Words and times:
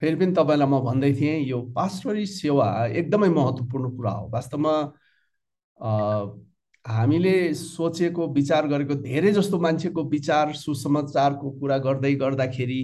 फेरि 0.00 0.16
पनि 0.16 0.32
तपाईँलाई 0.32 0.68
म 0.68 0.80
भन्दै 0.84 1.12
थिएँ 1.14 1.38
यो 1.44 1.60
पास्टरी 1.76 2.26
सेवा 2.26 2.66
एकदमै 2.86 3.28
महत्त्वपूर्ण 3.28 3.96
कुरा 3.96 4.10
हो। 4.10 4.28
वास्तवमा 4.32 4.74
हामीले 6.84 7.32
सोचेको 7.54 8.26
विचार 8.32 8.66
गरेको 8.68 8.94
धेरै 9.02 9.32
जस्तो 9.32 9.58
मान्छेको 9.60 10.02
विचार 10.08 10.52
सुसमाचारको 10.54 11.50
कुरा 11.60 11.78
गर्दै 11.78 12.14
गर्दाखेरि 12.14 12.80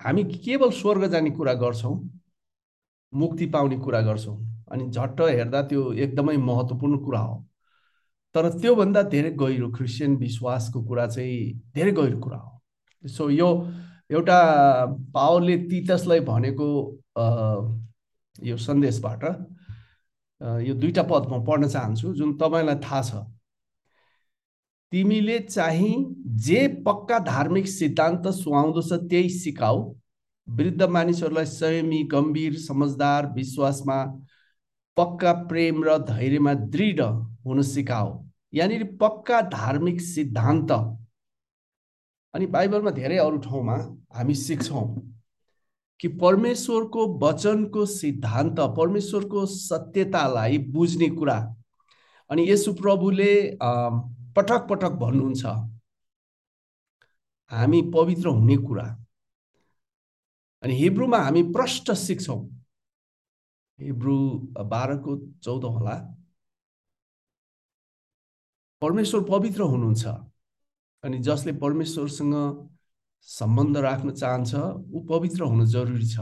हामी 0.00 0.24
केवल 0.24 0.70
स्वर्ग 0.80 1.06
जाने 1.12 1.30
कुरा 1.30 1.54
गर्छौँ 1.54 1.96
मुक्ति 3.12 3.46
पाउने 3.46 3.76
कुरा 3.78 4.00
गर्छौँ 4.02 4.36
अनि 4.72 4.90
झट्ट 4.90 5.20
हेर्दा 5.20 5.62
त्यो 5.62 5.92
एकदमै 5.94 6.36
महत्त्वपूर्ण 6.36 6.98
कुरा 7.04 7.20
हो। 7.20 7.36
तर 8.34 8.48
त्योभन्दा 8.60 9.02
धेरै 9.08 9.30
गहिरो 9.40 9.68
क्रिस्चियन 9.72 10.16
विश्वासको 10.16 10.82
कुरा 10.84 11.06
चाहिँ 11.06 11.52
धेरै 11.74 11.92
गहिरो 11.92 12.18
कुरा 12.20 12.38
हो। 12.38 13.08
सो 13.08 13.28
यो 13.30 13.48
एउटा 14.10 14.38
पावरले 15.14 15.56
तितसलाई 15.68 16.20
भनेको 16.22 16.66
यो 18.38 18.56
सन्देशबाट 18.58 19.24
यो 20.62 20.74
दुईटा 20.74 21.02
पद 21.10 21.28
म 21.32 21.44
पढ्न 21.44 21.68
चाहन्छु 21.68 22.12
जुन 22.14 22.36
तपाईँलाई 22.38 22.76
थाहा 22.84 23.02
छ। 23.02 23.24
तिमीले 24.92 25.38
चाहिँ 25.40 25.94
जे 26.44 26.66
पक्का 26.86 27.18
धार्मिक 27.26 27.66
सिद्धान्त 27.68 28.28
सुहाउँदो 28.34 28.82
छ 28.82 28.98
त्यही 29.10 29.28
सिकाऊ। 29.30 29.78
वृद्ध 30.48 30.82
मानिसहरूलाई 30.82 31.46
संयमी 31.46 32.02
गम्भीर 32.12 32.58
समझदार 32.60 33.26
विश्वासमा 33.34 33.98
पक्का 34.96 35.32
प्रेम 35.48 35.82
र 35.84 35.96
धैर्यमा 36.04 36.54
दृढ 36.70 37.00
हुन 37.46 37.62
सिकाऊ। 37.64 38.12
यहाँनिर 38.52 38.84
पक्का 39.00 39.40
धार्मिक 39.50 40.00
सिद्धान्त 40.00 40.70
अनि 42.34 42.46
बाइबलमा 42.54 42.90
धेरै 42.90 43.18
अरू 43.18 43.38
ठाउँमा 43.38 43.76
हामी 44.16 44.34
सिक्छौँ 44.34 44.86
कि 46.00 46.08
परमेश्वरको 46.22 47.06
वचनको 47.18 47.84
सिद्धान्त 47.86 48.60
परमेश्वरको 48.76 49.44
सत्यतालाई 49.46 50.58
बुझ्ने 50.74 51.08
कुरा। 51.10 51.36
अनि 52.30 52.50
यसु 52.50 52.72
प्रभुले 52.74 53.32
पटक 53.62 54.66
पटक 54.70 54.92
भन्नुहुन्छ 55.02 55.44
हामी 57.50 57.82
पवित्र 57.94 58.28
हुने 58.28 58.56
कुरा। 58.56 58.84
अनि 60.62 60.74
हिब्रूमा 60.74 61.18
हामी 61.18 61.42
प्रष्ट 61.54 61.92
सिक्छौँ। 61.92 62.40
हिब्रू 63.78 64.16
बाह्रको 64.70 65.16
चौध 65.44 65.64
होला 65.64 65.94
परमेश्वर 68.82 69.22
पवित्र 69.30 69.62
हुनुहुन्छ। 69.62 70.04
अनि 71.04 71.18
जसले 71.20 71.52
परमेश्वरसँग 71.60 72.34
सम्बन्ध 73.28 73.76
राख्न 73.76 74.10
चाहन्छ 74.12 74.54
ऊ 74.54 75.00
पवित्र 75.08 75.42
हुनु 75.42 75.66
जरुरी 75.66 76.06
छ। 76.06 76.20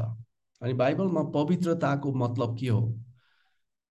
अनि 0.62 0.72
बाइबलमा 0.74 1.22
पवित्रताको 1.34 2.12
मतलब 2.14 2.56
के 2.58 2.68
हो? 2.68 2.82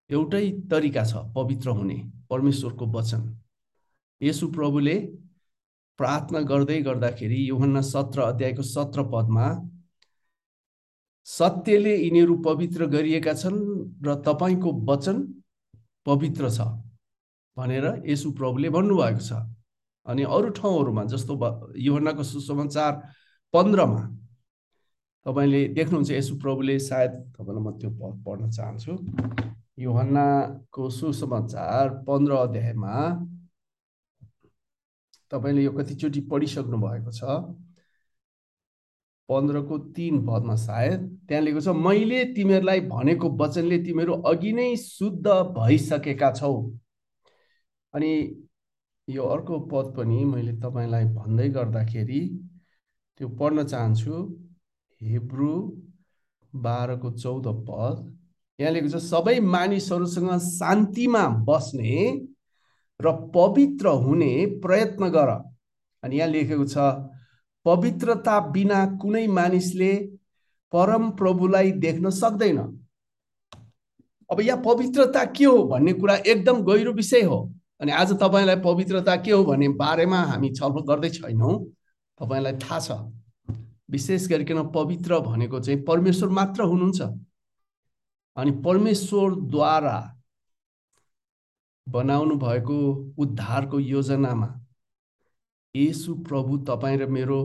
एउटै 0.09 0.49
तरिका 0.71 1.03
छ 1.05 1.23
पवित्र 1.35 1.69
हुने 1.69 1.97
परमेश्वरको 2.29 2.85
वचन। 2.91 3.21
यसु 4.21 4.47
प्रभुले 4.51 4.95
प्रार्थना 5.99 6.39
गर्दै 6.49 6.81
गर्दाखेरि 6.81 7.39
योहन्ना 7.49 7.81
सत्र 7.81 8.21
अध्यायको 8.21 8.63
सत्र 8.63 9.03
पदमा 9.13 9.47
सत्यले 11.27 11.95
यिनीहरू 11.95 12.35
पवित्र 12.43 12.85
गरिएका 12.87 13.33
छन् 13.33 13.59
र 14.05 14.15
तपाईँको 14.27 14.71
वचन 14.89 15.17
पवित्र 16.05 16.49
छ 16.51 16.67
भनेर 17.57 17.85
यसु 18.05 18.31
प्रभुले 18.33 18.69
भन्नुभएको 18.69 19.19
छ। 19.21 19.31
अनि 20.05 20.23
अरू 20.23 20.49
ठाउँहरूमा 20.57 21.03
जस्तो 21.13 21.33
युहन्नाको 21.77 22.23
सुसमाचार 22.23 22.91
पन्ध्रमा 23.53 24.01
तपाईँले 25.25 25.61
देख्नुहुन्छ 25.77 26.11
यसु 26.11 26.35
प्रभुले 26.41 26.77
सायद 26.79 27.11
तपाईँलाई 27.37 27.63
म 27.63 27.71
त्यो 27.79 27.89
पढ्न 28.25 28.49
चाहन्छु। 28.49 28.93
युहन्नाको 29.77 30.89
सुसमाचार 30.89 31.89
पन्ध्र 32.07 32.33
अध्यायमा 32.35 32.95
तपाईँले 35.31 35.61
यो 35.63 35.71
कतिचोटि 35.71 36.21
पढिसक्नु 36.31 36.77
भएको 36.77 37.11
छ। 37.11 37.21
पन्ध्रको 39.29 39.77
तिन 39.95 40.15
पदमा 40.27 40.55
सायद 40.59 40.99
त्यहाँ 41.27 41.43
लेखेको 41.43 41.61
छ 41.61 41.75
मैले 41.77 42.23
तिमीहरूलाई 42.35 42.79
भनेको 42.89 43.29
वचनले 43.39 43.77
तिमीहरू 43.85 44.13
अघि 44.27 44.51
नै 44.53 44.75
शुद्ध 44.75 45.27
भइसकेका 45.57 46.31
छौ। 46.35 46.51
अनि 47.93 48.11
यो 49.11 49.23
अर्को 49.27 49.59
पद 49.71 49.93
पनि 49.97 50.23
मैले 50.25 50.53
तपाईँलाई 50.59 51.05
भन्दै 51.13 51.47
गर्दाखेरि 51.49 52.21
त्यो 53.19 53.27
पढ्न 53.39 53.63
चाहन्छु। 53.65 54.15
हिब्रू 55.01 55.53
बाह्रको 56.53 57.11
चौध 57.13 57.47
पद। 57.69 57.95
यहाँ 58.59 58.71
लेखेको 58.73 58.89
छ 58.89 59.01
सबै 59.03 59.39
मानिसहरूसँग 59.47 60.31
शान्तिमा 60.39 61.23
बस्ने 61.47 61.95
र 62.99 63.11
पवित्र 63.35 63.87
हुने 64.03 64.33
प्रयत्न 64.63 65.09
गर। 65.11 65.29
अनि 66.03 66.17
यहाँ 66.17 66.29
लेखेको 66.29 66.65
छ 66.65 66.77
पवित्रता 67.65 68.39
बिना 68.51 68.85
कुनै 69.01 69.25
मानिसले 69.29 69.93
परम 70.73 71.09
प्रभुलाई 71.17 71.71
देख्न 71.83 72.09
सक्दैन। 72.15 72.59
अब 74.29 74.39
यहाँ 74.41 74.61
पवित्रता 74.65 75.23
के 75.37 75.45
हो 75.45 75.57
भन्ने 75.67 75.93
कुरा 75.93 76.15
एकदम 76.15 76.61
गहिरो 76.63 76.93
विषय 76.93 77.21
हो। 77.23 77.39
अनि 77.81 77.91
आज 77.91 78.13
तपाईँलाई 78.13 78.55
पवित्रता 78.55 79.15
के 79.15 79.31
हो 79.31 79.43
भन्ने 79.43 79.67
बारेमा 79.67 80.17
हामी 80.21 80.49
छलफल 80.49 80.81
गर्दै 80.85 81.09
छैनौँ। 81.09 81.57
तपाईँलाई 82.19 82.53
थाहा 82.53 82.79
छ। 82.79 82.91
विशेष 83.91 84.27
गरिकन 84.27 84.71
पवित्र 84.71 85.19
भनेको 85.19 85.59
चाहिँ 85.59 85.81
परमेश्वर 85.83 86.29
मात्र 86.29 86.63
हुनुहुन्छ। 86.63 87.01
अनि 88.37 88.51
परमेश्वरद्वारा 88.51 89.97
बनाउनु 91.87 92.35
भएको 92.35 92.77
उद्धारको 93.17 93.79
योजनामा 93.79 94.47
यसु 95.75 96.15
प्रभु 96.15 96.57
तपाईँ 96.57 96.97
र 96.97 97.07
मेरो 97.07 97.39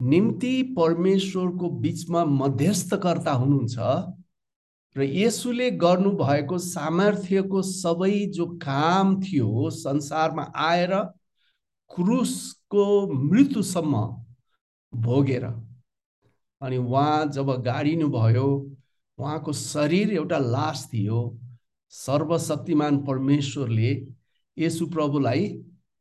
निम्ति 0.00 0.62
परमेश्वरको 0.76 1.70
बिचमा 1.70 2.24
मध्यस्थकर्ता 2.24 3.32
हुनुहुन्छ। 3.32 3.78
र 4.96 5.02
यसुले 5.02 5.70
गर्नुभएको 5.70 6.58
सामर्थ्यको 6.58 7.62
सबै 7.62 8.26
जो 8.26 8.46
काम 8.46 9.20
थियो 9.20 9.70
संसारमा 9.70 10.42
आएर 10.56 10.94
क्रुसको 11.90 12.86
मृत्युसम्म 13.12 14.02
भोगेर 14.94 15.44
अनि 16.60 16.76
उहाँ 16.76 17.26
जब 17.26 17.50
गाडिनु 17.62 18.08
भयो 18.08 18.46
उहाँको 19.18 19.52
शरीर 19.52 20.12
एउटा 20.12 20.38
लास 20.38 20.88
थियो। 20.94 21.38
सर्वशक्तिमान 21.92 22.98
परमेश्वरले 23.04 23.90
यसु 24.56 24.86
प्रभुलाई 24.86 25.48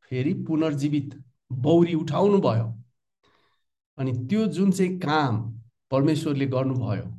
फेरि 0.09 0.33
पुनर्जीवित 0.47 1.23
बौरी 1.51 1.93
उठाउनु 1.93 2.39
भयो 2.39 2.67
अनि 3.97 4.11
त्यो 4.27 4.45
जुन 4.47 4.71
चाहिँ 4.71 4.99
काम 4.99 5.41
परमेश्वरले 5.91 6.45
गर्नुभयो 6.47 7.18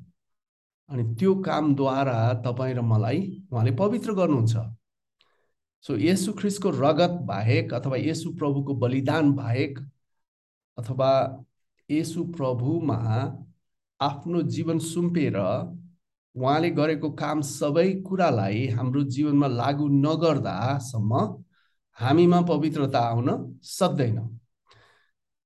अनि 0.90 1.02
त्यो 1.14 1.34
कामद्वारा 1.46 2.18
तपाईँ 2.44 2.74
र 2.74 2.80
मलाई 2.82 3.20
उहाँले 3.52 3.72
पवित्र 3.72 4.12
गर्नुहुन्छ। 4.14 4.56
सो 5.84 5.96
यसु 5.96 6.32
ख्रिसको 6.32 6.70
रगत 6.70 7.12
बाहेक 7.26 7.74
अथवा 7.74 7.96
यसु 7.96 8.32
प्रभुको 8.38 8.74
बलिदान 8.74 9.32
बाहेक 9.32 9.78
अथवा 10.78 11.10
यसु 11.90 12.24
प्रभुमा 12.36 12.98
आफ्नो 14.00 14.42
जीवन 14.42 14.78
सुम्पेर 14.78 15.36
उहाँले 15.38 16.70
गरेको 16.70 17.10
काम 17.12 17.40
सबै 17.40 17.88
कुरालाई 18.08 18.66
हाम्रो 18.68 19.02
जीवनमा 19.14 19.46
लागु 19.46 19.88
नगर्दासम्म 19.88 21.12
हामीमा 21.98 22.40
पवित्रता 22.42 23.00
आउन 23.00 23.28
सक्दैन। 23.62 24.18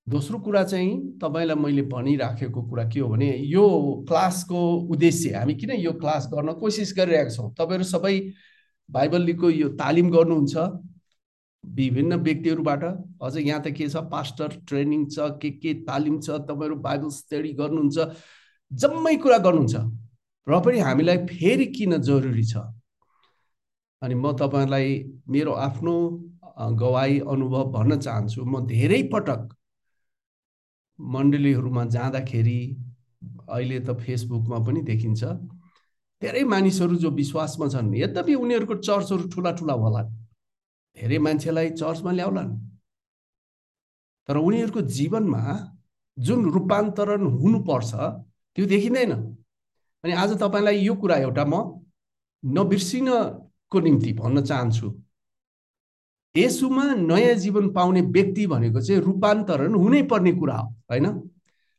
दोस्रो 0.07 0.39
कुरा 0.39 0.63
चाहिँ 0.65 1.19
तपाईँलाई 1.21 1.57
मैले 1.57 1.83
भनिराखेको 1.89 2.63
कुरा 2.63 2.85
के 2.93 3.01
हो 3.01 3.09
भने 3.09 3.31
यो 3.49 3.65
क्लासको 4.09 4.61
उद्देश्य 4.93 5.33
हामी 5.35 5.55
किन 5.55 5.71
यो 5.81 5.93
क्लास 5.97 6.29
गर्न 6.33 6.53
कोसिस 6.61 6.93
गरिरहेका 6.97 7.31
छौँ? 7.31 7.55
तपाईँहरू 7.57 7.85
सबै 7.85 8.15
बाइबलीको 8.89 9.51
यो 9.51 9.69
तालिम 9.81 10.11
गर्नुहुन्छ 10.13 10.57
विभिन्न 11.65 12.15
व्यक्तिहरूबाट। 12.21 12.85
अझ 13.25 13.37
यहाँ 13.37 13.63
त 13.65 13.73
के 13.73 13.89
छ? 13.89 13.97
पास्टर 14.13 14.61
ट्रेनिङ 14.69 15.09
छ 15.09 15.41
के 15.41 15.51
के 15.57 15.75
तालिम 15.89 16.21
छ 16.21 16.37
तपाईँहरू 16.53 16.77
बाइबल 16.85 17.09
स्टडी 17.09 17.53
गर्नुहुन्छ 17.57 17.97
जम्मै 18.73 19.17
कुरा 19.25 19.39
गर्नुहुन्छ। 19.41 19.75
र 20.47 20.61
पनि 20.61 20.79
हामीलाई 20.85 21.19
फेरि 21.33 21.67
किन 21.73 21.97
जरुरी 22.05 22.45
छ? 22.45 22.61
अनि 24.05 24.15
म 24.15 24.37
तपाईँलाई 24.37 24.89
मेरो 25.33 25.53
आफ्नो 25.65 25.97
गवाई 26.77 27.19
अनुभव 27.25 27.73
भन्न 27.73 27.99
चाहन्छु। 28.05 28.45
म 28.45 28.67
धेरै 28.69 29.03
पटक 29.09 29.49
मण्डलीहरूमा 30.99 31.85
जाँदाखेरि 31.85 32.61
अहिले 33.49 33.81
त 33.81 33.99
फेसबुकमा 34.01 34.59
पनि 34.59 34.81
देखिन्छ। 34.83 35.23
धेरै 36.23 36.43
मानिसहरू 36.45 36.97
जो 36.97 37.11
विश्वासमा 37.11 37.67
छन् 37.69 37.95
यद्यपि 37.95 38.35
उनीहरूको 38.35 38.75
चर्चहरू 38.81 39.29
ठुला 39.29 39.53
ठुला 39.53 39.73
होला 39.73 40.03
धेरै 40.97 41.19
मान्छेलाई 41.19 41.71
चर्चमा 41.71 42.13
ल्याउलान्। 42.13 42.53
तर 44.29 44.37
उनीहरूको 44.37 44.81
जीवनमा 44.81 45.43
जुन 46.19 46.41
रूपान्तरण 46.51 47.23
हुनुपर्छ 47.27 47.95
त्यो 48.57 48.67
देखिँदैन। 48.67 49.13
अनि 50.05 50.13
आज 50.13 50.31
तपाईँलाई 50.41 50.79
यो 50.79 50.95
कुरा 50.95 51.17
एउटा 51.17 51.45
म 51.45 51.55
नबिर्सिनको 52.43 53.81
निम्ति 53.81 54.13
भन्न 54.13 54.43
चाहन्छु। 54.45 54.89
यसुमा 56.37 56.85
नयाँ 56.95 57.35
जीवन 57.35 57.69
पाउने 57.71 58.01
व्यक्ति 58.01 58.47
भनेको 58.47 58.81
चाहिँ 58.81 59.01
रूपान्तरण 59.01 59.75
हुनै 59.75 60.03
पर्ने 60.03 60.33
कुरा 60.33 60.57
हो 60.57 60.69
होइन? 60.91 61.07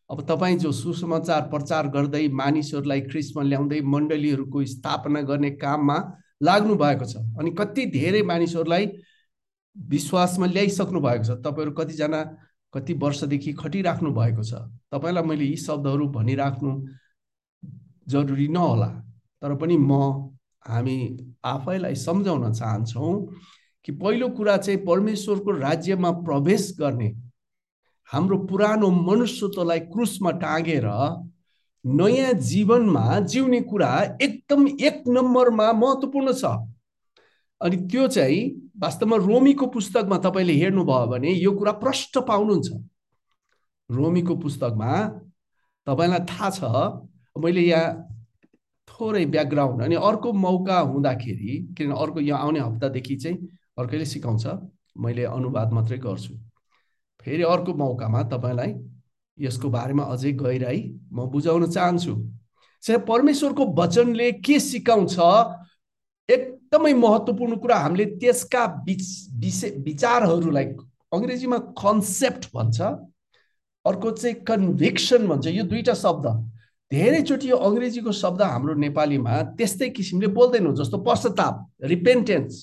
अब 0.10 0.22
तपाईँ 0.22 0.58
जो 0.58 0.72
सुसमाचार 0.72 1.42
प्रचार 1.50 1.88
गर्दै 1.88 2.28
मानिसहरूलाई 2.32 3.02
ख्रिस्टमा 3.02 3.44
ल्याउँदै 3.44 3.82
मण्डलीहरूको 3.82 4.66
स्थापना 4.66 5.22
गर्ने 5.22 5.50
काममा 5.52 5.98
लाग्नु 6.44 6.76
भएको 6.76 7.06
छ 7.06 7.16
अनि 7.40 7.52
कति 7.52 7.86
धेरै 7.86 8.22
मानिसहरूलाई 8.22 8.86
विश्वासमा 9.76 10.46
ल्याइसक्नु 10.46 11.00
भएको 11.02 11.24
छ 11.24 11.38
तपाईँहरू 11.44 11.72
कतिजना 11.72 12.22
कति 12.74 12.94
वर्षदेखि 12.94 13.54
खटिराख्नु 13.54 14.12
भएको 14.12 14.44
छ? 14.44 14.54
तपाईँलाई 14.92 15.24
मैले 15.24 15.46
यी 15.46 15.58
शब्दहरू 15.58 16.08
भनिराख्नु 16.08 16.72
जरुरी 18.08 18.48
नहोला 18.48 18.88
तर 19.42 19.56
पनि 19.56 19.78
म 19.78 19.92
हामी 20.68 20.98
आफैलाई 21.44 21.96
सम्झाउन 21.96 22.54
चाहन्छौँ 22.54 23.14
कि 23.86 23.92
पहिलो 23.92 24.28
कुरा 24.30 24.58
चाहिँ 24.58 24.80
परमेश्वरको 24.86 25.52
राज्यमा 25.52 26.12
प्रवेश 26.26 26.76
गर्ने 26.80 27.10
हाम्रो 28.10 28.38
पुरानो 28.50 28.90
मनुष्यत्वलाई 28.90 29.80
क्रुसमा 29.94 30.32
टाँगेर 30.42 30.86
नयाँ 31.86 32.34
जीवनमा 32.42 33.20
जिउने 33.20 33.62
कुरा 33.62 33.92
एकदम 34.22 34.68
एक 34.68 35.04
नम्बरमा 35.08 35.72
महत्त्वपूर्ण 35.74 36.34
छ। 36.34 36.46
अनि 37.62 37.78
त्यो 37.88 38.08
चाहिँ 38.08 38.40
वास्तवमा 38.82 39.18
रोमीको 39.18 39.66
पुस्तकमा 39.68 40.18
तपाईँले 40.18 40.54
हेर्नुभयो 40.54 41.06
भने 41.08 41.32
यो 41.32 41.52
कुरा 41.52 41.72
प्रष्ट 41.84 42.18
पाउनुहुन्छ। 42.28 42.70
रोमीको 43.90 44.36
पुस्तकमा 44.36 44.92
तपाईँलाई 45.88 46.26
थाहा 46.30 46.50
छ 46.50 46.60
मैले 47.38 47.62
यहाँ 47.62 47.94
थोरै 48.88 49.26
ब्याकग्राउन्ड 49.26 49.82
अनि 49.84 49.96
अर्को 50.10 50.34
मौका 50.34 50.80
हुँदाखेरि 50.80 51.54
किनभने 51.78 52.02
अर्को 52.02 52.20
यहाँ 52.20 52.42
आउने 52.42 52.60
हप्तादेखि 52.60 53.16
चाहिँ 53.16 53.38
अर्कैले 53.78 54.06
सिकाउँछ 54.06 54.46
मैले 54.98 55.24
अनुवाद 55.28 55.74
मात्रै 55.74 55.98
गर्छु। 55.98 56.34
फेरि 57.22 57.44
अर्को 57.44 57.74
मौकामा 57.74 58.22
तपाईँलाई 58.32 58.74
यसको 59.38 59.70
बारेमा 59.70 60.04
अझै 60.04 60.32
गहिराई 60.32 60.80
म 61.12 61.26
बुझाउन 61.32 61.70
चाहन्छु। 61.72 62.14
चाहिँ 62.84 63.02
परमेश्वरको 63.08 63.66
वचनले 63.76 64.32
के 64.40 64.60
सिकाउँछ? 64.60 65.16
एकदमै 66.30 66.94
महत्त्वपूर्ण 66.94 67.56
कुरा 67.60 67.78
हामीले 67.78 68.06
त्यसका 68.22 68.64
विषय 68.88 69.70
विचारहरूलाई 69.86 70.66
अङ्ग्रेजीमा 71.12 71.58
कन्सेप्ट 71.76 72.50
भन्छ। 72.56 72.82
अर्को 73.86 74.12
चाहिँ 74.12 74.36
कन्भिक्सन 74.48 75.28
भन्छ। 75.28 75.48
यो 75.48 75.64
दुईवटा 75.64 75.94
शब्द। 75.94 76.26
धेरैचोटि 76.92 77.50
यो 77.50 77.58
अङ्ग्रेजीको 77.58 78.12
शब्द 78.14 78.42
हाम्रो 78.42 78.74
नेपालीमा 78.80 79.42
त्यस्तै 79.58 79.90
किसिमले 79.90 80.28
बोल्दैनौँ 80.32 80.74
जस्तो 80.76 80.98
पश्चाताप 81.04 81.56
रिपेन्टेन्स 81.92 82.54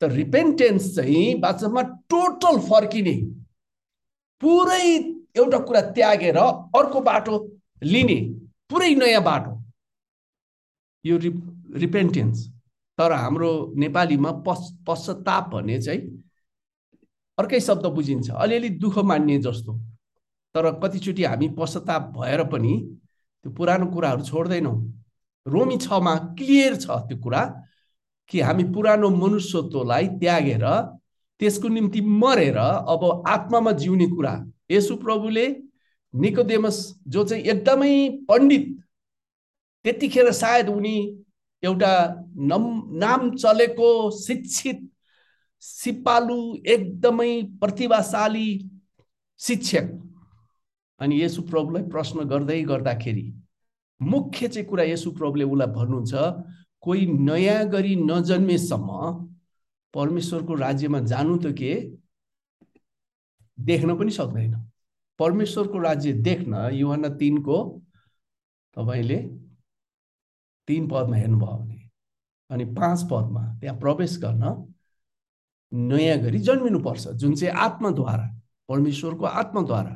त 0.00 0.04
रिपेन्टेन्स 0.12 0.94
चाहिँ 0.96 1.34
वास्तवमा 1.42 1.82
टोटल 2.10 2.58
फर्किने। 2.68 3.14
पुरै 4.42 4.84
एउटा 5.36 5.58
कुरा 5.58 5.80
त्यागेर 5.94 6.36
अर्को 6.38 7.00
बाटो 7.00 7.34
लिने। 7.82 8.18
पुरै 8.70 8.94
नयाँ 8.94 9.22
बाटो। 9.22 9.52
यो 11.04 11.16
रि 11.16 11.30
रिपेन्टेन्स 11.80 12.46
तर 12.98 13.12
हाम्रो 13.12 13.50
नेपालीमा 13.76 14.30
पश् 14.46 14.70
पश्चाताप 14.86 15.48
भन्ने 15.50 15.80
चाहिँ 15.82 16.00
अर्कै 17.38 17.60
शब्द 17.60 17.86
बुझिन्छ। 17.94 18.30
अलिअलि 18.30 18.68
दुःख 18.82 18.98
मान्ने 18.98 19.38
जस्तो। 19.38 19.72
तर 20.54 20.64
कतिचोटि 20.82 21.24
हामी 21.24 21.48
पश्चाताप 21.58 22.02
भएर 22.16 22.42
पनि 22.52 22.74
त्यो 23.44 23.50
पुरानो 23.52 23.86
कुराहरू 23.86 24.22
छोड्दैनौँ। 24.24 24.76
रोमी 25.46 25.76
छमा 25.78 26.14
क्लियर 26.38 26.76
छ 26.76 26.86
त्यो 27.08 27.16
कुरा। 27.22 27.42
कि 28.30 28.40
हामी 28.40 28.64
पुरानो 28.74 29.08
मनुष्यत्वलाई 29.10 30.06
त्यागेर 30.20 30.64
त्यसको 31.40 31.68
निम्ति 31.68 32.00
मरेर 32.22 32.56
अब 32.58 33.02
आत्मामा 33.28 33.72
जिउने 33.82 34.06
कुरा 34.06 34.34
यसु 34.70 34.96
प्रभुले 34.96 35.46
निकोदेमस 36.14 36.78
जो 37.08 37.24
चाहिँ 37.24 37.44
एकदमै 37.44 37.94
पण्डित 38.28 38.66
त्यतिखेर 39.84 40.30
सायद 40.32 40.68
उनी 40.68 40.96
एउटा 41.62 41.92
नम 42.50 42.64
नाम 42.98 43.30
चलेको 43.36 43.88
शिक्षित 44.18 44.88
सिपालु 45.62 46.38
एकदमै 46.66 47.30
प्रतिभाशाली 47.60 48.48
शिक्षक। 49.40 49.88
अनि 51.00 51.22
यसु 51.22 51.42
प्रभुलाई 51.42 51.82
प्रश्न 51.90 52.24
गर्दै 52.28 52.60
गर्दाखेरि 52.62 53.26
मुख्य 54.00 54.48
चाहिँ 54.48 54.68
कुरा 54.68 54.84
यसु 54.84 55.10
प्रभुले 55.18 55.44
उसलाई 55.44 55.66
भन्नुहुन्छ 55.74 56.14
कोही 56.82 57.06
नयाँ 57.06 57.64
गरी 57.68 57.94
नजन्मेसम्म 57.96 58.88
परमेश्वरको 59.94 60.54
राज्यमा 60.54 61.00
जानु 61.00 61.36
त 61.38 61.52
के? 61.58 61.72
देख्न 63.58 63.96
पनि 63.98 64.10
सक्दैन। 64.10 64.54
परमेश्वरको 65.18 65.78
राज्य 65.78 66.12
देख्न 66.12 66.68
युवान 66.72 67.08
तिनको 67.18 67.58
तपाईँले 68.76 69.18
तिन 70.68 70.88
पदमा 70.88 71.16
हेर्नुभयो 71.16 71.56
भने 71.58 71.78
अनि 72.50 72.64
पाँच 72.74 73.02
पदमा 73.10 73.42
त्यहाँ 73.60 73.78
प्रवेश 73.78 74.18
गर्न 74.18 74.44
नयाँ 75.72 76.18
गरी 76.18 76.38
जन्मिनुपर्छ। 76.38 77.08
जुन 77.08 77.34
चाहिँ 77.34 77.54
आत्माद्वारा 77.54 78.26
परमेश्वरको 78.68 79.24
आत्माद्वारा। 79.24 79.94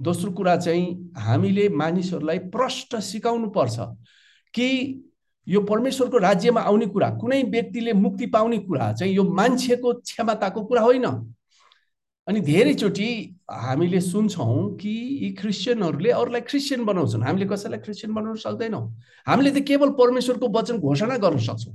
दोस्रो 0.00 0.32
कुरा 0.32 0.56
चाहिँ 0.56 1.12
हामीले 1.16 1.68
मानिसहरूलाई 1.68 2.38
प्रष्ट 2.50 2.96
सिकाउनु 2.96 3.48
पर्छ 3.50 3.76
कि 4.54 4.68
यो 5.46 5.60
परमेश्वरको 5.60 6.18
राज्यमा 6.18 6.60
आउने 6.60 6.86
कुरा 6.86 7.08
कुनै 7.20 7.42
व्यक्तिले 7.42 7.92
मुक्ति 7.92 8.26
पाउने 8.26 8.58
कुरा 8.58 8.92
चाहिँ 8.92 9.14
यो 9.14 9.24
मान्छेको 9.24 9.92
क्षमताको 9.92 10.64
कुरा 10.64 10.82
होइन। 10.82 11.06
अनि 12.28 12.40
धेरैचोटि 12.40 13.08
हामीले 13.50 14.00
सुन्छौँ 14.00 14.76
कि 14.76 14.90
यी 15.22 15.30
क्रिस्चियनहरूले 15.32 16.10
अरूलाई 16.10 16.40
क्रिस्चियन 16.40 16.84
बनाउँछन्। 16.84 17.22
हामीले 17.22 17.46
कसैलाई 17.46 17.78
क्रिस्चियन 17.80 18.14
बनाउन 18.14 18.36
सक्दैनौँ। 18.36 18.84
हामीले 19.26 19.50
त 19.50 19.64
केवल 19.66 19.90
परमेश्वरको 19.98 20.48
वचन 20.48 20.78
घोषणा 20.78 21.16
गर्न 21.16 21.38
सक्छौँ। 21.38 21.74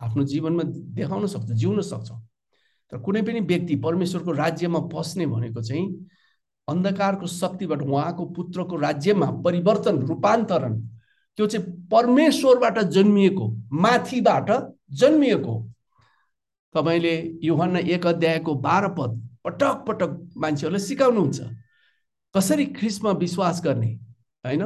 आफ्नो 0.00 0.24
जीवनमा 0.24 0.62
देखाउन 0.96 1.26
सक्छौँ 1.26 1.56
जिउन 1.56 1.80
सक्छौँ। 1.82 2.20
तर 2.92 2.98
कुनै 2.98 3.22
पनि 3.22 3.40
व्यक्ति 3.40 3.76
परमेश्वरको 3.76 4.32
राज्यमा 4.32 4.78
पस्ने 4.90 5.26
भनेको 5.26 5.62
चाहिँ 5.62 5.86
अन्धकारको 6.68 7.26
शक्तिबाट 7.26 7.82
उहाँको 7.82 8.24
पुत्रको 8.26 8.76
राज्यमा 8.76 9.26
परिवर्तन 9.44 9.98
रूपान्तरण 10.08 10.74
त्यो 11.38 11.46
चाहिँ 11.46 11.66
परमेश्वरबाट 11.92 12.78
जन्मिएको 12.94 13.46
माथिबाट 13.72 14.50
जन्मिएको 14.92 15.54
तपाईँले 16.74 17.14
योहन्ना 17.42 17.78
एक 17.78 18.06
अध्यायको 18.06 18.54
बाह्र 18.54 18.88
पद 18.98 19.16
पटक 19.44 19.84
पटक 19.88 20.10
मान्छेहरूलाई 20.36 20.80
सिकाउनुहुन्छ। 20.80 21.40
कसरी 22.34 22.64
ख्रिस्टमा 22.76 23.10
विश्वास 23.10 23.60
गर्ने? 23.64 23.90
होइन? 24.44 24.62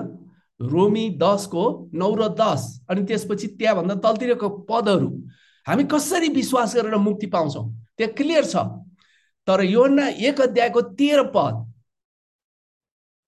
रोमी 0.60 1.08
दसको 1.20 1.64
नौ 1.94 2.14
र 2.14 2.28
दस 2.34 2.86
अनि 2.90 3.04
त्यसपछि 3.04 3.46
त्यहाँभन्दा 3.58 3.94
तलतिरको 4.04 4.48
पदहरू। 4.70 5.08
हामी 5.66 5.84
कसरी 5.84 6.28
विश्वास 6.28 6.74
गरेर 6.76 6.96
मुक्ति 6.96 7.26
पाउँछौँ? 7.26 7.64
त्यहाँ 7.96 8.12
क्लियर 8.14 8.44
छ। 8.44 8.56
तर 9.46 9.62
योहन्ना 9.64 10.08
एक 10.08 10.40
अध्यायको 10.40 10.80
तेह्र 10.98 11.22
पद 11.34 11.54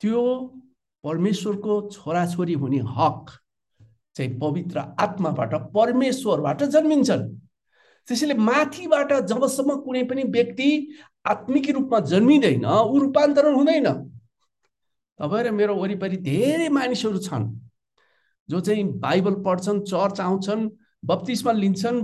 त्यो 0.01 0.23
परमेश्वरको 1.07 1.81
छोराछोरी 1.93 2.55
हुने 2.63 2.79
हक 2.99 3.31
चाहिँ 4.17 4.39
पवित्र 4.39 4.79
आत्माबाट 5.01 5.55
परमेश्वरबाट 5.75 6.63
जन्मिन्छन्। 6.75 7.25
त्यसैले 8.09 8.35
माथिबाट 8.35 9.13
जबसम्म 9.31 9.77
कुनै 9.85 10.03
पनि 10.11 10.23
व्यक्ति 10.35 10.69
आत्मिक 11.27 11.71
रूपमा 11.71 12.01
जन्मिँदैन 12.11 12.67
ऊ 12.67 12.99
रूपान्तरण 12.99 13.55
हुँदैन। 13.55 13.89
तपाईँ 15.21 15.45
र 15.45 15.51
मेरो 15.51 15.75
वरिपरि 15.75 16.17
धेरै 16.23 16.69
मानिसहरू 16.69 17.19
छन् 17.19 17.45
जो 18.49 18.61
चाहिँ 18.61 18.85
बाइबल 19.01 19.35
पढ्छन् 19.47 19.81
चर्च 19.83 20.21
आउँछन् 20.21 20.69
बत्तिसमा 21.05 21.53
लिन्छन् 21.53 21.99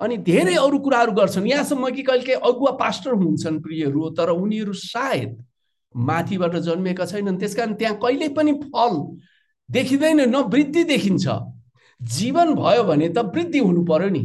अनि 0.00 0.16
धेरै 0.26 0.54
अरू 0.56 0.78
कुराहरू 0.78 1.12
गर्छन्। 1.12 1.46
यहाँसम्म 1.46 1.90
कि 1.90 2.02
कहिले 2.02 2.24
काहीँ 2.26 2.40
अगुवा 2.42 2.70
पास्टर 2.80 3.12
हुन्छन् 3.12 3.60
प्रियहरू 3.62 4.10
तर 4.18 4.30
उनीहरू 4.30 4.72
सायद 4.72 5.30
माथिबाट 5.96 6.56
जन्मेका 6.58 7.04
छैनन्। 7.06 7.38
त्यस 7.38 7.54
कारण 7.54 7.74
त्यहाँ 7.74 7.98
कहिले 8.02 8.28
पनि 8.28 8.52
फल 8.64 8.92
देखिँदैन 9.68 10.20
न 10.28 10.36
वृद्धि 10.48 10.84
देखिन्छ। 10.84 11.26
जीवन 12.00 12.54
भयो 12.54 12.82
भने 12.84 13.08
त 13.08 13.18
वृद्धि 13.34 13.58
हुनु 13.58 13.84
पर्यो 13.84 14.08
नि। 14.08 14.22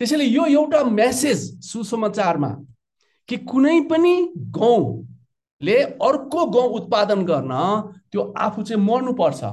त्यसैले 0.00 0.24
यो 0.24 0.44
एउटा 0.46 0.82
मेसेज 0.84 1.38
सुसमाचारमा 1.64 2.48
कि 3.28 3.36
कुनै 3.44 3.80
पनि 3.90 4.14
गाउँले 4.52 5.76
अर्को 5.82 6.46
गाउँ 6.46 6.68
उत्पादन 6.78 7.24
गर्न 7.24 7.52
त्यो 8.12 8.20
आफू 8.36 8.62
चाहिँ 8.62 8.82
मर्नुपर्छ। 8.82 9.44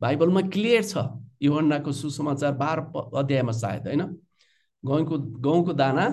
बाइबलमा 0.00 0.40
क्लियर 0.52 0.82
छ 0.84 1.08
योहन्नाको 1.42 1.92
सुसमाचार 1.92 2.52
बाह्र 2.52 2.80
अध्यायमा 3.18 3.52
सायद 3.52 3.86
होइन? 3.86 4.02
गाउँको 4.82 5.16
गाउँको 5.40 5.72
दाना 5.72 6.04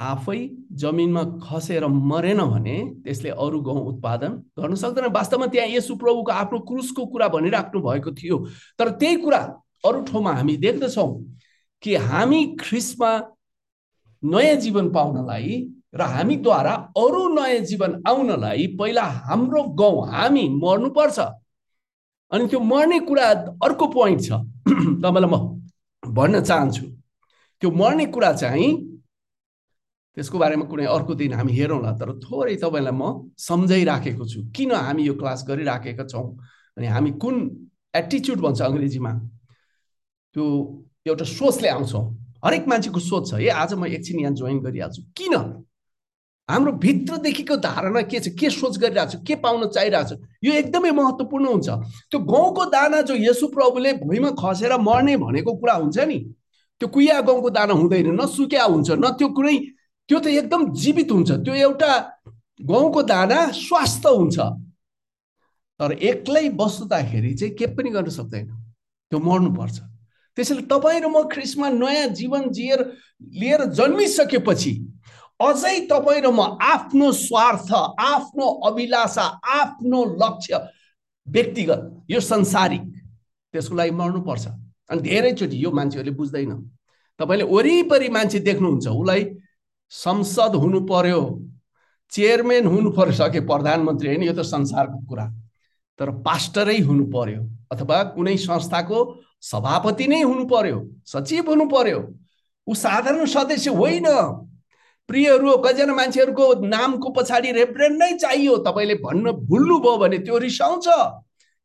आफै 0.00 0.38
जमिनमा 0.72 1.22
खसेर 1.44 1.86
मरेन 1.86 2.40
भने 2.40 2.76
त्यसले 3.04 3.30
अरू 3.30 3.60
गहुँ 3.60 3.82
उत्पादन 3.86 4.32
गर्न 4.58 4.74
सक्दैन। 4.74 5.06
वास्तवमा 5.12 5.46
त्यहाँ 5.46 5.68
यसु 5.68 5.96
प्रभुको 5.96 6.32
आफ्नो 6.32 6.58
क्रुसको 6.58 7.06
कुरा 7.06 7.28
भनिराख्नु 7.28 7.80
भएको 7.80 8.10
थियो। 8.12 8.38
तर 8.78 8.90
त्यही 9.00 9.16
कुरा 9.16 9.40
अरू 9.84 10.00
ठाउँमा 10.02 10.32
हामी 10.32 10.56
देख्दछौँ 10.56 11.10
कि 11.82 11.94
हामी 12.08 12.40
ख्रिसमा 12.60 13.10
नयाँ 14.22 14.56
जीवन 14.56 14.88
पाउनलाई 14.92 15.52
र 15.94 16.02
हामीद्वारा 16.02 16.72
अरू 16.96 17.22
नयाँ 17.34 17.64
जीवन 17.64 18.02
आउनलाई 18.08 18.66
पहिला 18.80 19.04
हाम्रो 19.28 19.62
गाउँ 19.80 20.06
हामी 20.08 20.48
मर्नुपर्छ। 20.64 21.18
अनि 22.32 22.46
त्यो 22.48 22.60
मर्ने 22.60 22.98
कुरा 23.00 23.28
अर्को 23.64 23.86
पोइन्ट 23.86 24.20
छ। 24.22 24.32
तपाईँलाई 25.04 25.30
म 25.30 25.36
भन्न 26.02 26.40
चाहन्छु। 26.40 26.84
त्यो 27.62 27.70
मर्ने 27.70 28.06
कुरा 28.06 28.32
चाहिँ 28.32 28.89
त्यसको 30.16 30.38
बारेमा 30.38 30.64
कुनै 30.66 30.84
अर्को 30.90 31.14
दिन 31.14 31.32
हामी 31.38 31.52
हेरौँला 31.52 31.92
तर 32.00 32.10
थोरै 32.18 32.56
तपाईँलाई 32.58 32.92
म 32.92 33.30
सम्झाइराखेको 33.38 34.24
छु। 34.26 34.40
किन 34.56 34.72
हामी 34.74 35.02
यो 35.06 35.14
क्लास 35.14 35.44
गरिराखेका 35.48 36.04
छौँ? 36.04 36.26
अनि 36.76 36.86
हामी 36.86 37.10
कुन 37.22 37.36
एटिच्युड 37.94 38.38
भन्छ 38.40 38.60
अङ्ग्रेजीमा? 38.62 39.12
त्यो 40.34 40.44
एउटा 41.06 41.24
सोचले 41.24 41.68
आउँछौँ। 41.68 42.04
हरेक 42.44 42.68
मान्छेको 42.68 43.00
सोच 43.00 43.30
छ 43.30 43.34
ए 43.38 43.48
आज 43.54 43.74
म 43.74 43.86
एकछिन 43.86 44.20
यहाँ 44.20 44.34
जोइन 44.34 44.58
गरिहाल्छु। 44.66 45.02
किन? 45.16 45.34
हाम्रो 46.48 46.72
भित्रदेखिको 46.82 47.56
धारणा 47.62 48.02
के 48.10 48.20
छ? 48.20 48.28
के 48.34 48.50
सोच 48.50 48.78
गरिरहेको 48.82 49.10
छु 49.12 49.18
के 49.22 49.34
पाउन 49.38 49.68
चाहिरहेको 49.70 50.08
छु 50.10 50.16
यो 50.42 50.52
एकदमै 50.58 50.90
महत्त्वपूर्ण 50.90 51.46
हुन्छ। 51.46 51.68
त्यो 52.10 52.18
गहुँको 52.18 52.64
दाना 52.74 53.00
जो 53.06 53.14
यसु 53.14 53.46
प्रभुले 53.54 53.92
भुइँमा 54.02 54.30
खसेर 54.42 54.74
मर्ने 54.82 55.16
भनेको 55.16 55.52
कुरा 55.54 55.74
हुन्छ 55.74 55.98
नि 56.10 56.18
त्यो 56.80 56.88
कुया 56.88 57.20
गहुँको 57.20 57.50
दाना 57.50 57.74
हुँदैन 57.78 58.10
न 58.18 58.26
सुक्या 58.26 58.64
हुन्छ 58.64 58.90
न 58.90 59.14
त्यो 59.14 59.28
कुनै 59.30 59.56
त्यो 60.10 60.18
त 60.18 60.26
एकदम 60.26 60.74
जीवित 60.74 61.10
हुन्छ। 61.12 61.30
त्यो 61.46 61.54
एउटा 61.54 61.92
गहुँको 62.58 63.02
दाना 63.06 63.38
स्वास्थ्य 63.54 64.08
हुन्छ। 64.10 64.38
तर 65.80 65.92
एक्लै 65.92 66.48
बस्दाखेरि 66.58 67.34
चाहिँ 67.34 67.54
के 67.54 67.66
पनि 67.78 67.90
गर्न 67.94 68.10
सक्दैन। 68.10 68.46
त्यो 69.10 69.18
मर्नुपर्छ। 69.22 69.76
त्यसैले 70.36 70.62
तपाईँ 70.66 71.00
र 71.00 71.06
म 71.06 71.30
ख्रिसमा 71.30 71.68
नयाँ 71.78 72.08
जीवन 72.18 72.50
जिएर 72.50 72.80
लिएर 73.38 73.60
जन्मिसकेपछि 73.70 74.72
अझै 75.40 75.86
तपाईँ 75.86 76.22
र 76.26 76.28
म 76.34 76.58
आफ्नो 76.58 77.12
स्वार्थ 77.14 77.70
आफ्नो 78.02 78.46
अभिलाषा 78.66 79.26
आफ्नो 79.46 80.04
लक्ष्य 80.18 80.54
व्यक्तिगत 81.26 81.80
यो 82.10 82.20
संसारिक 82.20 82.82
त्यसको 83.54 83.74
लागि 83.78 83.90
मर्नुपर्छ। 83.94 84.44
अनि 84.90 85.00
धेरैचोटि 85.06 85.56
यो 85.64 85.70
मान्छेहरूले 85.70 86.16
बुझ्दैन। 86.18 86.50
तपाईँले 87.20 87.44
वरिपरि 87.46 88.08
मान्छे 88.10 88.38
देख्नुहुन्छ। 88.42 88.86
उसलाई 88.88 89.22
संसद 89.92 90.54
हुनु 90.54 90.80
पर्यो 90.86 91.20
चेयरम्यान 92.12 92.66
हुनु 92.66 92.90
पर्यो 92.90 93.12
सके 93.14 93.40
प्रधानमन्त्री 93.46 94.08
होइन 94.08 94.22
यो 94.22 94.32
त 94.32 94.42
संसारको 94.46 94.98
कुरा। 95.08 95.26
तर 95.98 96.10
पास्टरै 96.26 96.78
हुनु 96.80 97.04
पर्यो 97.12 97.42
अथवा 97.72 98.02
कुनै 98.14 98.36
संस्थाको 98.38 98.98
सभापति 99.42 100.06
नै 100.06 100.20
हुनु 100.22 100.44
पर्यो 100.46 100.78
सचिव 101.06 101.50
हुनु 101.50 101.66
पर्यो 101.68 102.00
ऊ 102.66 102.74
साधारण 102.74 103.24
सदस्य 103.26 103.70
होइन। 103.70 104.06
प्रियहरू 105.08 105.56
कतिजना 105.58 105.94
मान्छेहरूको 105.94 106.46
नामको 106.66 107.10
पछाडि 107.10 107.52
रेफरेन्ट 107.52 107.98
नै 107.98 108.10
चाहियो 108.18 108.56
तपाईँले 108.66 108.94
भन्न 109.02 109.32
भुल्नुभयो 109.48 109.96
भने 109.98 110.18
त्यो 110.18 110.38
रिसाउँछ। 110.38 110.86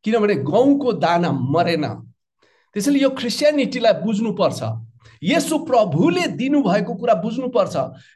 किनभने 0.05 0.35
गहुँको 0.45 0.93
दाना 1.01 1.31
मरेन। 1.31 1.85
त्यसैले 2.75 2.99
यो 2.99 3.09
क्रिस्चियनिटीलाई 3.09 3.93
बुझ्नुपर्छ। 4.01 4.59
यसो 5.23 5.57
प्रभुले 5.65 6.27
दिनुभएको 6.35 6.93
कुरा 6.95 7.13
बुझ्नुपर्छ। 7.23 7.75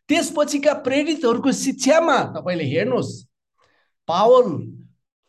त्यसपछिका 0.10 0.74
प्रेरितहरूको 0.86 1.51
शिक्षामा 1.51 2.17
तपाईँले 2.36 2.65
हेर्नुहोस् 2.65 3.12
पावल 4.10 4.48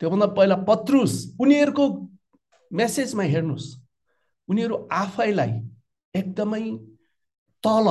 त्योभन्दा 0.01 0.27
पहिला 0.27 0.57
पत्रुस 0.69 1.13
उनीहरूको 1.41 1.85
मेसेजमा 2.71 3.23
हेर्नुहोस् 3.23 3.69
उनीहरू 4.49 4.77
आफैलाई 4.93 5.53
एकदमै 6.15 6.65
तल 7.63 7.87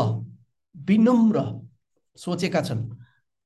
विनम्र 0.75 1.38
सोचेका 2.17 2.61
छन्। 2.61 2.81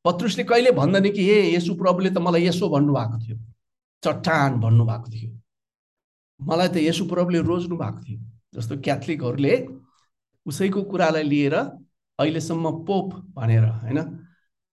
पत्रुसले 0.06 0.44
कहिले 0.44 0.72
भन्दैन 0.72 1.12
कि 1.12 1.24
ए 1.30 1.56
यसु 1.56 1.75
प्रभुले 1.75 2.10
त 2.10 2.18
मलाई 2.18 2.48
यसो 2.48 2.70
भन्नुभएको 2.70 3.18
थियो। 3.24 3.38
चट्टान 4.03 4.60
भन्नुभएको 4.60 5.12
थियो। 5.12 5.32
मलाई 6.39 6.68
त 6.68 6.77
यसु 6.77 7.06
प्रभुले 7.06 7.39
रोज्नु 7.39 7.75
भएको 7.77 8.01
थियो। 8.03 8.20
जस्तो 8.56 8.77
क्याथलिकहरूले 8.77 9.56
उसैको 10.46 10.84
कुरालाई 10.84 11.24
लिएर 11.24 11.56
अहिलेसम्म 11.56 12.72
पोप 12.86 13.14
भनेर 13.36 13.66
होइन? 13.66 14.00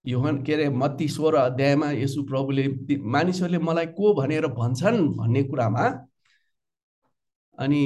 यो 0.04 0.22
के 0.42 0.52
अरे 0.54 0.68
मत्ती 0.70 1.08
सोह्र 1.08 1.36
अध्यायमा 1.36 1.90
यसु 1.92 2.22
प्रभुले 2.24 2.66
मानिसहरूले 3.04 3.58
मलाई 3.58 3.86
को 3.96 4.14
भनेर 4.14 4.46
भन्छन् 4.56 5.08
भन्ने 5.16 5.42
कुरामा 5.44 5.84
अनि 7.58 7.82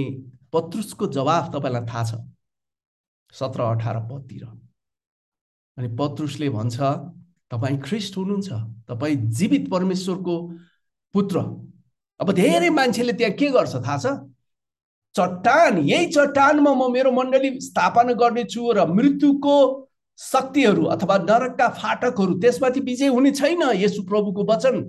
पत्रुसको 0.52 1.06
जवाफ 1.06 1.50
तपाईँलाई 1.54 1.86
थाहा 1.86 2.04
छ। 2.04 2.14
सत्र 3.34 3.60
अठार 3.62 3.98
पदतिर 4.10 4.44
अनि 5.76 5.88
पत्रुसले 5.98 6.48
भन्छ 6.50 6.76
तपाईँ 7.50 7.78
ख्रिस्ट 7.82 8.16
हुनुहुन्छ 8.16 8.48
तपाईँ 8.88 9.16
जीवित 9.38 9.70
परमेश्वरको 9.70 10.36
पुत्र। 11.14 11.38
अब 12.20 12.32
धेरै 12.32 12.70
मान्छेले 12.70 13.12
त्यहाँ 13.12 13.34
के 13.34 13.48
गर्छ 13.50 13.74
थाहा 13.76 13.98
छ? 13.98 14.06
चट्टान 15.14 15.78
यही 15.78 16.06
चट्टानमा 16.06 16.72
म 16.74 16.90
मेरो 16.92 17.10
मण्डली 17.12 17.50
स्थापना 17.60 18.12
गर्नेछु 18.12 18.72
र 18.72 18.86
मृत्युको 18.88 19.56
शक्तिहरू 20.18 20.84
अथवा 20.94 21.16
नरकका 21.18 21.68
फाटकहरू 21.78 22.38
त्यसमाथि 22.40 22.80
विजय 22.80 23.06
हुने 23.06 23.30
छैन। 23.30 23.62
यसु 23.74 24.02
प्रभुको 24.02 24.44
वचन। 24.44 24.82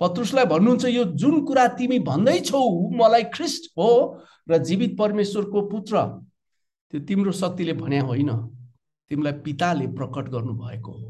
पत्रुसलाई 0.00 0.44
भन्नुहुन्छ 0.44 0.84
यो 0.84 1.04
जुन 1.14 1.44
कुरा 1.46 1.66
तिमी 1.78 1.98
भन्दैछौ 1.98 2.62
मलाई 2.98 3.24
ख्रिस्ट 3.34 3.70
हो 3.78 3.90
र 4.50 4.58
जीवित 4.58 4.96
परमेश्वरको 4.98 5.62
पुत्र। 5.68 5.94
त्यो 6.92 7.00
तिम्रो 7.06 7.32
शक्तिले 7.32 7.72
भन्या 7.72 8.02
होइन। 8.02 8.30
तिमीलाई 9.10 9.32
पिताले 9.44 9.86
प्रकट 9.98 10.28
गर्नुभएको 10.28 10.92
हो। 10.92 11.08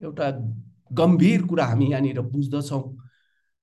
एउटा 0.00 0.30
गम्भीर 0.92 1.42
कुरा 1.46 1.64
हामी 1.64 1.86
यहाँनिर 1.90 2.20
बुझ्दछौँ। 2.20 2.82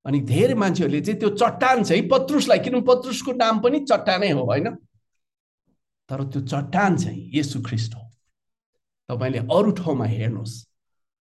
अनि 0.06 0.20
धेरै 0.22 0.54
मान्छेहरूले 0.54 1.02
चाहिँ 1.02 1.20
त्यो 1.20 1.30
चट्टान 1.36 1.84
चाहिँ 1.84 2.08
पत्रुसलाई 2.10 2.60
किनभने 2.60 2.86
पत्रुसको 2.86 3.32
नाम 3.34 3.60
पनि 3.60 3.80
चट्टानै 3.90 4.30
हो 4.32 4.44
होइन? 4.46 4.70
तर 6.10 6.24
त्यो 6.24 6.42
चट्टान 6.42 6.98
चाहिँ 6.98 7.32
यसु 7.34 7.62
ख्रिस्ट 7.64 7.96
हो। 7.96 8.02
तपाईँले 9.10 9.40
अरू 9.40 9.72
ठाउँमा 9.72 10.06
हेर्नुहोस् 10.06 10.56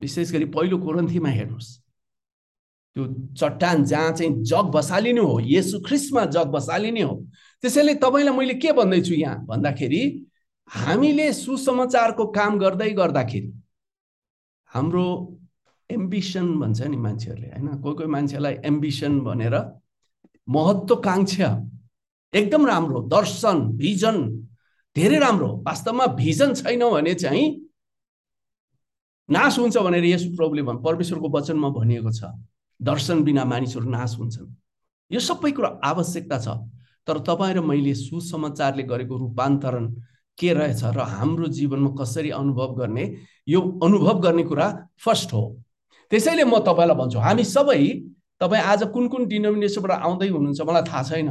विशेष 0.02 0.32
गरी 0.32 0.44
पहिलो 0.54 0.78
कोरन्थीमा 0.78 1.28
हेर्नुहोस्। 1.28 1.70
त्यो 2.96 3.04
चट्टान 3.38 3.84
जहाँ 3.84 4.12
चाहिँ 4.12 4.42
जग 4.42 4.70
बसालिने 4.74 5.20
हो 5.20 5.38
यसु 5.40 5.80
ख्रिस्टमा 5.86 6.24
जग 6.34 6.46
बसालिने 6.50 7.02
हो। 7.02 7.14
त्यसैले 7.64 7.94
तपाईँलाई 7.94 8.36
मैले 8.36 8.54
के 8.54 8.72
भन्दैछु 8.72 9.14
यहाँ? 9.14 9.46
भन्दाखेरि 9.46 10.02
हामीले 10.68 11.32
सुसमाचारको 11.32 12.26
काम 12.30 12.58
गर्दै 12.58 12.90
गर्दाखेरि 12.90 13.52
हाम्रो 14.70 15.06
एम्बिसन 15.90 16.46
भन्छ 16.60 16.80
नि 16.82 16.96
मान्छेहरूले 16.96 17.48
होइन? 17.48 17.68
कोही 17.82 17.94
कोही 17.96 18.08
मान्छेलाई 18.08 18.54
एम्बिसन 18.64 19.20
भनेर 19.20 19.54
महत्त्वकाङ्क्षा 20.48 21.50
एकदम 22.32 22.66
राम्रो 22.66 23.00
दर्शन 23.14 23.56
भिजन 23.80 24.16
धेरै 24.96 25.18
राम्रो। 25.18 25.48
वास्तवमा 25.66 26.06
भिजन 26.18 26.54
छैन 26.54 26.82
भने 26.90 27.14
चाहिँ 27.14 27.46
नाश 29.28 29.58
हुन्छ 29.58 29.76
भनेर 29.78 30.04
यस 30.04 30.24
प्रभुले 30.36 30.62
परमेश्वरको 30.62 31.28
वचनमा 31.36 31.68
भनिएको 31.70 32.10
छ 32.12 32.30
दर्शन 32.80 33.22
बिना 33.24 33.44
मानिसहरू 33.44 33.90
नाश 33.90 34.16
हुन्छन्। 34.18 34.48
यो 35.10 35.20
सबै 35.20 35.50
कुरो 35.52 35.68
आवश्यकता 35.84 36.38
छ 36.38 36.48
तर 37.06 37.18
तपाईँ 37.26 37.54
र 37.54 37.60
मैले 37.60 37.94
सुसमाचारले 37.94 38.82
गरेको 38.90 39.16
रूपान्तरण 39.16 39.84
के 40.38 40.52
रहेछ 40.54 40.82
र 40.96 41.00
हाम्रो 41.14 41.46
जीवनमा 41.48 41.90
कसरी 42.00 42.30
अनुभव 42.30 42.74
गर्ने 42.74 43.04
यो 43.48 43.60
अनुभव 43.82 44.20
गर्ने 44.20 44.44
कुरा 44.50 44.66
फर्स्ट 45.04 45.32
हो। 45.32 45.42
त्यसैले 46.10 46.44
म 46.44 46.58
तपाईँलाई 46.66 46.96
भन्छु 46.96 47.18
हामी 47.18 47.44
सबै 47.44 47.80
तपाईँ 48.40 48.62
आज 48.62 48.82
कुन 48.94 49.08
कुन 49.08 49.26
डिनोमिनेसनबाट 49.28 49.92
आउँदै 50.00 50.28
हुनुहुन्छ 50.28 50.60
मलाई 50.60 50.82
थाहा 50.82 51.02
छैन। 51.02 51.28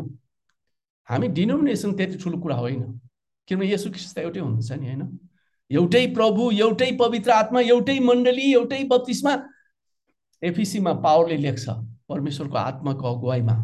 हामी 1.08 1.28
डिनोमिनेसन 1.38 1.94
त्यति 1.98 2.18
ठुलो 2.18 2.38
कुरा 2.40 2.56
होइन। 2.56 2.82
किनभने 3.48 3.68
यसो 3.72 3.90
ख्रिस्ट 3.90 4.18
एउटै 4.18 4.40
हुनुहुन्छ 4.40 4.72
नि 4.72 4.88
होइन? 4.88 5.02
एउटै 5.72 6.06
प्रभु 6.14 6.52
एउटै 6.52 6.92
पवित्र 7.02 7.32
आत्मा 7.32 7.60
एउटै 7.62 8.00
मण्डली 8.00 8.46
एउटै 8.54 8.84
बत्तिसमा। 8.92 9.34
एफिसीमा 10.42 10.94
पावरले 11.04 11.38
लेख्छ 11.38 11.66
परमेश्वरको 12.10 12.58
आत्माको 12.58 13.06
अगुवाईमा। 13.14 13.56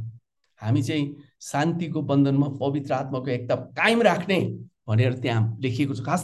हामी 0.61 0.81
चाहिँ 0.81 1.05
शान्तिको 1.41 2.01
बन्धनमा 2.01 2.47
पवित्र 2.59 2.93
आत्माको 2.93 3.29
एकता 3.31 3.55
कायम 3.79 4.01
राख्ने 4.01 4.39
भनेर 4.87 5.13
त्यहाँ 5.21 5.57
लेखिएको 5.61 5.93
छ। 5.93 6.01
खास 6.05 6.21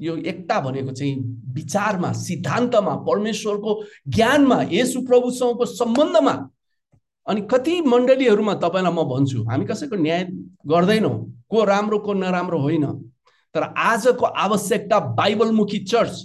यो 0.00 0.16
एकता 0.16 0.60
भनेको 0.60 0.92
चाहिँ 0.92 1.16
विचारमा 1.54 2.12
सिद्धान्तमा 2.12 2.94
परमेश्वरको 3.08 3.82
ज्ञानमा 4.08 4.62
यसु 4.70 5.00
प्रभुसँगको 5.06 5.64
सम्बन्धमा। 5.64 6.32
अनि 7.26 7.40
कति 7.50 7.80
मण्डलीहरूमा 7.82 8.54
तपाईँलाई 8.54 8.92
म 8.92 9.04
भन्छु 9.08 9.42
हामी 9.44 9.64
कसैको 9.66 9.96
न्याय 9.96 10.24
गर्दैनौँ 10.66 11.16
को 11.50 11.64
राम्रो 11.64 11.98
को 11.98 12.12
नराम्रो 12.14 12.58
होइन। 12.58 12.86
तर 13.54 13.62
आजको 13.62 14.26
आवश्यकता 14.26 14.98
बाइबलमुखी 15.14 15.78
चर्च 15.84 16.24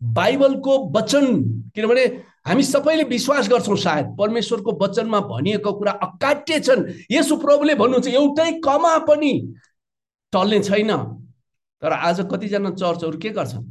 बाइबलको 0.00 0.78
वचन 0.92 1.26
किनभने 1.74 2.04
हामी 2.46 2.62
सबैले 2.62 3.04
विश्वास 3.04 3.48
गर्छौँ 3.48 3.76
सायद 3.76 4.06
परमेश्वरको 4.18 4.72
वचनमा 4.82 5.20
भनिएको 5.20 5.72
कुरा 5.72 5.92
अकाट्य 5.92 6.60
छन्। 6.60 6.84
यसो 7.10 7.36
प्रभुले 7.36 7.74
भन्नुहुन्छ 7.74 8.08
एउटै 8.08 8.50
कमा 8.64 8.96
पनि 9.08 9.32
टल्ने 10.32 10.60
छैन। 10.60 10.90
तर 11.82 11.92
आज 11.92 12.20
कतिजना 12.32 12.70
चर्चहरू 12.70 13.18
के 13.18 13.30
गर्छन्? 13.30 13.64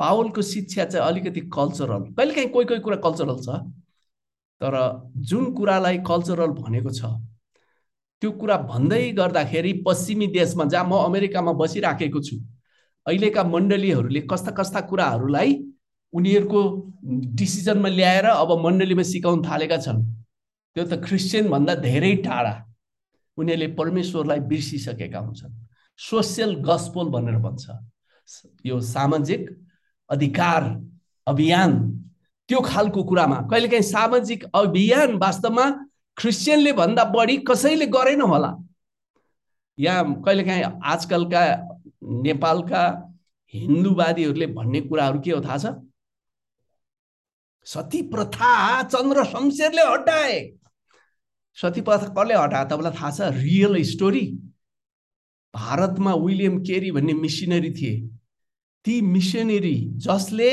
पावलको 0.00 0.42
शिक्षा 0.42 0.84
चाहिँ 0.84 1.06
अलिकति 1.06 1.40
कल्चरल 1.54 2.02
कहिलेकाहीँ 2.16 2.48
कोही 2.50 2.66
कोही 2.66 2.80
कुरा 2.80 2.96
कल्चरल 3.04 3.36
छ 3.46 3.60
तर 4.60 4.74
जुन 5.28 5.52
कुरालाई 5.54 5.98
कल्चरल 6.08 6.50
भनेको 6.60 6.90
छ 6.90 7.04
त्यो 8.22 8.30
कुरा 8.40 8.56
भन्दै 8.70 9.00
गर्दाखेरि 9.12 9.72
पश्चिमी 9.86 10.26
देशमा 10.36 10.64
जहाँ 10.72 10.84
म 10.84 10.92
अमेरिकामा 11.04 11.52
बसिराखेको 11.60 12.20
छु 12.20 12.36
अहिलेका 13.06 13.44
मण्डलीहरूले 13.44 14.20
कस्ता 14.30 14.50
कस्ता 14.58 14.80
कुराहरूलाई 14.90 15.56
उनीहरूको 16.12 16.60
डिसिजनमा 17.40 17.88
ल्याएर 17.88 18.26
अब 18.26 18.50
मण्डलीमा 18.64 19.02
सिकाउन 19.02 19.42
थालेका 19.44 19.76
छन्। 19.84 20.00
त्यो 20.76 20.84
त 20.84 21.00
क्रिस्चियनभन्दा 21.04 21.74
धेरै 21.80 22.14
टाढा। 22.26 22.54
उनीहरूले 23.38 23.68
परमेश्वरलाई 23.80 24.40
बिर्सिसकेका 24.50 25.18
हुन्छन्। 25.18 25.52
सोसियल 26.00 26.54
गस्पोल 26.64 27.08
भनेर 27.10 27.36
भन्छ। 27.38 27.64
यो 28.66 28.80
सामाजिक 28.80 29.48
अधिकार 30.10 30.64
अभियान 31.26 31.72
त्यो 32.48 32.60
खालको 32.60 33.02
कुरामा। 33.04 33.40
कहिलेकाहीँ 33.50 33.82
सामाजिक 33.82 34.44
अभियान 34.54 35.14
वास्तवमा 35.16 35.66
क्रिस्चियनले 36.16 36.72
भन्दा 36.72 37.04
बढी 37.04 37.36
कसैले 37.48 37.86
गरेन 37.86 38.20
होला। 38.20 38.50
या 39.78 40.02
कहिलेकाहीँ 40.26 40.64
आजकलका 40.84 41.42
नेपालका 42.24 42.82
हिन्दूवादीहरूले 43.54 44.46
भन्ने 44.46 44.80
कुराहरू 44.80 45.20
के 45.20 45.30
हो 45.30 45.40
थाहा 45.40 45.58
छ? 45.58 45.66
सती 47.66 48.02
प्रथा 48.08 48.82
चन्द्र 48.82 49.24
शमशेरले 49.24 49.82
हटाए। 49.82 50.36
सती 51.58 51.80
प्रथा 51.80 52.06
कसले 52.16 52.34
हटाए। 52.34 52.64
तपाईँलाई 52.64 52.92
थाहा 52.92 53.10
छ 53.10 53.20
रियल 53.36 53.82
स्टोरी? 53.84 54.24
भारतमा 55.54 56.14
विलियम 56.14 56.58
केरी 56.58 56.90
भन्ने 56.90 57.14
मिसिनरी 57.14 57.70
थिए। 57.70 58.00
ती 58.84 59.00
मिसनरी 59.00 59.76
जसले 59.96 60.50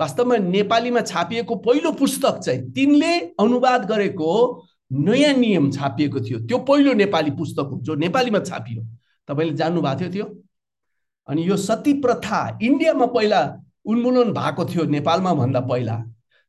वास्तवमा 0.00 0.36
नेपालीमा 0.36 1.00
छापिएको 1.00 1.56
पहिलो 1.56 1.92
पुस्तक 1.92 2.40
चाहिँ 2.44 2.70
तिनले 2.72 3.12
अनुवाद 3.40 3.84
गरेको 3.84 4.32
नयाँ 4.92 5.32
नियम 5.34 5.70
छापिएको 5.70 6.20
थियो। 6.20 6.38
त्यो 6.46 6.58
पहिलो 6.58 6.92
नेपाली 6.94 7.30
पुस्तक 7.30 7.70
हो 7.72 7.80
जो 7.82 7.94
नेपालीमा 7.94 8.38
छापियो। 8.38 8.82
तपाईँले 9.28 9.54
जान्नुभएको 9.56 10.00
थियो 10.00 10.10
त्यो? 10.10 10.26
अनि 11.28 11.48
यो 11.48 11.56
सती 11.56 11.92
प्रथा 12.00 12.58
इन्डियामा 12.62 13.06
पहिला 13.06 13.40
उन्मूलन 13.84 14.32
भएको 14.32 14.64
थियो 14.64 14.84
नेपालमा 14.84 15.32
भन्दा 15.34 15.60
पहिला। 15.60 15.96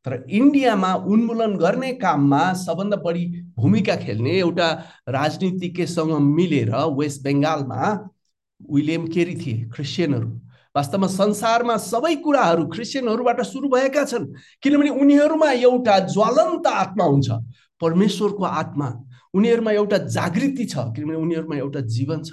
तर 0.06 0.24
इन्डियामा 0.30 0.94
उन्मूलन 0.94 1.56
गर्ने 1.56 1.92
काममा 1.92 2.52
सबभन्दा 2.54 2.96
बढी 2.96 3.24
भूमिका 3.58 3.96
खेल्ने 3.96 4.32
एउटा 4.38 4.68
राजनीतिज्ञसँग 5.08 6.12
मिलेर 6.36 6.74
वेस्ट 6.98 7.22
बेङ्गालमा 7.22 7.80
विलियम 8.60 9.06
केरी 9.14 9.34
थिए 9.36 9.64
क्रिस्चियनहरू। 9.74 10.28
वास्तवमा 10.74 11.06
संसारमा 11.06 11.76
सबै 11.82 12.14
कुराहरू 12.22 12.66
क्रिस्चियनहरूबाट 12.74 13.40
सुरु 13.42 13.68
भएका 13.68 14.04
छन् 14.04 14.26
किनभने 14.62 14.90
उनीहरूमा 15.02 15.50
एउटा 15.52 15.98
ज्वलन्त 16.14 16.66
आत्मा 16.66 17.04
हुन्छ 17.04 17.28
परमेश्वरको 17.80 18.44
आत्मा। 18.44 18.88
उनीहरूमा 19.34 19.72
एउटा 19.72 19.98
जागृति 20.14 20.64
छ 20.64 20.74
किनभने 20.94 21.16
उनीहरूमा 21.16 21.56
एउटा 21.56 21.80
जीवन 21.94 22.22
छ। 22.22 22.30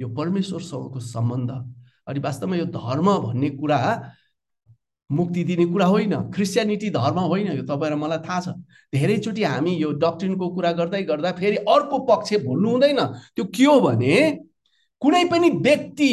यो 0.00 0.08
परमेश्वरसँगको 0.12 1.00
सम्बन्ध। 1.00 1.50
अनि 2.08 2.20
वास्तवमा 2.20 2.56
यो 2.56 2.64
धर्म 2.70 3.08
भन्ने 3.24 3.50
कुरा 3.50 3.80
मुक्ति 5.10 5.44
दिने 5.44 5.66
कुरा 5.66 5.86
होइन। 5.86 6.14
क्रिस्चियनिटी 6.32 6.90
धर्म 6.90 7.18
होइन 7.20 7.52
यो 7.52 7.62
तपाईँ 7.62 7.92
र 7.92 7.96
मलाई 7.96 8.18
थाहा 8.18 8.40
छ। 8.40 8.48
धेरैचोटि 8.92 9.42
हामी 9.44 9.74
यो 9.76 9.90
डक्ट्रिनको 10.02 10.48
कुरा 10.48 10.72
गर्दै 10.72 11.02
गर्दा 11.02 11.32
फेरि 11.32 11.56
अर्को 11.56 11.98
पक्ष 12.06 12.34
भुल्नु 12.44 12.70
हुँदैन। 12.70 13.00
त्यो 13.36 13.44
के 13.46 13.64
हो 13.64 13.80
भने 13.80 14.14
कुनै 15.02 15.24
पनि 15.30 15.50
व्यक्ति 15.62 16.12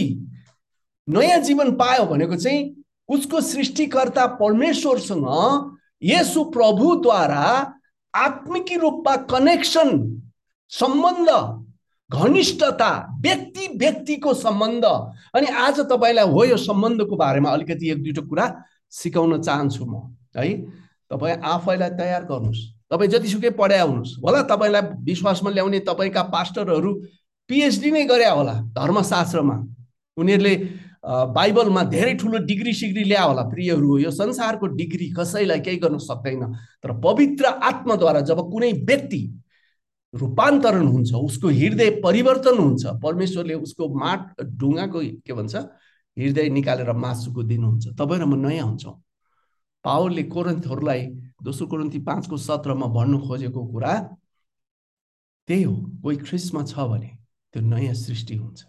नयाँ 1.08 1.39
जीवन 1.41 1.71
पायो 1.75 2.06
भनेको 2.06 2.36
चाहिँ 2.36 2.75
उसको 3.10 3.41
सृष्टिकर्ता 3.41 4.25
परमेश्वरसँग 4.39 5.27
यसु 6.03 6.43
प्रभुद्वारा 6.51 7.45
आत्मिकी 8.13 8.75
रूपमा 8.77 9.15
कनेक्सन 9.27 9.89
सम्बन्ध 10.71 11.29
घनिष्ठता 12.10 12.89
व्यक्ति 13.21 13.67
व्यक्तिको 13.75 14.34
सम्बन्ध। 14.34 14.86
अनि 15.36 15.47
आज 15.47 15.79
तपाईँलाई 15.89 16.29
हो 16.29 16.43
यो 16.45 16.58
सम्बन्धको 16.58 17.15
बारेमा 17.15 17.49
अलिकति 17.49 17.89
एक 17.91 18.03
दुईवटा 18.03 18.21
कुरा 18.29 18.45
सिकाउन 18.93 19.41
चाहन्छु 19.41 19.86
म 19.86 19.93
है? 20.38 20.47
तपाईँ 21.12 21.38
आफैलाई 21.43 21.89
तयार 21.99 22.23
गर्नुहोस्। 22.29 22.62
तपाईँ 22.91 23.10
जतिसुकै 23.10 23.49
पढाइ 23.58 23.82
हुनुहोस्। 23.82 24.17
होला 24.23 24.41
तपाईँलाई 24.49 24.82
विश्वासमा 25.03 25.49
ल्याउने 25.51 25.79
तपाईँका 25.89 26.23
पास्टरहरू 26.34 26.91
पिएचडी 27.49 27.91
नै 27.91 28.03
गरे 28.06 28.29
होला 28.29 28.53
धर्मशास्त्रमा। 28.77 29.58
उनीहरूले 30.17 30.56
बाइबलमा 31.03 31.84
धेरै 31.91 32.13
ठुलो 32.15 32.38
डिग्री 32.47 32.73
सिग्री 32.73 33.03
ल्या 33.03 33.23
होला 33.23 33.43
प्रियहरू 33.51 33.97
यो 33.99 34.12
संसारको 34.12 34.65
डिग्री 34.79 35.10
कसैलाई 35.12 35.60
केही 35.60 35.77
गर्न 35.84 35.97
सक्दैन। 35.99 36.43
तर 36.79 36.91
पवित्र 37.03 37.45
आत्माद्वारा 37.45 38.21
जब 38.23 38.39
कुनै 38.51 38.71
व्यक्ति 38.88 39.21
रूपान्तरण 40.13 40.88
हुन्छ 40.88 41.12
उसको 41.13 41.47
हृदय 41.49 41.89
परिवर्तन 41.99 42.58
हुन्छ 42.58 42.86
परमेश्वरले 43.03 43.53
उसको 43.53 43.84
माट 43.99 44.41
ढुङ्गाको 44.41 44.99
के 45.25 45.34
भन्छ? 45.34 45.56
हृदय 46.17 46.49
निकालेर 46.49 46.91
मासुको 46.93 47.43
दिनुहुन्छ 47.43 47.86
तपाईँ 47.99 48.19
र 48.21 48.26
म 48.26 48.36
नयाँ 48.45 48.65
हुन्छौँ। 48.67 48.95
पावरले 49.86 50.23
कोरन्थहरूलाई 50.34 51.02
दोस्रो 51.43 51.67
कोरन्थी 51.67 51.99
पाँचको 52.08 52.38
सत्रमा 52.38 52.88
भन्नु 52.95 53.17
खोजेको 53.28 53.62
कुरा 53.71 53.93
त्यही 55.47 55.63
हो। 55.63 55.76
कोही 56.04 56.17
ख्रिस्टमा 56.17 56.62
छ 56.63 56.73
भने 56.91 57.10
त्यो 57.54 57.62
नयाँ 57.62 57.93
सृष्टि 57.93 58.36
हुन्छ। 58.36 58.60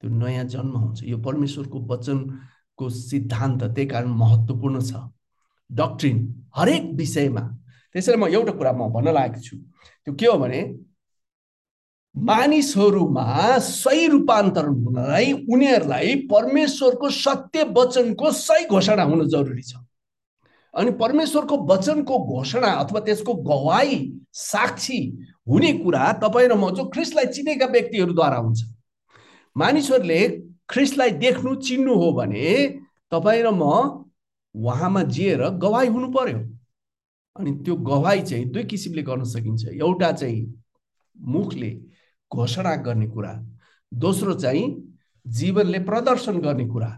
त्यो 0.00 0.10
नयाँ 0.10 0.44
जन्म 0.48 0.74
हुन्छ। 0.76 1.02
यो 1.04 1.18
परमेश्वरको 1.18 1.78
वचनको 1.90 2.84
सिद्धान्त 2.88 3.62
त्यही 3.74 3.86
कारण 3.92 4.08
महत्त्वपूर्ण 4.22 4.80
छ। 4.80 4.92
डक्ट्रिन 5.70 6.16
हरेक 6.56 6.84
विषयमा 6.96 7.44
त्यसैले 7.92 8.16
म 8.16 8.24
एउटा 8.32 8.52
कुरा 8.56 8.72
म 8.72 8.88
भन्न 8.94 9.08
लागेको 9.12 9.40
छु। 9.44 9.56
त्यो 10.04 10.12
के 10.16 10.26
हो 10.26 10.38
भने 10.38 10.60
मानिसहरूमा 12.16 13.58
सही 13.58 14.06
रूपान्तरण 14.06 14.74
हुनलाई 14.84 15.32
उनीहरूलाई 15.52 16.14
परमेश्वरको 16.30 17.10
सत्य 17.10 17.62
वचनको 17.76 18.30
सही 18.32 18.64
घोषणा 18.66 19.02
हुनु 19.02 19.24
जरुरी 19.24 19.62
छ। 19.62 19.76
अनि 20.74 20.90
परमेश्वरको 21.00 21.56
वचनको 21.66 22.18
घोषणा 22.34 22.70
अथवा 22.82 23.00
त्यसको 23.00 23.34
गवाई 23.34 23.96
साक्षी 24.34 25.00
हुने 25.48 25.72
कुरा 25.84 26.12
तपाईँ 26.22 26.48
र 26.48 26.54
म 26.54 26.70
जो 26.76 26.84
ख्रिस्टलाई 26.90 27.26
चिनेका 27.32 27.66
व्यक्तिहरूद्वारा 27.66 28.36
हुन्छ। 28.36 28.60
मानिसहरूले 29.56 30.20
ख्रिस्टलाई 30.68 31.10
देख्नु 31.22 31.54
चिन्नु 31.54 31.94
हो 31.94 32.12
भने 32.12 32.44
तपाईँ 33.12 33.42
र 33.42 33.50
म 33.54 33.62
उहाँमा 34.54 35.02
जिएर 35.02 35.42
गवाई 35.56 35.88
हुनु 35.88 36.08
पर्यो। 36.12 36.38
अनि 37.36 37.50
त्यो 37.64 37.74
गवाई 37.76 38.20
चाहिँ 38.22 38.44
दुई 38.52 38.64
किसिमले 38.64 39.02
गर्न 39.02 39.24
सकिन्छ। 39.24 39.64
एउटा 39.68 40.12
चाहिँ 40.12 40.42
मुखले 41.16 41.70
घोषणा 42.32 42.74
गर्ने 42.86 43.06
कुरा 43.06 43.32
दोस्रो 43.92 44.34
चाहिँ 44.34 44.64
जीवनले 45.26 45.78
प्रदर्शन 45.84 46.38
गर्ने 46.40 46.66
कुरा। 46.68 46.90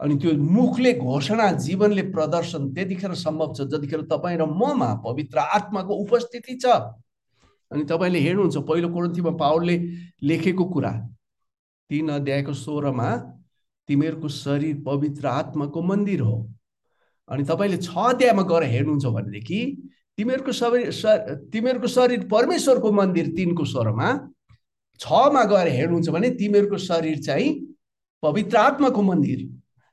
अनि 0.00 0.14
त्यो 0.18 0.32
मुखले 0.34 0.92
घोषणा 0.94 1.50
जीवनले 1.52 2.02
प्रदर्शन 2.10 2.72
त्यतिखेर 2.74 3.14
सम्भव 3.14 3.52
छ 3.54 3.66
जतिखेर 3.70 4.00
तपाईँ 4.10 4.38
र 4.38 4.44
ममा 4.44 4.92
पवित्र 5.04 5.38
आत्माको 5.38 5.94
उपस्थिति 5.94 6.54
छ। 6.62 6.66
अनि 7.70 7.84
तपाईँले 7.84 8.18
हेर्नुहुन्छ 8.18 8.56
पहिलो 8.68 8.88
कोरन्थीमा 8.88 9.30
पावरले 9.38 9.76
लेखेको 10.22 10.64
कुरा 10.64 10.92
तिन 11.90 12.08
अध्यायको 12.10 12.52
सोह्रमा 12.54 13.08
तिमीहरूको 13.88 14.28
शरीर 14.28 14.82
पवित्र 14.86 15.26
आत्माको 15.28 15.82
मन्दिर 15.82 16.20
हो। 16.20 16.36
अनि 17.28 17.44
तपाईँले 17.44 17.76
छ 17.78 17.88
अध्यायमा 18.10 18.42
गएर 18.42 18.62
हेर्नुहुन्छ 18.74 19.06
भनेदेखि 19.06 19.60
तिमीहरूको 20.18 20.52
शरीर 20.52 20.90
तिमीहरूको 21.52 21.88
शरीर 21.88 22.26
परमेश्वरको 22.28 22.92
मन्दिर 22.92 23.26
तिनको 23.36 23.64
स्वरमा 23.64 24.08
छमा 25.00 25.44
गएर 25.44 25.68
हेर्नुहुन्छ 25.68 26.08
भने 26.08 26.30
तिमीहरूको 26.30 26.78
शरीर 26.78 27.18
चाहिँ 27.18 27.50
पवित्र 28.22 28.56
आत्माको 28.56 29.02
मन्दिर। 29.02 29.38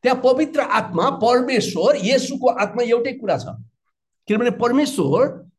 त्यहाँ 0.03 0.21
पवित्र 0.23 0.59
आत्मा 0.59 1.09
परमेश्वर 1.23 1.97
यसुको 2.03 2.47
आत्मा 2.47 2.83
एउटै 2.83 3.13
कुरा 3.13 3.37
छ। 3.37 3.45
किनभने 4.27 4.51
परमेश्वर 4.51 5.49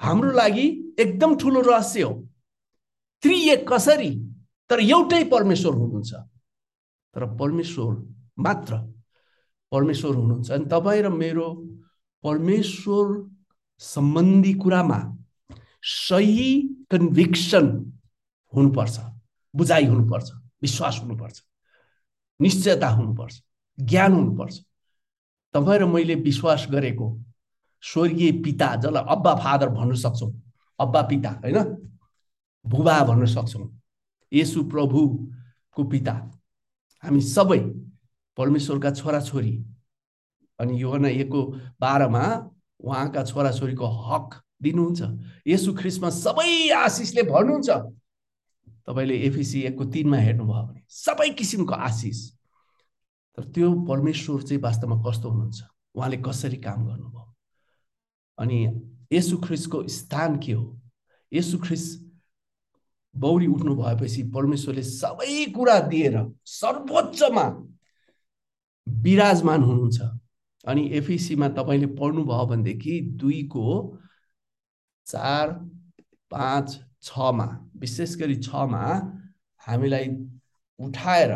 हाम्रो 0.00 0.30
लागि 0.32 0.66
एकदम 0.98 1.36
ठुलो 1.36 1.60
रहस्य 1.60 2.02
हो। 2.02 2.12
त्रिएक 3.22 3.72
कसरी? 3.72 4.10
तर 4.70 4.80
एउटै 4.80 5.24
परमेश्वर 5.24 5.74
हुनुहुन्छ। 5.74 6.12
तर 7.14 7.24
परमेश्वर 7.36 7.92
मात्र 8.38 8.74
परमेश्वर 9.72 10.14
हुनुहुन्छ। 10.14 10.50
अनि 10.50 10.64
तपाईँ 10.64 11.02
र 11.02 11.08
मेरो 11.08 11.48
परमेश्वर 12.24 13.06
सम्बन्धी 13.78 14.52
कुरामा 14.54 15.00
सही 15.82 16.50
कन्भिक्सन 16.90 17.66
हुनुपर्छ 18.52 18.98
बुझाइ 19.54 19.84
हुनुपर्छ 19.86 20.30
विश्वास 20.62 21.00
हुनुपर्छ 21.02 21.42
निश्चयता 22.40 22.88
हुनुपर्छ 22.88 23.40
ज्ञान 23.78 24.12
हुनुपर्छ। 24.12 24.54
तपाईँ 25.54 25.78
र 25.78 25.84
मैले 25.86 26.14
विश्वास 26.14 26.66
गरेको 26.70 27.06
स्वर्गीय 27.82 28.32
पिता 28.44 28.74
जसलाई 28.76 29.04
अब्बा 29.08 29.34
फादर 29.34 29.68
भन्न 29.68 29.94
सक्छौँ 29.94 30.32
अब्बा 30.78 31.02
पिता 31.02 31.30
होइन? 31.42 31.58
भुबा 32.64 32.96
भन्न 33.04 33.26
सक्छौँ 33.26 33.68
यसु 34.32 34.62
प्रभुको 34.70 35.84
पिता। 35.84 36.12
हामी 37.04 37.20
सबै 37.20 37.58
परमेश्वरका 38.38 38.90
छोराछोरी 38.90 39.54
अनि 40.58 40.82
यो 40.82 40.96
एकको 41.06 41.42
बाह्रमा 41.80 42.24
उहाँका 42.80 43.24
छोराछोरीको 43.24 43.86
हक 43.86 44.42
दिनुहुन्छ। 44.62 45.00
यसु 45.46 45.74
ख्रिस्टमा 45.74 46.10
सबै 46.10 46.70
आशिषले 46.74 47.22
भन्नुहुन्छ 47.22 47.70
तपाईँले 48.88 49.16
एफिसी 49.26 49.60
एकको 49.62 49.84
तिनमा 49.84 50.16
हेर्नुभयो 50.16 50.62
भने 50.66 50.82
सबै 50.88 51.28
किसिमको 51.30 51.74
आशिष। 51.74 52.30
तर 53.36 53.44
त्यो 53.52 53.72
परमेश्वर 53.84 54.42
चाहिँ 54.42 54.62
वास्तवमा 54.62 54.96
कस्तो 55.04 55.30
हुनुहुन्छ? 55.30 55.60
उहाँले 55.94 56.16
कसरी 56.16 56.56
काम 56.56 56.86
गर्नुभयो? 56.86 57.34
अनि 58.38 58.58
यसु 59.12 59.36
ख्रिसको 59.36 59.86
स्थान 59.88 60.38
के 60.38 60.52
हो? 60.52 60.80
यसु 61.32 61.58
ख्रिस 61.58 61.84
बौरी 63.16 63.46
उठ्नु 63.46 63.74
भएपछि 63.76 64.22
परमेश्वरले 64.34 64.82
सबै 64.82 65.44
कुरा 65.52 65.78
दिएर 65.80 66.16
सर्वोच्चमा 66.46 67.44
विराजमान 68.88 69.62
हुनुहुन्छ। 69.62 70.00
अनि 70.66 70.88
एफिसीमा 70.88 71.48
तपाईँले 71.48 71.86
पढ्नुभयो 71.86 72.46
भनेदेखि 72.46 73.00
दुईको 73.20 73.68
चार 75.06 75.52
पाँच 76.30 76.87
छमा 77.02 77.46
विशेष 77.80 78.16
गरी 78.16 78.36
छमा 78.42 78.82
हामीलाई 79.66 80.08
उठाएर 80.78 81.32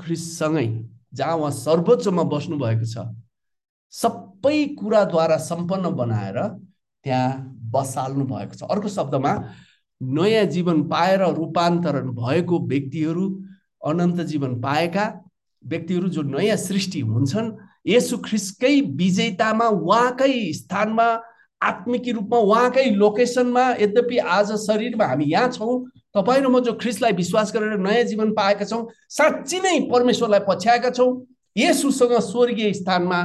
ख्रिससँगै 0.00 0.66
जहाँ 1.14 1.36
उहाँ 1.36 1.50
सर्वोच्चमा 1.50 2.22
बस्नुभएको 2.32 2.86
छ 2.92 3.06
सबै 3.92 4.58
कुराद्वारा 4.78 5.36
सम्पन्न 5.48 5.90
बनाएर 5.96 6.38
त्यहाँ 7.04 7.28
बसाल्नु 7.72 8.24
भएको 8.26 8.54
छ। 8.54 8.62
अर्को 8.64 8.88
शब्दमा 8.88 9.32
नयाँ 10.00 10.44
जीवन 10.54 10.82
पाएर 10.88 11.22
रूपान्तरण 11.34 12.08
भएको 12.12 12.58
व्यक्तिहरू 12.66 13.24
अनन्त 13.82 14.20
जीवन 14.32 14.60
पाएका 14.60 15.04
व्यक्तिहरू 15.64 16.08
जो 16.08 16.22
नयाँ 16.22 16.56
सृष्टि 16.56 17.00
हुन्छन् 17.00 17.52
यसु 17.86 18.18
ख्रिस्कै 18.18 18.80
विजेतामा 18.98 19.66
उहाँकै 19.68 20.52
स्थानमा 20.52 21.08
आत्मिकी 21.62 22.12
रूपमा 22.12 22.38
उहाँकै 22.38 22.84
लोकेसनमा 22.94 23.64
यद्यपि 23.80 24.18
आज 24.18 24.52
शरीरमा 24.66 25.06
हामी 25.06 25.24
यहाँ 25.32 25.48
छौँ 25.52 25.74
तपाईँ 26.14 26.42
र 26.42 26.48
म 26.48 26.60
जो 26.60 26.72
ख्रिसलाई 26.80 27.12
विश्वास 27.12 27.52
गरेर 27.54 27.78
नयाँ 27.78 28.04
जीवन 28.10 28.32
पाएका 28.34 28.64
छौँ 28.64 28.86
साँच्ची 29.08 29.60
नै 29.60 29.78
परमेश्वरलाई 29.92 30.40
पछ्याएका 30.48 30.90
छौँ 30.90 31.10
यसुसँग 31.56 32.18
स्वर्गीय 32.20 32.72
स्थानमा 32.72 33.20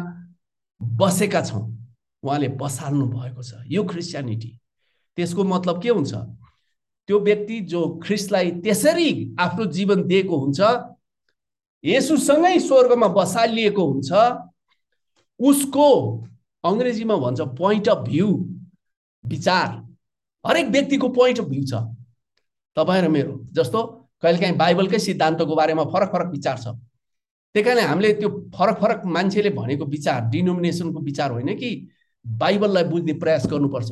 बसेका 0.82 1.42
छौँ। 1.42 1.64
उहाँले 2.24 2.48
बसाल्नु 2.62 3.06
भएको 3.08 3.42
छ। 3.44 3.64
यो 3.68 3.84
क्रिस्चियनिटी 3.84 4.52
त्यसको 5.18 5.44
मतलब 5.44 5.82
के 5.82 5.90
हुन्छ? 5.90 6.14
त्यो 7.10 7.20
व्यक्ति 7.20 7.60
जो 7.72 7.82
ख्रिसलाई 8.04 8.52
त्यसरी 8.62 9.36
आफ्नो 9.40 9.66
जीवन 9.72 10.04
दिएको 10.08 10.38
हुन्छ 10.38 10.60
यसुसँगै 11.84 12.60
स्वर्गमा 12.60 13.08
बसालिएको 13.16 13.84
हुन्छ 13.86 14.12
उसको 15.40 15.88
अङ्ग्रेजीमा 16.64 17.16
भन्छ 17.18 17.42
पोइन्ट 17.58 17.90
अफ 17.90 17.98
भ्यू 18.08 18.28
विचार। 19.24 19.70
हरेक 20.46 20.68
व्यक्तिको 20.72 21.10
पोइन्ट 21.10 21.40
अफ 21.40 21.46
भ्यू 21.46 21.64
छ। 21.64 21.74
तपाईँ 22.78 23.02
र 23.02 23.08
मेरो 23.10 23.34
जस्तो 23.54 23.80
कहिलेकाहीँ 24.24 24.58
बाइबलकै 24.58 25.00
सिद्धान्तको 25.00 25.56
बारेमा 25.56 25.84
फरक 25.94 26.12
फरक 26.14 26.30
विचार 26.32 26.58
छ। 26.58 26.68
त्यही 27.56 27.64
कारणले 27.66 27.82
हामीले 27.82 28.14
त्यो 28.14 28.30
फरक 28.56 28.78
फरक 28.82 29.06
मान्छेले 29.06 29.50
भनेको 29.50 29.86
विचार 29.86 30.30
डिनोमिनेसनको 30.30 31.00
विचार 31.02 31.32
होइन 31.32 31.56
कि 31.58 31.70
बाइबललाई 32.26 32.84
बुझ्ने 32.84 33.14
प्रयास 33.14 33.48
गर्नुपर्छ। 33.48 33.92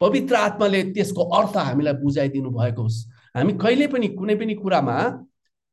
पवित्र 0.00 0.34
आत्माले 0.36 0.82
त्यसको 0.94 1.22
अर्थ 1.38 1.56
हामीलाई 1.56 1.94
बुझाइदिनु 2.02 2.50
भएको 2.50 2.82
होस्। 2.82 2.98
हामी 3.36 3.52
कहिले 3.62 3.86
पनि 3.86 4.08
कुनै 4.18 4.34
पनि 4.34 4.54
कुरामा 4.54 4.96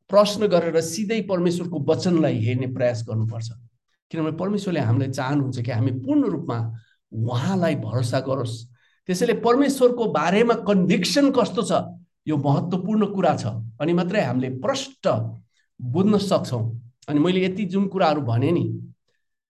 प्रश्न 0.09 0.47
गरेर 0.47 0.79
सिधै 0.81 1.21
परमेश्वरको 1.29 1.77
वचनलाई 1.87 2.37
हेर्ने 2.45 2.67
प्रयास 2.75 3.03
गर्नुपर्छ। 3.07 3.49
किनभने 4.11 4.37
परमेश्वरले 4.37 4.79
हामीलाई 4.79 5.11
चाहनुहुन्छ 5.11 5.59
कि 5.59 5.71
हामी 5.71 5.91
पूर्ण 6.03 6.23
रूपमा 6.29 6.57
उहाँलाई 7.11 7.75
भरोसा 7.75 8.19
गरोस्। 8.19 8.55
त्यसैले 9.09 9.33
परमेश्वरको 9.43 10.05
बारेमा 10.11 10.53
कन्भिक्सन 10.67 11.31
कस्तो 11.31 11.61
छ 11.63 11.71
यो 12.27 12.37
महत्त्वपूर्ण 12.37 13.05
कुरा 13.13 13.35
छ 13.35 13.45
अनि 13.81 13.93
मात्रै 13.93 14.21
हामीले 14.23 14.49
प्रष्ट 14.59 15.07
बुझ्न 15.79 16.17
सक्छौँ। 16.17 16.63
अनि 17.09 17.19
मैले 17.19 17.43
यति 17.45 17.65
जुन 17.71 17.87
कुराहरू 17.87 18.21
भने 18.21 18.51
नि 18.51 18.65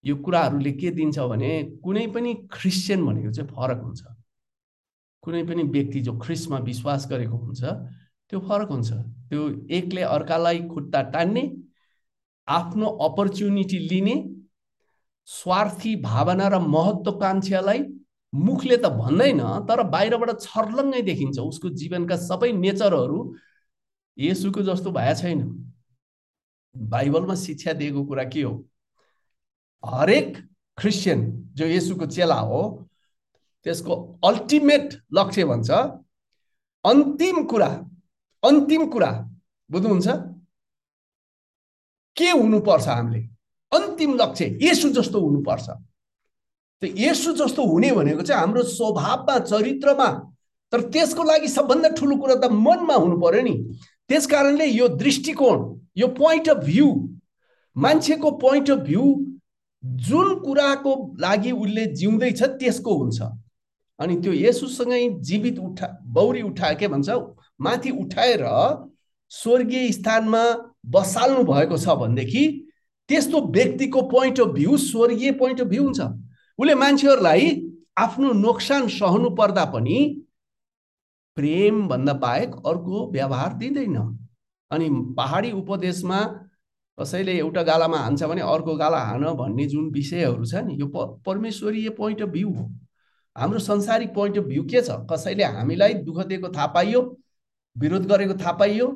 यो 0.03 0.15
कुराहरूले 0.15 0.71
के 0.71 0.89
दिन्छ 0.91 1.19
भने 1.19 1.51
कुनै 1.83 2.05
पनि 2.13 2.33
क्रिस्चियन 2.53 3.05
भनेको 3.05 3.31
चाहिँ 3.31 3.49
फरक 3.49 3.81
हुन्छ। 3.81 4.01
कुनै 5.23 5.43
पनि 5.43 5.63
व्यक्ति 5.63 6.01
जो 6.01 6.17
ख्रिस्टमा 6.17 6.57
विश्वास 6.65 7.07
गरेको 7.09 7.37
हुन्छ 7.37 7.61
त्यो 8.29 8.39
फरक 8.39 8.69
हुन्छ। 8.69 8.89
त्यो 9.29 9.41
एकले 9.77 10.01
अर्कालाई 10.01 10.59
खुट्टा 10.69 11.01
टान्ने 11.13 11.43
आफ्नो 12.47 12.87
अपर्च्युनिटी 13.07 13.79
लिने 13.89 14.15
स्वार्थी 15.27 15.95
भावना 16.01 16.47
र 16.47 16.59
महत्त्वकाङ्क्षालाई 16.65 17.79
मुखले 18.33 18.77
त 18.77 18.89
भन्दैन 18.95 19.41
तर 19.67 19.83
बाहिरबाट 19.93 20.31
छर्लङ्गै 20.41 21.01
देखिन्छ। 21.01 21.37
उसको 21.39 21.69
जीवनका 21.79 22.15
सबै 22.15 22.51
नेचरहरू 22.55 23.19
यसुको 24.17 24.61
जस्तो 24.63 24.91
भए 24.91 25.13
छैन। 25.15 25.39
बाइबलमा 26.75 27.35
शिक्षा 27.35 27.73
दिएको 27.73 28.03
कुरा 28.05 28.23
के 28.33 28.41
हो? 28.41 28.53
हरेक 29.83 30.37
क्रिस्चियन 30.77 31.19
जो 31.57 31.65
यसुको 31.65 32.05
चेला 32.05 32.39
हो 32.49 32.61
त्यसको 33.65 33.93
अल्टिमेट 34.25 34.93
लक्ष्य 35.13 35.45
भन्छ 35.45 35.69
अन्तिम 36.85 37.43
कुरा 37.51 37.71
अन्तिम 38.43 38.85
कुरा 38.91 39.11
बुझ्नुहुन्छ? 39.69 40.07
के 42.17 42.29
हुनुपर्छ 42.31 42.87
हामीले? 42.87 43.21
अन्तिम 43.71 44.13
लक्ष्य 44.21 44.57
यसु 44.61 44.89
जस्तो 44.97 45.19
हुनुपर्छ। 45.19 45.69
त्यो 46.81 46.89
यसु 46.97 47.33
जस्तो 47.33 47.65
हुने 47.65 47.91
भनेको 47.91 48.21
चाहिँ 48.21 48.41
हाम्रो 48.41 48.63
स्वभावमा 48.63 49.37
चरित्रमा 49.39 50.09
तर 50.73 50.81
त्यसको 50.91 51.23
लागि 51.23 51.47
सबभन्दा 51.47 51.89
ठुलो 51.97 52.15
कुरा 52.15 52.35
त 52.35 52.51
मनमा 52.51 52.95
हुनु 52.95 53.17
पर्यो 53.21 53.41
नि। 53.41 53.55
त्यस 54.09 54.27
कारणले 54.27 54.65
यो 54.65 54.87
दृष्टिकोण 54.97 55.57
यो 55.97 56.07
पोइन्ट 56.19 56.49
अफ 56.49 56.57
भ्यू 56.65 56.87
मान्छेको 57.75 58.31
पोइन्ट 58.43 58.71
अफ 58.71 58.79
भ्यू 58.87 59.03
जुन 60.07 60.35
कुराको 60.39 60.93
लागि 61.19 61.51
उसले 61.51 61.85
जिउँदैछ 61.95 62.43
त्यसको 62.43 62.93
हुन्छ। 62.97 63.21
अनि 63.99 64.15
त्यो 64.21 64.33
यसुसँगै 64.33 65.07
जीवित 65.27 65.59
उठा 65.59 65.87
बौरी 66.13 66.41
उठाए 66.41 66.75
के 66.75 66.87
भन्छ? 66.87 67.09
माथि 67.61 67.91
उठाएर 67.91 68.43
स्वर्गीय 69.31 69.91
स्थानमा 69.91 70.43
बसाल्नु 70.85 71.43
भएको 71.43 71.77
छ 71.77 71.95
भनेदेखि 72.01 72.43
त्यस्तो 73.09 73.41
व्यक्तिको 73.47 74.01
पोइन्ट 74.09 74.39
अफ 74.39 74.47
भ्यू 74.53 74.77
स्वर्गीय 74.77 75.31
पोइन्ट 75.39 75.61
अफ 75.61 75.67
भ्यू 75.67 75.83
हुन्छ। 75.83 76.01
उसले 76.59 76.75
मान्छेहरूलाई 76.75 77.45
आफ्नो 77.97 78.31
नोक्सान 78.33 78.87
सहनु 78.89 79.29
पर्दा 79.35 79.65
पनि 79.73 79.97
प्रेमभन्दा 81.37 82.13
बाहेक 82.13 82.55
अर्को 82.65 83.11
व्यवहार 83.11 83.53
दिँदैन। 83.53 83.97
अनि 84.71 84.89
पहाडी 85.17 85.51
उपदेशमा 85.51 86.19
कसैले 86.97 87.37
एउटा 87.39 87.61
गालामा 87.63 87.97
हान्छ 87.97 88.23
भने 88.23 88.41
अर्को 88.43 88.75
गाला 88.75 88.99
हान 88.99 89.23
भन्ने 89.37 89.65
जुन 89.67 89.89
विषयहरू 89.91 90.45
छ 90.45 90.65
नि 90.65 90.75
यो 90.79 90.87
परमेश्वरीय 91.25 91.89
पोइन्ट 91.89 92.21
अफ 92.21 92.29
भ्यू 92.29 92.49
हो। 92.49 92.69
हाम्रो 93.35 93.59
संसारिक 93.59 94.13
पोइन्ट 94.13 94.37
अफ 94.37 94.43
भ्यू 94.43 94.63
के 94.63 94.81
छ? 94.81 94.89
कसैले 95.11 95.43
हामीलाई 95.43 95.93
दुःख 95.93 96.25
दिएको 96.25 96.49
थाहा 96.49 96.67
पाइयो 96.73 97.01
विरोध 97.75 98.05
गरेको 98.07 98.33
थाहा 98.33 98.51
पाइयो 98.57 98.87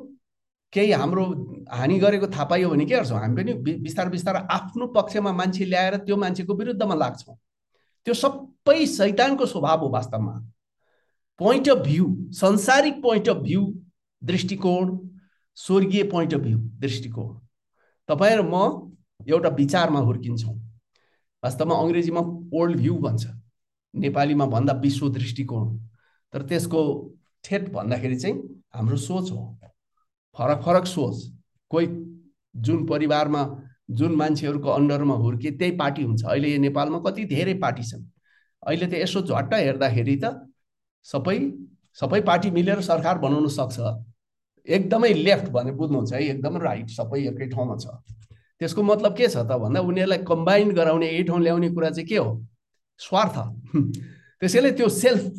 केही 0.72 0.92
हाम्रो 0.92 1.24
हानि 1.70 1.98
गरेको 1.98 2.26
थाहा 2.26 2.44
पाइयो 2.44 2.70
भने 2.70 2.84
के 2.86 2.94
गर्छौँ? 2.94 3.18
हामी 3.20 3.36
पनि 3.36 3.52
बिस्तार 3.78 4.08
बिस्तार 4.08 4.36
आफ्नो 4.36 4.86
पक्षमा 4.96 5.32
मान्छे 5.32 5.64
ल्याएर 5.64 5.96
त्यो 6.04 6.16
मान्छेको 6.16 6.54
विरुद्धमा 6.54 6.94
लाग्छौँ। 6.94 7.36
त्यो 8.06 8.14
सबै 8.14 8.86
सैतानको 8.86 9.46
स्वभाव 9.46 9.80
हो 9.80 9.88
वास्तवमा। 9.90 10.32
पोइन्ट 11.38 11.68
अफ 11.68 11.78
भ्यू 11.84 12.06
संसारिक 12.32 13.02
पोइन्ट 13.02 13.28
अफ 13.28 13.36
भ्यू 13.36 13.62
दृष्टिकोण 14.22 14.98
स्वर्गीय 15.56 16.02
पोइन्ट 16.10 16.34
अफ 16.34 16.40
भ्यू 16.40 16.58
दृष्टिकोण। 16.80 17.34
तपाईँ 18.08 18.36
र 18.36 18.42
म 18.42 18.56
एउटा 19.28 19.48
विचारमा 19.48 20.00
हुर्किन्छौँ। 20.00 20.56
वास्तवमा 21.42 21.74
अङ्ग्रेजीमा 21.74 22.20
ओल्ड 22.54 22.76
भ्यू 22.76 22.94
भन्छ। 22.98 23.26
नेपालीमा 23.94 24.46
भन्दा 24.46 24.72
विश्व 24.72 25.08
दृष्टिकोण। 25.08 25.76
तर 26.32 26.42
त्यसको 26.42 26.80
ठेट 27.44 27.72
भन्दाखेरि 27.72 28.16
चाहिँ 28.16 28.36
हाम्रो 28.74 28.96
सोच 28.96 29.30
हो। 29.30 29.58
फरक 30.38 30.62
फरक 30.64 30.86
सोच। 30.86 31.32
कोही 31.70 31.86
जुन 32.56 32.86
परिवारमा 32.86 33.42
जुन 33.90 34.14
मान्छेहरूको 34.16 34.68
अन्डरमा 34.68 35.14
हुर्के 35.14 35.50
त्यही 35.50 35.76
पार्टी 35.76 36.02
हुन्छ। 36.02 36.24
अहिले 36.24 36.52
यो 36.52 36.58
नेपालमा 36.58 36.98
कति 36.98 37.24
धेरै 37.24 37.54
पार्टी 37.54 37.82
छन्। 37.82 38.04
अहिले 38.66 38.86
त 38.86 38.94
यसो 38.94 39.22
झट्ट 39.22 39.54
हेर्दाखेरि 39.54 40.16
त 40.16 40.48
सबै 41.04 41.38
सबै 41.94 42.20
पार्टी 42.20 42.50
मिलेर 42.50 42.80
सरकार 42.80 43.18
बनाउन 43.18 43.48
सक्छ। 43.48 43.80
एकदमै 44.66 45.12
लेफ्ट 45.14 45.48
भने 45.48 45.72
बुझ्नुहुन्छ 45.72 46.12
है। 46.12 46.22
एकदमै 46.24 46.60
राइट 46.60 46.88
सबै 46.90 47.20
एकै 47.28 47.46
ठाउँमा 47.46 47.76
छ। 47.76 47.86
त्यसको 48.60 48.82
मतलब 48.82 49.16
के 49.16 49.28
छ 49.28 49.36
त 49.36 49.58
भन्दा 49.58 49.80
उनीहरूलाई 49.80 50.18
कम्बाइन 50.24 50.72
गराउने 50.72 51.06
यही 51.06 51.22
ठाउँ 51.22 51.40
ल्याउने 51.40 51.68
कुरा 51.70 51.90
चाहिँ 51.90 52.08
के 52.08 52.16
हो? 52.16 52.30
स्वार्थ। 52.98 53.36
त्यसैले 54.40 54.70
त्यो 54.72 54.88
सेल्फ 54.88 55.32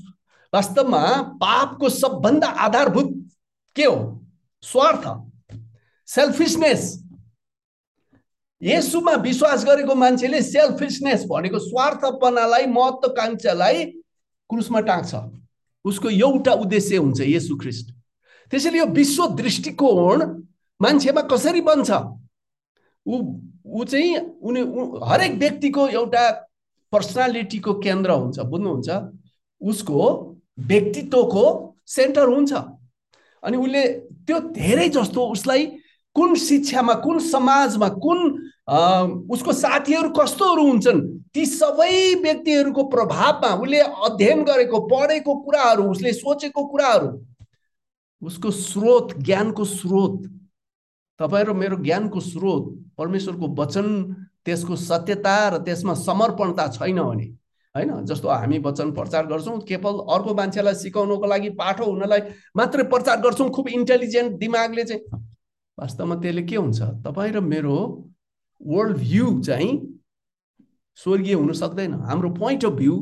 वास्तवमा 0.53 1.03
पापको 1.39 1.89
सबभन्दा 1.89 2.47
आधारभूत 2.47 3.09
के 3.75 3.85
हो? 3.85 4.22
स्वार्थ 4.63 5.05
सेल्फिसनेस 6.07 6.81
यसुमा 8.61 9.13
विश्वास 9.23 9.65
गरेको 9.65 9.95
मान्छेले 9.95 10.41
सेल्फिसनेस 10.41 11.25
भनेको 11.29 11.59
स्वार्थपनालाई 11.59 12.65
महत्वकांक्षालाई 12.71 13.85
क्रुसमा 14.49 14.79
टाँग्छ। 14.89 15.15
उसको 15.85 16.09
एउटा 16.09 16.53
उद्देश्य 16.63 16.97
हुन्छ 16.97 17.21
यसु 17.21 17.57
ख्रिस्ट। 17.59 17.91
त्यसैले 18.51 18.77
यो 18.77 18.85
विश्व 18.95 19.27
दृष्टिकोण 19.35 20.23
मान्छेमा 20.79 21.21
कसरी 21.31 21.61
बन्छ? 21.61 21.91
ऊ 23.05 23.15
ऊ 23.65 23.83
चाहिँ 23.83 24.15
उनी 24.43 24.61
हरेक 25.09 25.33
व्यक्तिको 25.39 25.87
एउटा 25.87 26.23
पर्सनालिटीको 26.93 27.73
केन्द्र 27.83 28.11
हुन्छ 28.11 28.39
बुझ्नुहुन्छ? 28.39 28.89
उसको 29.61 29.99
व्यक्तित्वको 30.59 31.45
सेन्टर 31.87 32.27
हुन्छ। 32.27 32.51
अनि 33.43 33.57
उसले 33.57 33.83
त्यो 34.27 34.39
धेरै 34.55 34.87
जस्तो 34.89 35.25
उसलाई 35.27 35.65
कुन 36.15 36.35
शिक्षामा 36.35 36.93
कुन 37.03 37.19
समाजमा 37.19 37.89
कुन 38.03 38.19
उसको 39.33 39.53
साथीहरू 39.53 40.09
कस्तोहरू 40.09 40.63
हुन्छन् 40.67 41.01
ती 41.33 41.45
सबै 41.45 41.93
व्यक्तिहरूको 42.21 42.83
प्रभावमा 42.87 43.49
उसले 43.63 43.79
अध्ययन 44.07 44.43
गरेको 44.43 44.79
पढेको 44.87 45.35
कुराहरू 45.45 45.83
उसले 45.91 46.13
सोचेको 46.13 46.65
कुराहरू 46.65 47.09
उसको 48.21 48.51
स्रोत 48.51 49.13
ज्ञानको 49.19 49.63
स्रोत 49.65 50.21
तपाईँ 51.19 51.45
र 51.45 51.53
मेरो 51.53 51.77
ज्ञानको 51.83 52.19
स्रोत 52.19 52.63
परमेश्वरको 52.97 53.47
वचन 53.59 53.87
त्यसको 54.45 54.75
सत्यता 54.75 55.35
र 55.49 55.57
त्यसमा 55.65 55.93
समर्पणता 55.93 56.67
छैन 56.67 57.01
भने। 57.01 57.27
होइन? 57.75 58.05
जस्तो 58.05 58.27
हामी 58.29 58.59
वचन 58.59 58.91
प्रचार 58.93 59.25
गर्छौँ 59.27 59.59
केवल 59.67 59.99
अर्को 60.13 60.33
मान्छेलाई 60.35 60.75
सिकाउनको 60.75 61.27
लागि 61.27 61.49
पाठो 61.57 61.85
हुनलाई 61.85 62.21
मात्रै 62.57 62.83
प्रचार 62.85 63.21
गर्छौँ 63.21 63.49
खुब 63.49 63.67
इन्टेलिजेन्ट 63.69 64.37
दिमागले 64.39 64.83
चाहिँ। 64.83 65.01
वास्तवमा 65.77 66.15
त्यसले 66.21 66.41
के 66.43 66.55
हुन्छ? 66.55 66.81
तपाईँ 67.05 67.31
र 67.33 67.39
मेरो 67.41 67.77
वर्ल्ड 68.61 68.97
भ्यू 68.97 69.39
चाहिँ 69.41 69.71
स्वर्गीय 70.97 71.33
हुन 71.33 71.51
सक्दैन। 71.53 71.93
हाम्रो 72.05 72.29
point 72.37 72.65
of 72.65 72.73
view 72.73 72.95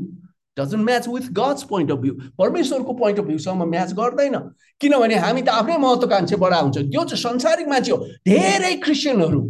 doesn't 0.58 0.84
match 0.84 1.08
with 1.08 1.28
God's 1.32 1.64
point 1.64 1.92
of 1.92 1.98
view 1.98 2.14
परमेश्वरको 2.38 2.94
पोइन्ट 2.94 3.20
अफ 3.20 3.26
भ्यूसँग 3.26 3.62
म्याच 3.68 3.94
गर्दैन। 3.94 4.36
किनभने 4.82 5.16
हामी 5.16 5.42
त 5.42 5.50
आफ्नै 5.50 5.78
महत्त्वकांक्षी 5.78 6.36
बडा 6.36 6.60
हुन्छ। 6.60 6.78
त्यो 6.78 7.04
चाहिँ 7.04 7.22
संसारिक 7.22 7.68
मान्छे 7.68 7.92
हो। 7.92 7.98
धेरै 8.24 8.76
क्रिस्चियनहरू 8.80 9.42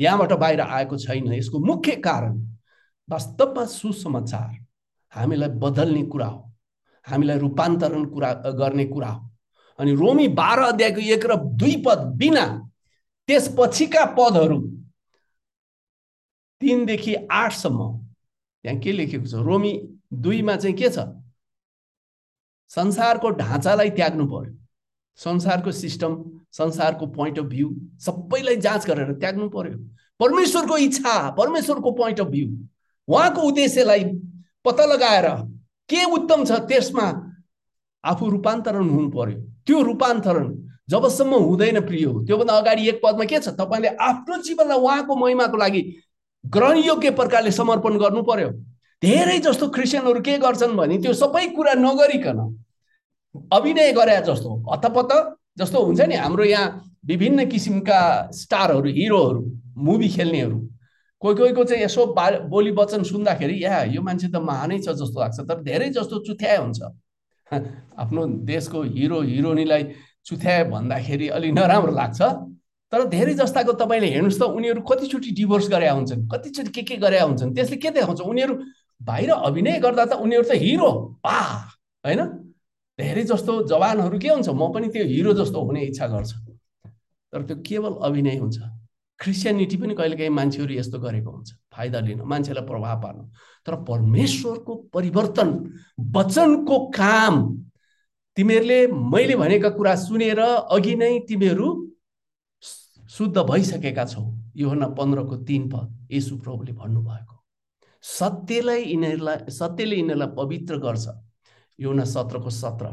यहाँबाट 0.00 0.32
बाहिर 0.32 0.60
आएको 0.60 0.96
छैन। 0.96 1.32
यसको 1.32 1.58
मुख्य 1.60 1.96
कारण 2.00 2.32
वास्तवमा 3.10 3.64
सुसमाचार 3.66 4.56
हामीलाई 5.12 5.48
बदल्ने 5.60 6.02
कुरा 6.12 6.26
हो। 6.26 6.50
हामीलाई 7.06 7.38
रूपान्तरण 7.38 8.04
कुरा 8.04 8.32
गर्ने 8.58 8.84
कुरा 8.84 9.08
हो। 9.08 9.30
अनि 9.78 9.94
रोमी 9.94 10.28
बाह्र 10.28 10.62
अध्यायको 10.62 11.00
एक 11.14 11.26
र 11.26 11.36
दुई 11.54 11.76
पद 11.86 11.98
बिना 12.16 12.46
त्यसपछिका 13.28 14.04
पदहरू 14.18 14.60
तिनदेखि 16.60 17.14
आठसम्म 17.14 17.80
त्यहाँ 18.64 18.78
के 18.80 18.92
लेखेको 18.92 19.26
छ? 19.26 19.34
रोमी 19.34 19.72
दुईमा 20.12 20.56
चाहिँ 20.56 20.76
के 20.76 20.88
छ? 20.88 20.98
संसारको 22.70 23.30
ढाँचालाई 23.30 23.90
त्याग्नु 23.90 24.26
पर्यो। 24.26 24.54
संसारको 25.18 25.72
सिस्टम 25.72 26.12
संसारको 26.52 27.06
पोइन्ट 27.06 27.38
अफ 27.38 27.44
भ्यू 27.46 27.68
सबैलाई 28.00 28.56
जाँच 28.56 28.86
गरेर 28.86 29.12
त्याग्नु 29.20 29.48
पर्यो। 29.50 29.78
परमेश्वरको 30.20 30.76
इच्छा 30.78 31.30
परमेश्वरको 31.38 31.90
पोइन्ट 31.92 32.20
अफ 32.20 32.26
भ्यू 32.26 32.48
उहाँको 33.08 33.40
उद्देश्यलाई 33.42 34.04
पत्ता 34.64 34.84
लगाएर 34.84 35.26
के 35.90 36.04
उत्तम 36.12 36.44
छ 36.44 36.52
त्यसमा 36.68 37.06
आफू 38.04 38.28
रूपान्तरण 38.30 38.88
हुनु 38.88 39.10
पर्यो। 39.10 39.38
त्यो 39.66 39.82
रूपान्तरण 39.82 40.46
जबसम्म 40.90 41.34
हुँदैन 41.34 41.80
प्रिय 41.86 42.04
हो 42.04 42.24
त्योभन्दा 42.24 42.54
अगाडि 42.54 42.88
एक 42.88 43.00
पदमा 43.04 43.24
के 43.24 43.38
छ? 43.38 43.48
तपाईँले 43.50 43.88
आफ्नो 43.88 44.36
जीवनलाई 44.42 44.78
उहाँको 44.78 45.16
महिमाको 45.16 45.56
लागि 45.56 45.82
ग्रहणयोग्य 46.44 47.10
प्रकारले 47.10 47.50
समर्पण 47.50 47.98
गर्नु 47.98 48.22
पर्यो। 48.22 48.50
धेरै 49.02 49.38
जस्तो 49.38 49.68
क्रिस्चियनहरू 49.68 50.20
के 50.20 50.38
गर्छन् 50.38 50.76
भने 50.76 50.98
त्यो 50.98 51.12
सबै 51.12 51.46
कुरा 51.56 51.74
नगरिकन 51.76 52.38
अभिनय 53.52 53.92
गरे 53.92 54.16
जस्तो 54.28 54.50
हतपत्त 54.72 55.12
जस्तो 55.58 55.82
हुन्छ 55.84 56.00
नि 56.00 56.14
हाम्रो 56.16 56.44
यहाँ 56.44 56.68
विभिन्न 57.06 57.48
किसिमका 57.48 58.00
स्टारहरू 58.32 58.90
हिरोहरू 58.90 59.40
मुभी 59.76 60.08
खेल्नेहरू। 60.08 60.56
कोही 61.24 61.36
कोहीको 61.36 61.64
चाहिँ 61.64 61.82
यसो 61.82 62.04
बा 62.12 62.30
बोली 62.52 62.70
वचन 62.70 63.02
सुन्दाखेरि 63.02 63.64
या 63.64 63.82
यो 63.88 64.00
मान्छे 64.02 64.28
त 64.28 64.36
महानै 64.44 64.78
छ 64.78 64.92
जस्तो 64.92 65.20
लाग्छ। 65.20 65.40
तर 65.48 65.62
धेरै 65.64 65.88
जस्तो 65.96 66.18
चुथ्याए 66.20 66.56
हुन्छ। 66.56 66.80
आफ्नो 68.02 68.26
देशको 68.44 68.82
हिरो 68.82 69.20
हिरोइनीलाई 69.22 69.84
चुथ्याए 70.26 70.64
भन्दाखेरि 70.68 71.28
अलिक 71.28 71.52
नराम्रो 71.54 71.92
लाग्छ। 71.92 72.20
तर 72.92 73.08
धेरै 73.08 73.34
जस्ताको 73.40 73.72
तपाईँले 73.72 74.08
हेर्नुहोस् 74.12 74.38
त 74.38 74.42
उनीहरू 74.52 74.80
कतिचोटि 74.84 75.30
डिभोर्स 75.32 75.68
गरे 75.70 75.88
हुन्छन् 75.88 76.28
कतिचोटि 76.28 76.70
के 76.70 76.82
के 76.82 76.96
गरे 77.00 77.20
हुन्छन् 77.20 77.54
त्यसले 77.56 77.76
के 77.80 77.90
देखाउँछ? 77.96 78.20
उनीहरू 78.20 78.54
बाहिर 79.00 79.30
अभिनय 79.40 79.80
गर्दा 79.80 80.04
त 80.04 80.20
उनीहरू 80.20 80.44
त 80.44 80.60
हिरो 80.60 80.90
पा 81.24 81.40
होइन? 82.04 82.20
धेरै 83.00 83.24
जस्तो 83.32 83.52
जवानहरू 83.64 84.18
के 84.20 84.28
हुन्छ? 84.28 84.48
म 84.52 84.72
पनि 84.76 84.92
त्यो 84.92 85.04
हिरो 85.08 85.32
जस्तो 85.40 85.58
हुने 85.64 85.88
इच्छा 85.88 86.06
गर्छ। 86.06 86.32
तर 87.32 87.42
त्यो 87.48 87.56
केवल 87.64 87.92
अभिनय 88.04 88.36
हुन्छ। 88.36 88.73
क्रिस्चियनिटी 89.20 89.76
पनि 89.76 89.94
कहिलेकाहीँ 89.94 90.30
मान्छेहरू 90.30 90.72
यस्तो 90.74 90.98
गरेको 90.98 91.30
हुन्छ। 91.30 91.50
फाइदा 91.72 92.00
लिन 92.00 92.20
मान्छेलाई 92.22 92.64
प्रभाव 92.66 93.00
पार्न। 93.02 93.20
तर 93.66 93.74
परमेश्वरको 93.84 94.74
परिवर्तन 94.94 95.48
वचनको 96.16 96.78
काम 96.90 97.34
तिमीहरूले 98.36 98.86
मैले 98.86 99.36
भनेका 99.36 99.70
कुरा 99.70 99.94
सुनेर 99.96 100.40
अघि 100.40 100.94
नै 100.94 101.18
तिमीहरू 101.28 101.68
शुद्ध 103.10 103.36
भइसकेका 103.38 104.04
छौ। 104.04 104.22
यो 104.56 104.70
पन्ध्रको 104.70 105.36
तिन 105.46 105.68
पद 105.70 105.86
यसु 106.12 106.36
प्रभुले 106.38 106.72
भन्नुभएको। 106.72 107.36
सत्यलाई 108.04 108.82
यिनीहरूलाई 108.82 109.50
सत्यले 109.50 109.96
यिनीहरूलाई 109.96 110.34
पवित्र 110.36 110.76
गर्छ। 110.78 111.06
यो 111.78 112.04
सत्रको 112.04 112.50
सत्र। 112.50 112.86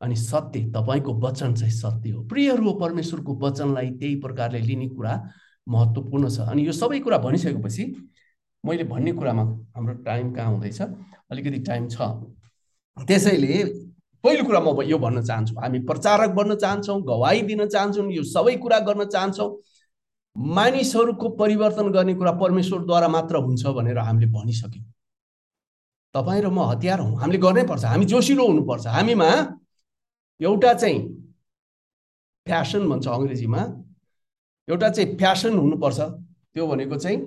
अनि 0.00 0.16
सत्य 0.16 0.60
तपाईँको 0.74 1.14
वचन 1.20 1.54
चाहिँ 1.54 1.72
सत्य 1.72 2.10
हो। 2.10 2.22
प्रियहरू 2.24 2.64
हो 2.64 2.72
परमेश्वरको 2.78 3.34
वचनलाई 3.40 3.90
त्यही 3.90 4.16
प्रकारले 4.20 4.60
लिने 4.60 4.88
कुरा 4.88 5.12
महत्त्वपूर्ण 5.68 6.28
छ। 6.28 6.40
अनि 6.50 6.66
यो 6.66 6.72
सबै 6.72 7.00
कुरा 7.00 7.18
भनिसकेपछि 7.18 7.84
मैले 8.64 8.84
भन्ने 8.84 9.12
कुरामा 9.12 9.42
हाम्रो 9.76 9.94
टाइम 10.04 10.32
कहाँ 10.34 10.50
हुँदैछ? 10.50 10.80
अलिकति 11.30 11.58
टाइम 11.68 11.88
छ। 11.88 11.96
त्यसैले 12.96 13.64
पहिलो 14.24 14.44
कुरा 14.44 14.60
म 14.60 14.82
यो 14.82 14.98
भन्न 14.98 15.22
चाहन्छु। 15.22 15.54
हामी 15.60 15.78
प्रचारक 15.84 16.30
बन्न 16.34 16.54
चाहन्छौँ 16.56 17.00
गवाई 17.02 17.42
दिन 17.42 17.66
चाहन्छौँ 17.68 18.10
यो 18.12 18.22
सबै 18.24 18.56
कुरा 18.56 18.78
गर्न 18.88 19.04
चाहन्छौँ। 19.04 19.50
मानिसहरूको 20.36 21.28
परिवर्तन 21.38 21.88
गर्ने 21.92 22.14
कुरा 22.14 22.32
परमेश्वरद्वारा 22.40 23.08
मात्र 23.08 23.36
हुन्छ 23.36 23.66
भनेर 23.66 23.98
हामीले 23.98 24.26
भनिसक्यौँ। 24.32 24.84
तपाईँ 26.14 26.42
र 26.42 26.48
म 26.48 26.58
हतियार 26.70 27.00
हौँ। 27.00 27.20
हामीले 27.20 27.38
गर्नै 27.38 27.64
पर्छ 27.68 27.84
हामी 27.84 28.04
जोसिलो 28.04 28.46
हुनुपर्छ। 28.46 28.86
हामीमा 28.86 29.28
एउटा 30.40 30.72
चाहिँ 30.74 31.00
फ्यासन 32.46 32.88
भन्छ 32.88 33.06
अङ्ग्रेजीमा। 33.08 33.62
एउटा 34.68 34.88
चाहिँ 34.90 35.16
फ्यासन 35.18 35.58
हुनुपर्छ। 35.58 36.00
त्यो 36.54 36.66
भनेको 36.66 36.96
चाहिँ 36.96 37.18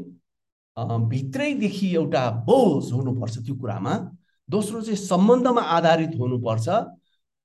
भित्रैदेखि 1.09 1.87
एउटा 1.95 2.29
बोझ 2.47 2.91
हुनुपर्छ 2.91 3.37
त्यो 3.45 3.55
कुरामा। 3.55 3.93
दोस्रो 4.49 4.81
चाहिँ 4.81 4.97
सम्बन्धमा 4.97 5.61
आधारित 5.61 6.11
हुनुपर्छ। 6.19 6.67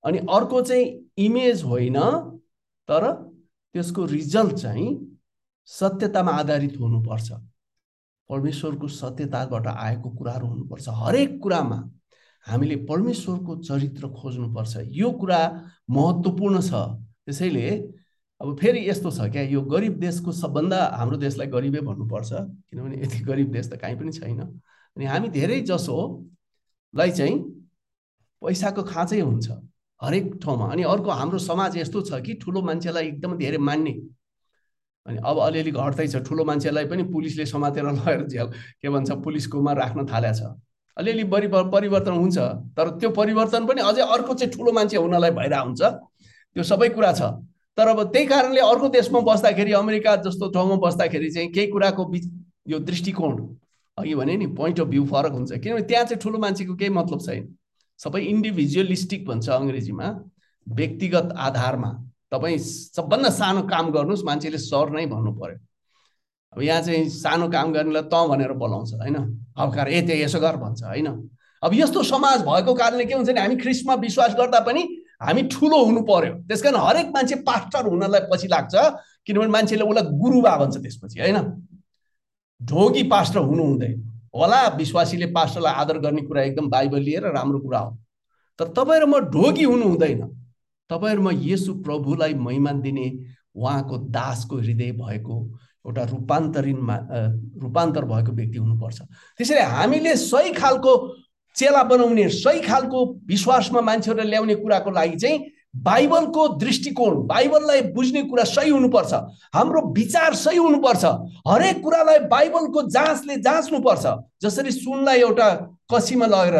अनि 0.05 0.19
अर्को 0.19 0.61
चाहिँ 0.63 0.85
इमेज 1.25 1.63
होइन 1.65 1.99
तर 2.89 3.03
त्यसको 3.75 4.05
रिजल्ट 4.07 4.55
चाहिँ 4.55 4.89
सत्यतामा 5.67 6.33
आधारित 6.33 6.77
हुनुपर्छ। 6.81 7.33
परमेश्वरको 8.31 8.89
सत्यताबाट 8.89 9.67
आएको 9.67 10.11
कुराहरू 10.11 10.47
हुनुपर्छ। 10.47 10.89
हरेक 10.89 11.39
कुरामा। 11.43 11.79
हामीले 12.47 12.77
परमेश्वरको 12.91 13.57
चरित्र 13.63 14.09
खोज्नुपर्छ। 14.19 14.77
यो 14.91 15.11
कुरा 15.21 15.41
महत्त्वपूर्ण 15.91 16.61
छ। 16.61 16.73
त्यसैले 17.27 17.67
अब 18.41 18.57
फेरि 18.59 18.89
यस्तो 18.89 19.11
छ 19.11 19.31
क्या 19.33 19.43
यो 19.47 19.61
गरिब 19.63 19.99
देशको 20.03 20.33
सबभन्दा 20.33 20.79
हाम्रो 20.99 21.17
देशलाई 21.17 21.47
गरिबै 21.47 21.81
भन्नुपर्छ। 21.87 22.31
किनभने 22.71 22.97
यति 23.03 23.19
गरिब 23.25 23.51
देश 23.53 23.67
त 23.71 23.79
काहीँ 23.79 23.97
पनि 23.99 24.13
छैन। 24.13 24.41
अनि 24.97 25.05
हामी 25.07 25.29
धेरै 25.31 25.61
जसोलाई 25.71 27.11
चाहिँ 27.11 27.37
पैसाको 28.43 28.83
खाँचै 28.83 29.21
हुन्छ 29.21 29.47
हरेक 30.03 30.27
ठाउँमा। 30.43 30.67
अनि 30.73 30.83
अर्को 30.83 31.11
हाम्रो 31.11 31.39
समाज 31.39 31.77
यस्तो 31.79 32.01
छ 32.03 32.21
कि 32.27 32.35
ठुलो 32.43 32.63
मान्छेलाई 32.63 33.07
एकदम 33.09 33.39
धेरै 33.39 33.59
मान्ने। 33.59 33.95
अनि 35.07 35.19
अब 35.23 35.39
अलिअलि 35.39 35.71
घट्दैछ 35.71 36.17
ठुलो 36.27 36.45
मान्छेलाई 36.45 36.87
पनि 36.91 37.03
पुलिसले 37.15 37.47
समातेर 37.47 37.85
लगेर 37.87 38.27
झ्याल 38.27 38.49
के 38.83 38.89
भन्छ 38.91 39.11
पुलिसकोमा 39.23 39.73
राख्न 39.73 40.07
थालेको 40.11 40.35
छ 40.39 40.51
अलिअलि 40.97 41.25
बढी 41.33 41.49
परिवर्तन 41.49 42.13
हुन्छ 42.13 42.39
तर 42.77 42.89
त्यो 43.01 43.11
परिवर्तन 43.17 43.67
पनि 43.67 43.81
अझै 43.81 44.03
अर्को 44.17 44.35
चाहिँ 44.35 44.53
ठुलो 44.53 44.73
मान्छे 44.73 44.97
हुनलाई 44.97 45.31
भइरहेको 45.39 45.67
हुन्छ 45.67 45.83
त्यो 45.83 46.63
सबै 46.63 46.89
कुरा 46.97 47.13
छ। 47.13 47.23
तर 47.79 47.89
अब 47.89 48.03
त्यही 48.13 48.27
कारणले 48.27 48.61
अर्को 48.61 48.89
देशमा 48.93 49.21
बस्दाखेरि 49.25 49.73
अमेरिका 49.73 50.17
जस्तो 50.29 50.49
ठाउँमा 50.53 50.77
बस्दाखेरि 50.85 51.31
चाहिँ 51.33 51.49
केही 51.53 51.67
कुराको 51.73 52.05
बिच 52.05 52.25
यो 52.69 52.79
दृष्टिकोण 52.79 53.37
अघि 53.99 54.15
भने 54.15 54.37
नि 54.37 54.47
पोइन्ट 54.59 54.81
अफ 54.81 54.87
भ्यू 54.89 55.05
फरक 55.09 55.33
हुन्छ। 55.33 55.53
किनभने 55.53 55.83
त्यहाँ 55.89 56.05
चाहिँ 56.05 56.21
ठुलो 56.21 56.39
मान्छेको 56.39 56.75
केही 56.77 56.91
मतलब 56.93 57.21
छैन। 57.21 57.45
सबै 58.01 58.21
इन्डिभिजुअलिस्टिक 58.21 59.27
भन्छ 59.29 59.49
अङ्ग्रेजीमा 59.49 60.09
व्यक्तिगत 60.67 61.33
आधारमा। 61.47 61.91
तपाईँ 62.33 62.59
सबभन्दा 62.97 63.31
सानो 63.31 63.63
काम 63.73 63.91
गर्नुहोस् 63.93 64.25
मान्छेले 64.25 64.59
सर 64.59 64.91
नै 64.93 65.07
भन्नु 65.07 65.33
पर्यो। 65.41 65.59
अब 66.53 66.63
यहाँ 66.63 66.81
चाहिँ 66.83 67.09
सानो 67.09 67.49
काम 67.49 67.73
गर्नेलाई 67.73 68.03
त 68.03 68.15
भनेर 68.29 68.53
बोलाउँछ 68.53 68.95
होइन? 68.95 69.17
हल्का 69.59 69.83
ए 69.89 70.01
त्यो 70.07 70.17
यसो 70.17 70.41
गर 70.41 70.57
भन्छ 70.57 70.83
होइन? 70.85 71.09
अब 71.63 71.75
यस्तो 71.75 72.03
समाज 72.03 72.43
भएको 72.45 72.75
कारणले 72.75 73.05
के 73.05 73.15
हुन्छ 73.15 73.29
भने 73.29 73.41
हामी 73.41 73.57
ख्रिस्टमा 73.57 73.95
विश्वास 73.95 74.35
गर्दा 74.37 74.61
पनि 74.61 74.83
हामी 75.23 75.43
ठुलो 75.49 75.79
हुनु 75.85 76.01
पर्यो। 76.03 76.35
त्यस 76.49 76.63
कारण 76.63 76.77
हरेक 76.77 77.09
मान्छे 77.15 77.35
पास्टर 77.49 77.87
हुनलाई 77.87 78.21
पछि 78.33 78.49
लाग्छ 78.49 78.75
किनभने 79.27 79.49
मान्छेले 79.49 79.85
उसलाई 79.85 80.19
गुरुबा 80.19 80.57
भन्छ 80.57 80.77
त्यसपछि 80.77 81.21
होइन? 81.21 81.39
ढोगी 82.61 83.03
पास्टर 83.09 83.41
हुनु 83.41 83.63
हुँदैन 83.63 83.95
होला 84.35 84.61
विश्वासीले 84.77 85.27
पास्टरलाई 85.33 85.75
आदर 85.75 85.99
गर्ने 85.99 86.23
कुरा 86.23 86.43
एकदम 86.43 86.69
बाइबल 86.71 87.01
लिएर 87.01 87.27
राम्रो 87.33 87.59
कुरा 87.59 87.79
हो। 87.79 87.97
तर 88.59 88.69
तपाईँ 88.77 89.01
र 89.01 89.07
म 89.07 89.19
ढोगी 89.33 89.65
हुनु 89.65 89.89
हुँदैन 89.89 90.21
तपाईँ 90.91 91.17
र 91.17 91.21
म 91.21 91.31
यसु 91.33 91.75
प्रभुलाई 91.83 92.35
महिमान 92.35 92.81
दिने 92.81 93.07
उहाँको 93.55 93.99
दासको 94.11 94.57
हृदय 94.57 94.93
भएको 94.93 95.37
एउटा 95.87 96.03
रूपान्तरिन 96.11 96.79
रूपान्तर 97.63 98.05
भएको 98.05 98.33
व्यक्ति 98.33 98.59
हुनुपर्छ। 98.59 98.99
त्यसैले 99.39 99.61
हामीले 99.61 100.17
सही 100.17 100.53
खालको 100.53 100.93
चेला 101.57 101.83
बनाउने 101.83 102.29
सही 102.29 102.61
खालको 102.61 103.05
विश्वासमा 103.29 103.81
मान्छेहरूलाई 103.81 104.31
ल्याउने 104.31 104.55
कुराको 104.55 104.91
लागि 104.91 105.17
चाहिँ 105.17 105.39
बाइबलको 105.73 106.47
दृष्टिकोण 106.61 107.15
बाइबललाई 107.27 107.83
बुझ्ने 107.93 108.23
कुरा 108.23 108.45
सही 108.45 108.71
हुनुपर्छ। 108.71 109.13
हाम्रो 109.55 109.81
विचार 109.93 110.35
सही 110.35 110.57
हुनुपर्छ। 110.59 111.05
हरेक 111.49 111.83
कुरालाई 111.83 112.19
बाइबलको 112.29 112.83
जाँचले 112.89 113.37
जाँच्नुपर्छ। 113.43 114.05
जसरी 114.43 114.71
सुनलाई 114.71 115.21
एउटा 115.21 115.49
कसीमा 115.93 116.27
लगेर 116.27 116.57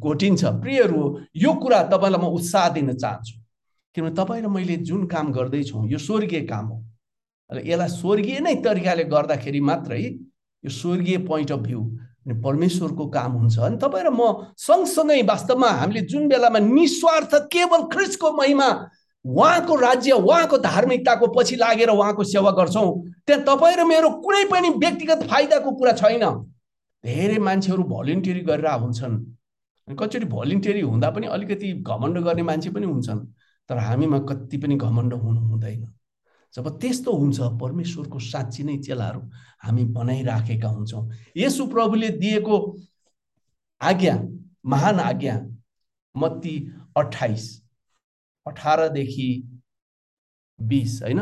घोटिन्छ। 0.00 0.44
प्रियहरू 0.44 1.02
यो 1.36 1.52
कुरा 1.62 1.82
तपाईँलाई 1.92 2.20
म 2.20 2.32
उत्साह 2.34 2.68
दिन 2.68 2.92
चाहन्छु। 2.94 3.34
किनभने 3.96 4.14
तपाईँ 4.16 4.42
र 4.42 4.48
मैले 4.48 4.76
जुन 4.82 5.06
काम 5.06 5.32
गर्दैछौँ 5.32 5.88
यो 5.88 5.98
स्वर्गीय 5.98 6.40
काम 6.48 6.66
हो। 6.66 6.83
यसलाई 7.66 7.88
स्वर्गीय 7.88 8.40
नै 8.40 8.54
तरिकाले 8.64 9.04
गर्दाखेरि 9.04 9.60
मात्रै 9.60 10.02
यो 10.02 10.70
स्वर्गीय 10.70 11.18
पोइन्ट 11.28 11.52
अफ 11.52 11.60
भ्यू 11.60 11.80
अनि 12.26 12.34
परमेश्वरको 12.40 13.06
काम 13.10 13.32
हुन्छ। 13.32 13.58
अनि 13.58 13.76
तपाईँ 13.76 14.04
र 14.04 14.10
म 14.10 14.52
सँगसँगै 14.56 15.22
वास्तवमा 15.28 15.68
हामीले 15.80 16.00
जुन 16.08 16.28
बेलामा 16.28 16.58
निस्वार्थ 16.58 17.34
केवल 17.52 17.82
ख्रिस्टको 17.92 18.32
महिमा 18.32 18.68
उहाँको 19.24 19.74
राज्य 19.76 20.12
उहाँको 20.12 20.56
धार्मिकताको 20.58 21.26
पछि 21.36 21.56
लागेर 21.56 21.90
उहाँको 21.90 22.24
सेवा 22.24 22.50
गर्छौँ 22.50 22.88
त्यहाँ 23.26 23.42
तपाईँ 23.44 23.76
र 23.76 23.84
मेरो 23.84 24.10
कुनै 24.24 24.44
पनि 24.52 24.68
व्यक्तिगत 24.80 25.22
फाइदाको 25.30 25.70
कुरा 25.76 25.92
छैन। 26.00 26.24
धेरै 27.04 27.38
मान्छेहरू 27.38 27.82
भलिन्टियरी 27.84 28.40
गरेर 28.40 28.68
हुन्छन्। 28.80 29.14
अनि 29.88 29.96
कतिचोटि 29.96 30.26
भलिन्टियरी 30.28 30.80
हुँदा 30.80 31.10
पनि 31.10 31.26
अलिकति 31.26 31.72
घमण्ड 31.84 32.18
गर्ने 32.24 32.42
मान्छे 32.42 32.70
पनि 32.70 32.86
हुन्छन् 32.86 33.20
तर 33.68 33.78
हामीमा 33.78 34.18
कति 34.28 34.56
पनि 34.56 34.76
घमण्ड 34.76 35.12
हुनु 35.12 35.40
हुँदैन। 35.40 35.84
जब 36.54 36.68
त्यस्तो 36.80 37.12
हुन्छ 37.12 37.40
परमेश्वरको 37.60 38.18
साँच्ची 38.18 38.62
नै 38.64 38.76
चेलाहरू 38.78 39.20
हामी 39.64 39.84
बनाइराखेका 39.90 40.68
हुन्छौँ। 40.68 41.10
यसु 41.36 41.66
प्रभुले 41.66 42.08
दिएको 42.18 42.56
आज्ञा 43.80 44.14
महान 44.66 45.00
आज्ञा 45.00 45.34
मत्ती 46.14 46.54
अठाइस 46.96 47.44
अठारदेखि 48.46 49.28
बिस 50.58 51.02
होइन? 51.02 51.20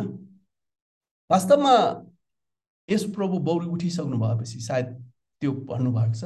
वास्तवमा 1.31 1.75
यस 2.89 3.05
प्रभु 3.15 3.39
बौरी 3.39 3.67
उठिसक्नु 3.67 4.19
भएपछि 4.19 4.61
सायद 4.61 4.87
त्यो 5.41 5.53
भन्नुभएको 5.53 6.15
छ। 6.15 6.25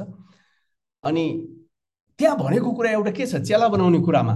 अनि 1.03 1.25
त्यहाँ 2.19 2.37
भनेको 2.37 2.71
कुरा 2.73 2.91
एउटा 2.91 3.11
के 3.11 3.25
छ? 3.25 3.35
चेला 3.37 3.67
बनाउने 3.67 3.99
कुरामा 3.99 4.35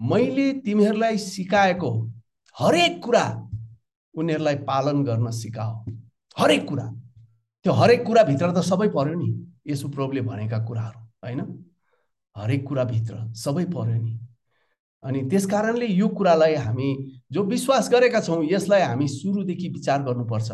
मैले 0.00 0.52
तिमीहरूलाई 0.66 1.18
सिकाएको 1.18 1.90
हरेक 2.56 3.02
कुरा 3.04 3.24
उनीहरूलाई 4.14 4.56
पालन 4.68 5.02
गर्न 5.04 5.30
सिकाओ। 5.30 5.84
हरेक 6.36 6.68
कुरा। 6.68 6.84
त्यो 7.64 7.72
हरेक 7.72 8.04
कुराभित्र 8.06 8.50
त 8.52 8.58
सबै 8.60 8.88
पर्यो 8.88 9.14
नि। 9.14 9.28
यसो 9.66 9.88
प्रभुले 9.88 10.20
भनेका 10.20 10.58
कुराहरू 10.66 11.00
होइन? 11.24 11.40
हरेक 12.36 12.66
कुराभित्र 12.68 13.14
सबै 13.34 13.64
पर्यो 13.64 14.02
नि। 14.02 14.18
अनि 15.02 15.20
त्यस 15.30 15.46
कारणले 15.46 15.86
यो 15.86 16.08
कुरालाई 16.08 16.54
हामी 16.54 16.88
जो 17.32 17.42
विश्वास 17.42 17.90
गरेका 17.90 18.20
छौँ 18.20 18.44
यसलाई 18.44 18.82
हामी 18.82 19.08
सुरुदेखि 19.08 19.68
विचार 19.68 20.02
गर्नुपर्छ। 20.02 20.50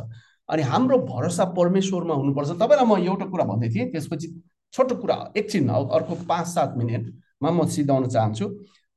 अनि 0.48 0.62
हाम्रो 0.62 0.98
भरोसा 0.98 1.44
परमेश्वरमा 1.58 2.14
हुनुपर्छ। 2.14 2.50
तपाईँलाई 2.50 2.86
म 2.86 2.96
एउटा 3.02 3.26
कुरा 3.26 3.44
भन्दै 3.44 3.68
थिएँ 3.74 3.90
त्यसपछि 3.92 4.28
छोटो 4.72 4.94
कुरा 4.94 5.16
एकछिन 5.36 5.68
अर्को 5.68 6.14
पाँच 6.28 6.46
सात 6.46 6.74
मिनटमा 6.76 7.50
म 7.50 7.66
सिधाउन 7.66 8.08
चाहन्छु। 8.08 8.46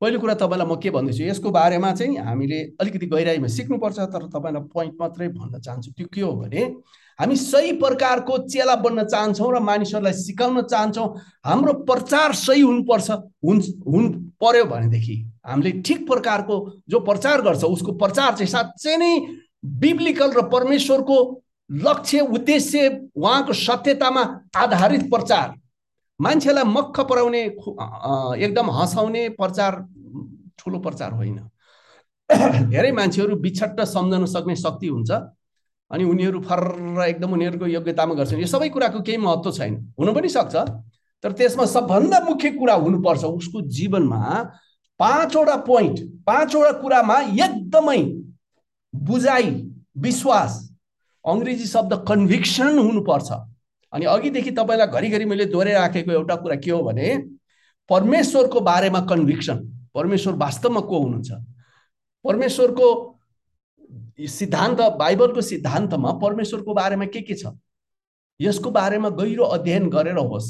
पहिलो 0.01 0.19
कुरा 0.19 0.33
तपाईँलाई 0.33 0.67
म 0.67 0.75
के 0.81 0.89
भन्दैछु 0.89 1.23
यसको 1.23 1.49
बारेमा 1.51 1.91
चाहिँ 1.93 2.17
हामीले 2.17 2.59
अलिकति 2.81 3.05
गहिराइमा 3.05 3.47
सिक्नुपर्छ 3.47 3.99
तर 4.09 4.25
तपाईँलाई 4.33 4.63
पोइन्ट 4.73 4.93
मात्रै 4.97 5.27
भन्न 5.29 5.59
चाहन्छु। 5.61 5.91
त्यो 5.93 6.07
के 6.09 6.21
हो 6.21 6.31
भने 6.41 6.61
हामी 7.19 7.35
सही 7.37 7.71
प्रकारको 7.77 8.37
चेला 8.49 8.75
बन्न 8.81 9.03
चाहन्छौँ 9.05 9.51
र 9.53 9.59
मानिसहरूलाई 9.61 10.13
सिकाउन 10.13 10.61
चाहन्छौँ। 10.65 11.07
हाम्रो 11.45 11.73
प्रचार 11.85 12.33
सही 12.33 12.61
हुनुपर्छ 12.61 13.09
हुन् 13.45 13.61
हुनु 13.85 14.09
पर्यो 14.41 14.65
भनेदेखि 14.65 15.15
हामीले 15.45 15.71
ठिक 15.85 16.07
प्रकारको 16.09 16.57
जो 16.89 16.99
प्रचार 17.05 17.41
गर्छ 17.41 17.63
उसको 17.63 17.91
प्रचार 18.01 18.41
चाहिँ 18.41 18.49
साँच्चै 18.49 18.97
नै 18.97 19.13
बिब्लिकल 19.61 20.33
र 20.33 20.49
परमेश्वरको 20.49 21.17
लक्ष्य 21.69 22.19
उद्देश्य 22.35 22.89
उहाँको 23.15 23.53
सत्यतामा 23.53 24.23
आधारित 24.57 25.09
प्रचार। 25.09 25.60
मान्छेलाई 26.21 26.63
मक्ख 26.67 26.99
पराउने 27.09 27.41
एकदम 28.45 28.69
हँसाउने 28.71 29.27
प्रचार 29.39 29.75
ठुलो 30.59 30.79
प्रचार 30.79 31.13
होइन। 31.13 31.37
धेरै 32.69 32.91
मान्छेहरू 32.91 33.35
बिछट्ट 33.41 33.81
सम्झन 33.89 34.25
सक्ने 34.33 34.55
शक्ति 34.55 34.87
हुन्छ 34.87 35.11
अनि 35.91 36.03
उनीहरू 36.03 36.39
फर्र 36.41 37.03
एकदम 37.03 37.33
उनीहरूको 37.33 37.67
योग्यतामा 37.67 38.13
गर्छन्। 38.15 38.39
यो 38.39 38.47
सबै 38.47 38.69
कुराको 38.69 39.01
केही 39.01 39.17
महत्त्व 39.17 39.51
छैन। 39.51 39.73
हुनु 39.99 40.13
पनि 40.13 40.29
सक्छ 40.29 40.55
तर 41.23 41.31
त्यसमा 41.37 41.65
सबभन्दा 41.65 42.19
मुख्य 42.25 42.49
कुरा 42.51 42.73
हुनुपर्छ 42.73 43.23
उसको 43.25 43.61
जीवनमा 43.69 44.21
पाँचवटा 44.99 45.55
पोइन्ट 45.67 45.99
पाँचवटा 46.25 46.71
कुरामा 46.81 47.17
एकदमै 47.45 48.01
बुझाइ 48.93 49.45
विश्वास 49.97 50.51
अङ्ग्रेजी 51.25 51.65
शब्द 51.67 51.93
कन्भिक्सन 52.07 52.79
हुनुपर्छ। 52.79 53.29
अनि 53.93 54.05
अघिदेखि 54.05 54.51
तपाईँलाई 54.51 54.87
घरिघरि 54.87 55.25
मैले 55.25 55.45
दोहोऱ्याइराखेको 55.45 56.11
एउटा 56.11 56.35
कुरा 56.35 56.55
के 56.55 56.71
हो 56.71 56.81
भने 56.83 57.15
परमेश्वरको 57.89 58.59
बारेमा 58.61 58.99
कन्भिक्सन 59.05 59.57
परमेश्वर 59.93 60.33
वास्तवमा 60.33 60.79
को 60.79 60.99
हुनुहुन्छ? 60.99 61.31
परमेश्वरको 62.25 62.87
सिद्धान्त 64.29 64.81
बाइबलको 64.99 65.41
सिद्धान्तमा 65.41 66.11
परमेश्वरको 66.21 66.73
बारेमा 66.73 67.05
के 67.05 67.21
के 67.21 67.35
छ? 67.35 67.51
यसको 68.39 68.71
बारेमा 68.71 69.09
गहिरो 69.09 69.43
अध्ययन 69.45 69.89
गरेर 69.89 70.17
होस्। 70.17 70.49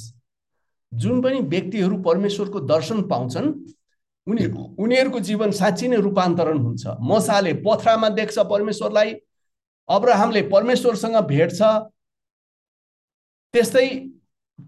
जुन 0.91 1.21
पनि 1.21 1.39
व्यक्तिहरू 1.41 1.97
परमेश्वरको 2.03 2.59
दर्शन 2.59 3.01
पाउँछन् 3.07 3.53
उनी 4.27 4.45
उनीहरूको 4.77 5.19
जीवन 5.19 5.51
साँच्ची 5.51 5.87
नै 5.87 5.97
रूपान्तरण 5.97 6.57
हुन्छ। 6.57 6.87
मसाले 7.01 7.53
पथरामा 7.65 8.09
देख्छ 8.09 8.39
परमेश्वरलाई 8.39 9.13
अब्राहमले 9.89 10.41
परमेश्वरसँग 10.49 11.15
भेट्छ 11.27 11.61
त्यस्तै 13.53 13.87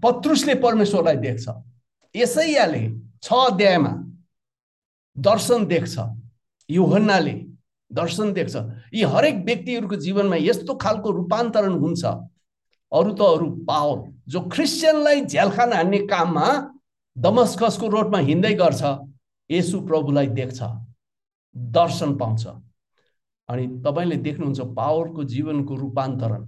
पत्रुसले 0.04 0.54
परमेश्वरलाई 0.65 1.17
देख्छ। 1.26 1.46
यसैयाले 2.15 2.84
छ 3.24 3.34
अध्यायमा 3.52 3.91
दर्शन 5.15 5.65
देख्छ। 5.65 5.96
युहन्नाले 6.69 7.36
दर्शन 7.91 8.34
देख्छ। 8.34 8.56
यी 8.93 9.04
हरेक 9.13 9.36
व्यक्तिहरूको 9.46 9.96
जीवनमा 9.96 10.38
यस्तो 10.39 10.74
खालको 10.84 11.12
रूपान्तरण 11.12 11.74
हुन्छ। 11.84 12.04
अरू 12.92 13.12
त 13.13 13.21
अरू 13.21 13.48
पावल 13.67 14.00
जो 14.31 14.40
क्रिस्चियनलाई 14.54 15.21
झ्यालखान 15.25 15.73
हान्ने 15.73 16.00
काममा 16.08 16.48
दमस्कसको 17.15 17.88
रोडमा 17.88 18.19
हिँड्दै 18.29 18.54
गर्छ 18.54 18.81
यसु 19.50 19.79
प्रभुलाई 19.88 20.27
देख्छ। 20.40 20.60
दर्शन 21.77 22.17
पाउँछ। 22.17 22.44
अनि 23.50 23.65
तपाईँले 23.86 24.17
देख्नुहुन्छ 24.25 24.60
पावरको 24.77 25.23
जीवनको 25.23 25.75
रूपान्तरण। 25.75 26.42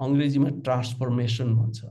अङ्ग्रेजीमा 0.00 0.48
ट्रान्सफर्मेसन 0.64 1.54
भन्छ। 1.54 1.84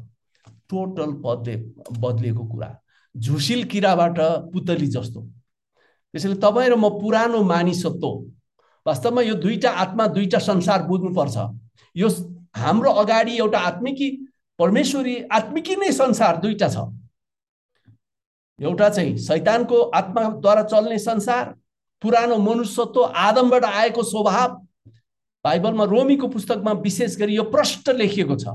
टोटल 0.70 1.12
बदले 1.26 1.56
बदलिएको 2.00 2.44
कुरा। 2.46 2.70
झुसिल 3.16 3.64
किराबाट 3.72 4.20
पुतली 4.54 4.88
जस्तो। 4.88 5.22
त्यसैले 6.14 6.36
तपाईँ 6.36 6.70
र 6.70 6.76
म 6.76 6.90
पुरानो 7.00 7.44
मानिसत्व। 7.44 8.10
वास्तवमा 8.86 9.22
यो 9.22 9.36
दुईटा 9.36 9.70
आत्मा 9.72 10.08
दुईटा 10.08 10.40
संसार 10.40 10.84
बुझ्नुपर्छ। 10.88 11.38
यो 11.96 12.08
हाम्रो 12.56 12.92
अगाडि 12.92 13.38
एउटा 13.38 13.60
आत्मिकी 13.60 14.10
परमेश्वरी 14.60 15.16
आत्मिकी 15.32 15.76
नै 15.76 15.92
संसार 15.92 16.38
दुईटा 16.42 16.68
छ। 16.70 16.78
एउटा 18.60 18.90
चाहिँ 18.90 19.18
शैतानको 19.18 19.78
आत्माद्वारा 19.92 20.64
चल्ने 20.64 20.98
संसार 21.00 21.56
पुरानो 22.02 22.38
मनुष्यत्व 22.38 23.04
आदमबाट 23.04 23.64
आएको 23.66 24.04
स्वभाव 24.04 24.63
बाइबलमा 25.46 25.84
रोमीको 25.86 26.28
पुस्तकमा 26.28 26.72
विशेष 26.82 27.18
गरी 27.18 27.36
यो 27.36 27.44
प्रष्ट 27.52 27.90
लेखिएको 27.92 28.36
छ। 28.36 28.48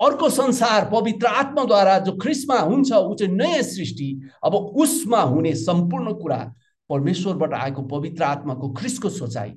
अर्को 0.00 0.28
संसार 0.30 0.88
पवित्र 0.90 1.26
आत्माद्वारा 1.26 1.98
जो 1.98 2.12
ख्रिस्टमा 2.18 2.58
हुन्छ 2.60 2.92
ऊ 2.92 3.14
चाहिँ 3.14 3.34
नयाँ 3.34 3.62
सृष्टि 3.62 4.08
अब 4.44 4.54
उसमा 4.54 5.20
हुने 5.22 5.54
सम्पूर्ण 5.54 6.12
कुरा 6.14 6.38
परमेश्वरबाट 6.90 7.52
आएको 7.54 7.82
पवित्र 7.88 8.22
आत्माको 8.24 8.72
ख्रिस्टको 8.72 9.08
सोचाइ। 9.10 9.50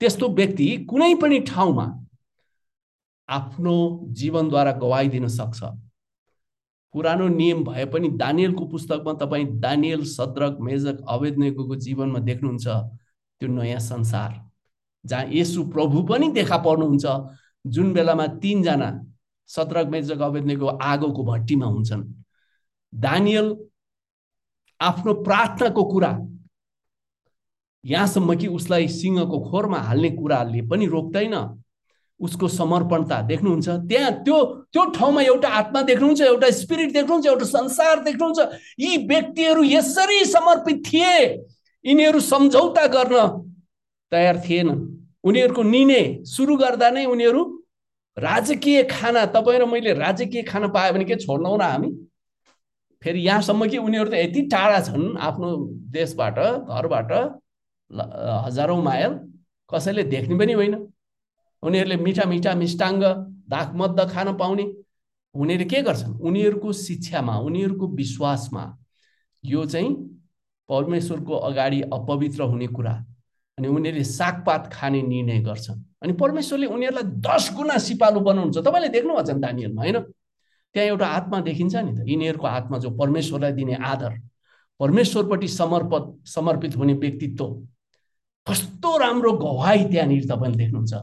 त्यस्तो 0.00 0.28
व्यक्ति 0.30 0.66
कुनै 0.90 1.14
पनि 1.14 1.38
ठाउँमा 1.48 1.86
आफ्नो 3.28 3.74
जीवनद्वारा 4.12 4.72
गवाई 4.78 5.08
दिन 5.08 5.28
सक्छ। 5.28 5.62
पुरानो 6.94 7.28
नियम 7.28 7.62
भए 7.64 7.84
पनि 7.86 8.08
दानियलको 8.14 8.64
पुस्तकमा 8.66 9.12
तपाईँ 9.20 9.46
दानियल 9.60 10.04
सद्रक 10.06 10.58
मेजक 10.60 11.04
अवेदनेको 11.08 11.76
जीवनमा 11.76 12.18
देख्नुहुन्छ 12.20 12.66
त्यो 12.66 13.48
नयाँ 13.48 13.80
संसार। 13.80 14.30
जहाँ 15.04 15.24
यसु 15.30 15.64
प्रभु 15.64 16.02
पनि 16.02 16.28
देखा 16.32 16.56
पर्नुहुन्छ 16.56 17.06
जुन 17.64 17.92
बेलामा 17.92 18.26
तिनजना 18.42 18.90
सद्रक 19.48 19.86
मेजक 19.88 20.20
अवेदनेको 20.20 20.66
आगोको 20.66 21.24
भट्टीमा 21.24 21.66
हुन्छन्। 21.66 22.02
दानियल 22.92 23.56
आफ्नो 24.80 25.14
प्रार्थनाको 25.22 25.84
कुरा 25.84 26.12
यहाँसम्म 27.84 28.34
कि 28.36 28.46
उसलाई 28.48 28.88
सिंहको 28.88 29.40
खोरमा 29.50 29.78
हाल्ने 29.78 30.10
कुराले 30.10 30.62
पनि 30.68 30.86
रोक्दैन। 30.86 31.34
उसको 32.20 32.48
समर्पणता 32.48 33.20
देख्नुहुन्छ। 33.22 33.68
त्यहाँ 33.88 34.10
त्यो 34.24 34.36
त्यो 34.72 34.84
ठाउँमा 34.90 35.22
एउटा 35.22 35.48
आत्मा 35.50 35.82
देख्नुहुन्छ 35.82 36.20
एउटा 36.20 36.50
स्पिरिट 36.50 36.92
देख्नुहुन्छ 36.92 37.26
एउटा 37.26 37.44
संसार 37.44 38.02
देख्नुहुन्छ। 38.04 38.40
यी 38.80 38.96
व्यक्तिहरू 39.06 39.62
यसरी 39.64 40.24
समर्पित 40.24 40.82
थिए। 40.86 41.16
यिनीहरू 41.84 42.20
सम्झौता 42.20 42.86
गर्न 42.86 43.16
तयार 44.14 44.40
थिएन। 44.46 44.70
उनीहरूको 45.24 45.62
निर्णय 45.64 46.02
सुरु 46.24 46.56
गर्दा 46.56 46.90
नै 46.90 47.04
उनीहरू 47.06 47.42
राजकीय 48.16 48.82
खाना 48.86 49.24
तपाईँ 49.34 49.58
र 49.58 49.64
मैले 49.66 49.92
राजकीय 49.94 50.42
खाना 50.46 50.68
पायो 50.70 50.92
भने 50.92 51.04
के 51.04 51.16
छोड्नौ 51.18 51.56
न 51.56 51.62
हामी? 51.62 51.90
फेरि 53.02 53.20
यहाँसम्म 53.20 53.66
कि 53.68 53.78
उनीहरू 53.78 54.10
त 54.10 54.14
यति 54.14 54.42
टाढा 54.48 54.80
छन् 54.80 55.16
आफ्नो 55.18 55.48
देशबाट 55.92 56.38
घरबाट 56.70 57.10
हजारौँ 58.46 58.82
माइल 58.82 59.12
कसैले 59.70 60.02
देख्ने 60.04 60.38
पनि 60.38 60.52
होइन। 60.52 60.74
उनीहरूले 61.62 61.96
मिठा 61.96 62.24
मिठा 62.24 62.54
मिष्टाङ्ग 62.54 63.02
दाख 63.50 63.74
मद्द 63.74 64.00
खान 64.12 64.32
पाउने। 64.36 64.64
उनीहरूले 65.34 65.68
के 65.68 65.82
गर्छन्? 65.82 66.14
उनीहरूको 66.20 66.72
शिक्षामा 66.72 67.34
उनीहरूको 67.38 67.86
विश्वासमा 67.96 68.64
यो 69.44 69.64
चाहिँ 69.66 69.90
परमेश्वरको 70.68 71.34
अगाडि 71.48 71.80
अपवित्र 71.92 72.42
हुने 72.42 72.66
कुरा। 72.66 72.94
अनि 73.58 73.68
उनीहरूले 73.68 74.04
सागपात 74.04 74.70
खाने 74.72 75.02
निर्णय 75.02 75.38
गर्छन्। 75.40 75.78
अनि 76.02 76.12
परमेश्वरले 76.12 76.66
उनीहरूलाई 76.66 77.06
दस 77.22 77.50
गुणा 77.56 77.78
सिपालु 77.78 78.20
बनाउनुहुन्छ। 78.20 78.58
तपाईँले 78.58 78.88
देख्नुभएको 78.88 79.22
छ 79.22 79.30
नि 79.30 79.40
नानीहरूमा 79.40 79.82
होइन? 79.82 79.98
त्यहाँ 80.74 80.88
एउटा 80.88 81.06
आत्मा 81.06 81.40
देखिन्छ 81.40 81.74
नि 81.76 81.92
त। 81.94 81.98
यिनीहरूको 82.08 82.46
आत्मा 82.46 82.78
जो 82.78 82.90
परमेश्वरलाई 82.98 83.52
दिने 83.52 83.74
आदर 83.78 84.12
परमेश्वरपट्टि 84.80 85.48
समर्पित 85.48 86.04
समर्पित 86.26 86.76
हुने 86.76 86.94
व्यक्तित्व। 86.98 87.46
कस्तो 88.46 88.90
राम्रो 88.98 89.32
गवाई 89.38 89.84
त्यहाँनिर 89.86 90.24
तपाईँले 90.26 90.56
देख्नुहुन्छ। 90.58 90.94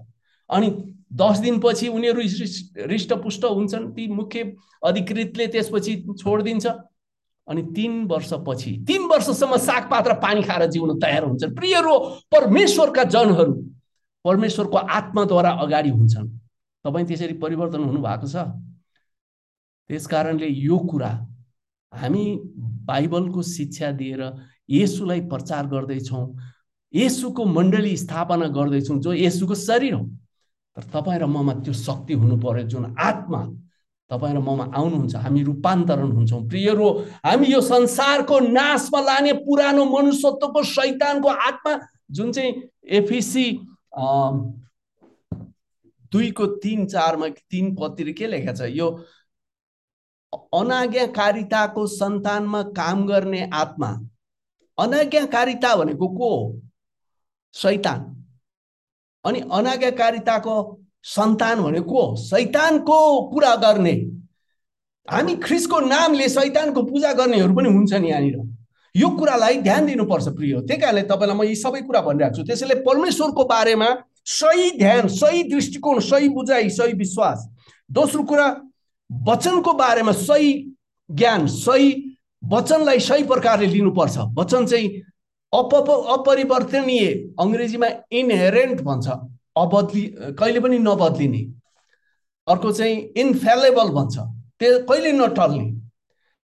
अनि 0.50 0.68
दस 1.08 1.38
दिनपछि 1.40 1.88
उनीहरू 1.88 2.22
हृष्टपुष्ट 2.88 3.44
हुन्छन्। 3.46 3.92
ती 3.96 4.08
मुख्य 4.12 4.40
अधिकृतले 4.84 5.48
त्यसपछि 5.48 5.94
छोडिदिन्छ। 6.20 6.68
अनि 7.52 7.62
तिन 7.76 8.06
वर्षपछि 8.08 8.72
तिन 8.88 9.02
वर्षसम्म 9.12 9.58
सागपात 9.60 10.08
र 10.08 10.14
पानी 10.24 10.42
खाएर 10.44 10.66
जिउन 10.72 11.00
तयार 11.00 11.24
हुन्छन्। 11.24 11.56
प्रियहरू 11.56 11.94
परमेश्वरका 12.32 13.04
जनहरू 13.12 13.54
परमेश्वरको 14.26 14.78
आत्माद्वारा 14.78 15.52
अगाडि 15.60 15.90
हुन्छन्। 15.90 16.28
तपाईँ 16.86 17.06
त्यसरी 17.08 17.34
परिवर्तन 17.44 17.84
हुनुभएको 17.84 18.28
छ? 18.28 18.36
त्यस 19.90 20.08
कारणले 20.08 20.48
यो 20.48 20.78
कुरा 20.78 21.12
हामी 21.94 22.24
बाइबलको 22.88 23.42
शिक्षा 23.42 23.92
दिएर 23.92 24.22
यसुलाई 24.70 25.22
प्रचार 25.28 25.68
गर्दैछौँ। 25.68 26.26
यसुको 26.94 27.46
मण्डली 27.46 27.96
स्थापना 27.98 28.48
गर्दैछौँ 28.48 29.00
जो 29.00 29.14
यसुको 29.14 29.56
शरीर 29.56 29.94
हो। 29.94 30.06
तर 30.78 30.84
तपाईँ 30.94 31.20
र 31.20 31.26
ममा 31.28 31.54
त्यो 31.60 31.74
शक्ति 31.74 32.14
हुनु 32.14 32.38
पर्यो 32.40 32.68
जुन 32.68 32.96
आत्मा 32.96 33.42
तपाईँ 34.12 34.34
र 34.36 34.40
ममा 34.40 34.64
आउनुहुन्छ 34.76 35.16
हामी 35.16 35.42
रूपान्तरण 35.44 36.12
हुन्छौँ। 36.12 36.48
प्रियहरू 36.50 36.88
हामी 37.26 37.48
यो 37.48 37.62
संसारको 37.62 38.40
नाशमा 38.40 39.00
लाने 39.02 39.34
पुरानो 39.48 39.86
मनुष्यत्वको 39.86 40.64
शैतानको 40.64 41.30
आत्मा 41.30 41.80
जुन 42.12 42.32
चाहिँ 42.32 42.52
एफिसी 43.00 43.46
दुईको 46.12 46.46
तिन 46.60 46.86
चारमा 46.88 47.28
तिन 47.48 47.76
पतिर 47.76 48.12
के 48.12 48.28
लेखेको 48.28 48.54
छ? 48.58 48.62
यो 48.68 48.88
अनाज्ञाकारिताको 50.34 51.88
सन्तानमा 51.88 52.62
काम 52.76 53.06
गर्ने 53.08 53.50
आत्मा। 53.54 53.90
अनाज्ञाकारिता 54.78 55.76
भनेको 55.76 56.08
को 56.08 56.30
हो? 56.36 56.62
शैतान। 57.54 58.00
अनि 59.26 59.40
अनाज्ञाकारिताको 59.52 60.81
सन्तान 61.04 61.62
भनेको 61.62 62.16
सैतानको 62.16 63.00
कुरा 63.34 63.56
गर्ने। 63.56 63.94
हामी 65.08 65.36
ख्रिसको 65.36 65.80
नामले 65.80 66.28
सैतानको 66.30 66.84
पूजा 66.84 67.14
गर्नेहरू 67.14 67.54
पनि 67.56 67.70
हुन्छन् 67.70 68.06
यहाँनिर। 68.06 68.38
यो 68.96 69.10
कुरालाई 69.10 69.58
ध्यान 69.62 69.86
दिनुपर्छ 69.86 70.28
प्रिय। 70.28 70.54
त्यही 70.62 70.82
कारणले 70.82 71.02
तपाईँलाई 71.04 71.38
म 71.38 71.44
यी 71.44 71.56
सबै 71.56 71.82
कुरा 71.82 72.02
भनिरहेको 72.02 72.36
छु। 72.36 72.44
त्यसैले 72.44 72.76
परमेश्वरको 72.86 73.44
बारेमा 73.46 73.90
सही 74.26 74.70
ध्यान 74.78 75.08
सही 75.08 75.44
दृष्टिकोण 75.44 76.00
सही 76.00 76.30
बुझाइ 76.30 76.70
सही 76.70 76.94
विश्वास 76.94 77.48
दोस्रो 77.90 78.24
कुरा 78.24 78.48
वचनको 79.10 79.74
बारेमा 79.74 80.12
सही 80.12 80.52
ज्ञान 81.10 81.48
सही 81.48 81.88
वचनलाई 82.44 83.00
सही 83.00 83.24
प्रकारले 83.24 83.68
लिनुपर्छ। 83.68 84.18
वचन 84.38 84.66
चाहिँ 84.66 84.88
अप 85.54 85.74
अपरिवर्तनीय 85.76 87.08
अङ्ग्रेजीमा 87.40 87.88
इनहेरेन्ट 88.12 88.82
भन्छ। 88.82 89.08
अबद्ली 89.56 90.04
कहिले 90.40 90.60
पनि 90.60 90.78
नबद्लिने। 90.80 91.42
अर्को 92.48 92.72
चाहिँ 92.72 92.96
इन्फेलेबल 93.18 93.90
भन्छ। 93.96 94.18
त्यो 94.60 94.80
कहिले 94.86 95.12
नटल्ने। 95.12 95.68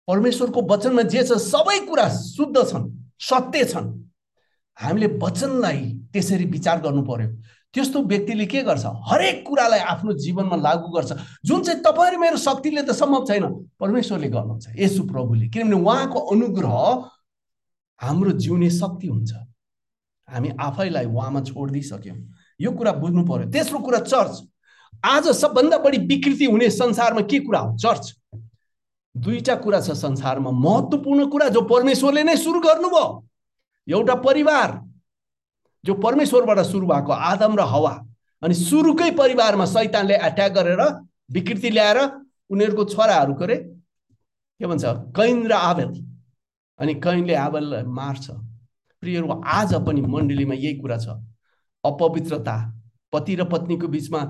परमेश्वरको 0.09 0.62
वचनमा 0.70 1.02
जे 1.02 1.22
छ 1.24 1.38
सबै 1.42 1.78
कुरा 1.86 2.09
शुद्ध 2.09 2.57
छन् 2.57 2.90
सत्य 3.20 3.64
छन्। 3.64 3.86
हामीले 4.76 5.07
वचनलाई 5.22 5.80
त्यसरी 6.12 6.44
विचार 6.44 6.80
गर्नु 6.80 7.02
पर्यो। 7.02 7.28
त्यस्तो 7.74 8.02
व्यक्तिले 8.02 8.46
के 8.46 8.62
गर्छ? 8.62 8.84
हरेक 8.86 9.44
कुरालाई 9.46 9.80
आफ्नो 9.80 10.12
जीवनमा 10.12 10.57
लागू 10.57 10.88
गर्छ। 10.94 11.12
जुन 11.44 11.62
चाहिँ 11.62 11.80
तपाईँ 11.82 12.16
मेरो 12.16 12.36
शक्तिले 12.36 12.82
त 12.82 12.90
सम्भव 12.92 13.24
छैन 13.26 13.44
परमेश्वरले 13.80 14.28
गर्नुहुन्छ। 14.28 14.66
यसु 14.78 15.02
प्रभुले। 15.09 15.48
किनभने 15.48 15.76
उहाँको 15.76 16.18
अनुग्रह 16.32 16.76
हाम्रो 18.00 18.30
जिउने 18.40 18.70
शक्ति 18.70 19.07
हुन्छ। 19.09 19.32
हामी 20.28 20.48
आफैलाई 20.61 21.07
उहाँमा 21.07 21.40
छोडिदिइसक्यौँ। 21.40 22.16
यो 22.61 22.70
कुरा 22.72 22.92
बुझ्नु 22.92 23.22
पर्यो। 23.26 23.50
तेस्रो 23.50 23.78
कुरा 23.78 23.98
चर्च 24.00 24.42
आज 25.04 25.28
सबभन्दा 25.36 25.78
बढी 25.78 25.98
विकृति 26.07 26.44
हुने 26.44 26.70
संसारमा 26.70 27.20
के 27.20 27.38
कुरा 27.40 27.61
हो? 27.61 27.76
चर्च 27.76 28.14
दुईटा 29.14 29.54
कुरा 29.57 29.80
छ 29.80 29.90
संसारमा। 29.96 30.50
महत्त्वपूर्ण 30.50 31.26
कुरा 31.28 31.48
जो 31.48 31.61
परमेश्वरले 31.68 32.22
नै 32.22 32.36
सुरु 32.36 32.61
गर्नुभयो। 32.61 33.04
एउटा 33.88 34.14
परिवार 34.24 34.80
जो 35.84 35.94
परमेश्वरबाट 35.94 36.59
सुरु 36.66 36.86
भएको 36.86 37.12
आदम 37.12 37.57
र 37.57 37.61
हवा। 37.64 37.92
अनि 38.42 38.54
सुरुकै 38.54 39.11
परिवारमा 39.16 39.64
सैतानले 39.66 40.14
एट्याक 40.16 40.52
गरेर 40.52 40.82
विकृति 41.32 41.70
ल्याएर 41.70 41.98
उनीहरूको 42.50 42.84
छोराहरू 42.84 43.34
करे 43.34 43.57
के 44.61 44.66
भन्छ? 44.66 44.84
कैन 45.16 45.46
र 45.46 45.52
आबेल। 45.52 45.92
अनि 46.78 46.94
कैनले 47.00 47.34
आबेललाई 47.36 47.82
मार्छ। 47.82 48.30
प्रियहरू 49.02 49.42
आज 49.44 49.74
पनि 49.86 50.00
मण्डलीमा 50.02 50.54
यही 50.54 50.74
कुरा 50.80 50.98
छ। 50.98 51.09
अपवित्रता 51.87 52.57
पति 53.12 53.34
र 53.37 53.45
पत्नीको 53.45 53.89
बिचमा 53.89 54.20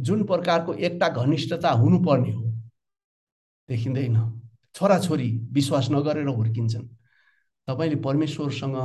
जुन 0.00 0.24
प्रकारको 0.24 0.74
एकता 0.74 1.08
घनिष्ठता 1.08 1.70
हुनुपर्ने 1.72 2.32
हो 2.32 2.42
देखिँदैन। 3.68 4.16
छोराछोरी 4.74 5.30
विश्वास 5.52 5.88
नगरेर 5.90 6.26
हुर्किन्छन्। 6.28 6.86
तपाईँले 7.68 7.96
परमेश्वरसँग 7.96 8.76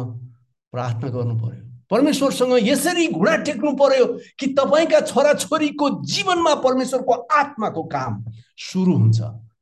प्रार्थना 0.73 1.09
गर्नु 1.09 1.35
पर्यो 1.39 1.69
परमेश्वरसँग 1.91 2.53
यसरी 2.63 3.07
घुँडा 3.07 3.35
टेक्नु 3.43 3.71
पर्यो 3.77 4.05
कि 4.39 4.47
तपाईँका 4.59 4.99
छोराछोरीको 5.01 5.89
जीवनमा 6.05 6.53
परमेश्वरको 6.63 7.13
आत्माको 7.35 7.83
काम 7.83 8.23
सुरु 8.57 8.93
हुन्छ। 8.93 9.19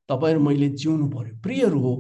तपाईँ 0.10 0.38
मैले 0.38 0.70
जिउनु 0.70 1.08
पर्यो 1.10 1.42
प्रियहरू 1.42 1.80
हो 1.80 1.94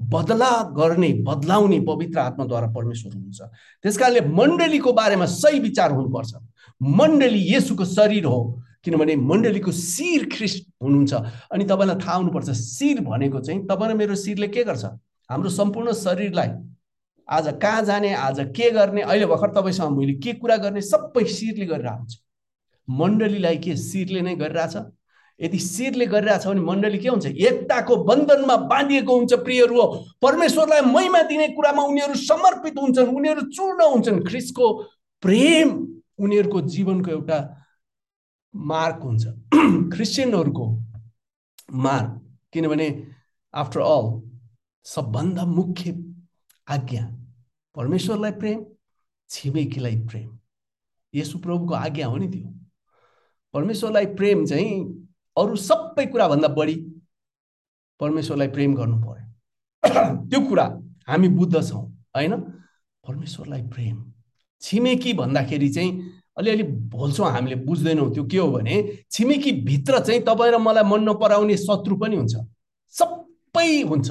बदला 0.00 0.50
गर्ने 0.76 1.12
बदलाउने 1.26 1.80
पवित्र 1.80 2.18
आत्माद्वारा 2.18 2.66
परमेश्वर 2.72 3.12
हुनुहुन्छ। 3.14 3.42
त्यस 3.82 3.98
कारणले 3.98 4.20
मण्डलीको 4.20 4.92
बारेमा 4.92 5.26
सही 5.26 5.58
विचार 5.60 5.92
हुनुपर्छ। 5.92 6.34
मण्डली 6.82 7.42
यसुको 7.54 7.84
शरीर 7.84 8.24
हो 8.24 8.40
किनभने 8.84 9.16
मण्डलीको 9.16 9.72
शिर 9.72 10.28
ख्रिस्ट 10.32 10.68
हुनुहुन्छ। 10.82 11.12
अनि 11.52 11.64
तपाईँलाई 11.64 11.96
थाहा 12.04 12.16
हुनुपर्छ 12.16 12.50
शिर 12.50 13.00
भनेको 13.00 13.40
चाहिँ 13.40 13.66
तपाईँ 13.66 13.92
र 13.92 13.96
मेरो 13.96 14.14
शिरले 14.14 14.48
के 14.48 14.64
गर्छ? 14.64 14.84
हाम्रो 15.30 15.50
सम्पूर्ण 15.50 15.92
शरीरलाई 15.92 16.50
आज 17.28 17.46
कहाँ 17.62 17.82
जाने 17.84 18.12
आज 18.14 18.38
के 18.56 18.70
गर्ने 18.70 19.02
अहिले 19.02 19.26
भर्खर 19.26 19.50
तपाईँसँग 19.54 19.96
मैले 19.98 20.12
के 20.22 20.32
कुरा 20.38 20.56
गर्ने 20.56 20.80
सबै 20.80 21.24
शिरले 21.26 21.66
गरेर 21.66 21.86
आउँछ 21.86 22.20
मण्डलीलाई 22.88 23.56
के 23.58 23.76
शिरले 23.76 24.20
नै 24.22 24.34
गरिरहेछ? 24.36 24.76
यदि 25.40 25.58
शिरले 25.58 26.06
गरिरहेछ 26.06 26.46
भने 26.46 26.60
मण्डली 26.60 26.98
के 26.98 27.08
हुन्छ? 27.08 27.26
एकताको 27.26 27.96
बन्धनमा 27.96 28.56
बाँधिएको 28.56 29.16
हुन्छ 29.18 29.34
प्रियहरू 29.34 29.80
हो। 29.82 30.04
परमेश्वरलाई 30.22 30.80
महिमा 30.80 31.22
दिने 31.22 31.48
कुरामा 31.48 31.82
उनीहरू 31.82 32.14
समर्पित 32.14 32.74
हुन्छन् 32.82 33.14
उनीहरू 33.16 33.40
चूर्ण 33.40 33.84
हुन्छन्। 33.84 34.24
ख्रिसको 34.26 34.72
प्रेम 35.22 35.96
उनीहरूको 36.18 36.60
जीवनको 36.60 37.10
एउटा 37.10 37.66
मार्क 38.56 39.00
हुन्छ। 39.02 39.26
क्रिस्चियनहरूको 39.94 40.66
मार्क 41.72 42.38
किनभने 42.52 42.88
आफ्टर 43.54 43.80
अल 43.80 44.22
सबभन्दा 44.84 45.44
मुख्य 45.44 46.04
आज्ञा 46.68 47.06
परमेश्वरलाई 47.74 48.30
प्रेम 48.30 48.64
छिमेकीलाई 49.30 49.96
प्रेम। 49.96 50.38
यसु 51.14 51.38
प्रभुको 51.38 51.74
आज्ञा 51.74 52.06
हो 52.06 52.16
नि 52.16 52.28
त्यो। 52.28 52.54
परमेश्वरलाई 53.54 54.06
प्रेम 54.06 54.46
चाहिँ 54.46 55.05
अरू 55.36 55.56
सबै 55.56 56.06
कुराभन्दा 56.06 56.48
बढी 56.48 56.74
परमेश्वरलाई 58.00 58.48
प्रेम 58.48 58.74
गर्नु 58.74 58.96
पर्यो। 58.98 59.24
त्यो 60.30 60.40
कुरा 60.48 60.66
हामी 61.08 61.28
बुझ्दछौँ 61.28 61.82
होइन? 62.16 62.34
परमेश्वरलाई 63.04 63.62
प्रेम। 63.62 63.96
छिमेकी 64.60 65.12
भन्दाखेरि 65.12 65.68
चाहिँ 65.68 65.92
अलिअलि 66.36 66.62
भोल्छौँ 66.62 67.30
हामीले 67.30 67.56
बुझ्दैनौँ 67.56 68.12
त्यो 68.14 68.24
के 68.24 68.38
हो 68.38 68.48
भने 68.50 69.04
छिमेकी 69.10 69.52
भित्र 69.52 70.00
चाहिँ 70.00 70.20
तपाईँ 70.22 70.52
र 70.52 70.58
मलाई 70.58 70.84
मन 70.84 71.08
नपराउने 71.08 71.56
शत्रु 71.56 71.96
पनि 71.96 72.16
हुन्छ। 72.16 72.36
सबै 72.94 73.82
हुन्छ। 73.82 74.10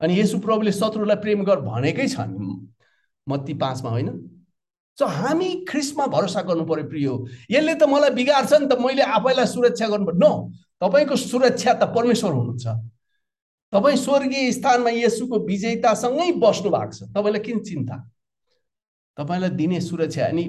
अनि 0.00 0.20
यसु 0.20 0.38
प्रभुले 0.38 0.72
शत्रुलाई 0.72 1.16
प्रेम 1.16 1.44
गर 1.44 1.60
भनेकै 1.60 2.08
छ 2.08 2.20
नि 2.20 2.68
मत्ती 3.28 3.54
पाँचमा 3.54 3.90
होइन? 3.90 4.08
सो 4.98 5.06
हामी 5.06 5.48
ख्रिस्टमा 5.68 6.06
भरोसा 6.06 6.42
गर्नु 6.42 6.64
पर्यो 6.64 6.84
प्रियो। 6.88 7.12
यसले 7.50 7.74
त 7.74 7.82
मलाई 7.84 8.10
बिगार्छ 8.16 8.52
नि 8.52 8.66
त 8.66 8.80
मैले 8.80 9.02
आफैलाई 9.02 9.46
सुरक्षा 9.46 9.86
गर्नु 9.88 10.06
पर्यो 10.06 10.18
नो 10.18 10.32
तपाईँको 10.80 11.16
सुरक्षा 11.16 11.72
त 11.72 11.92
परमेश्वर 11.96 12.32
हुनुहुन्छ। 12.32 12.66
तपाईँ 13.72 13.96
स्वर्गीय 13.96 14.52
स्थानमा 14.52 14.90
यसुको 14.90 15.36
विजयतासँगै 15.44 16.32
बस्नु 16.40 16.70
भएको 16.70 16.92
छ। 16.96 17.02
तपाईँलाई 17.12 17.42
किन 17.44 17.58
चिन्ता? 17.60 17.96
तपाईँलाई 19.18 19.50
दिने 19.58 19.80
सुरक्षा। 19.80 20.24
अनि 20.32 20.44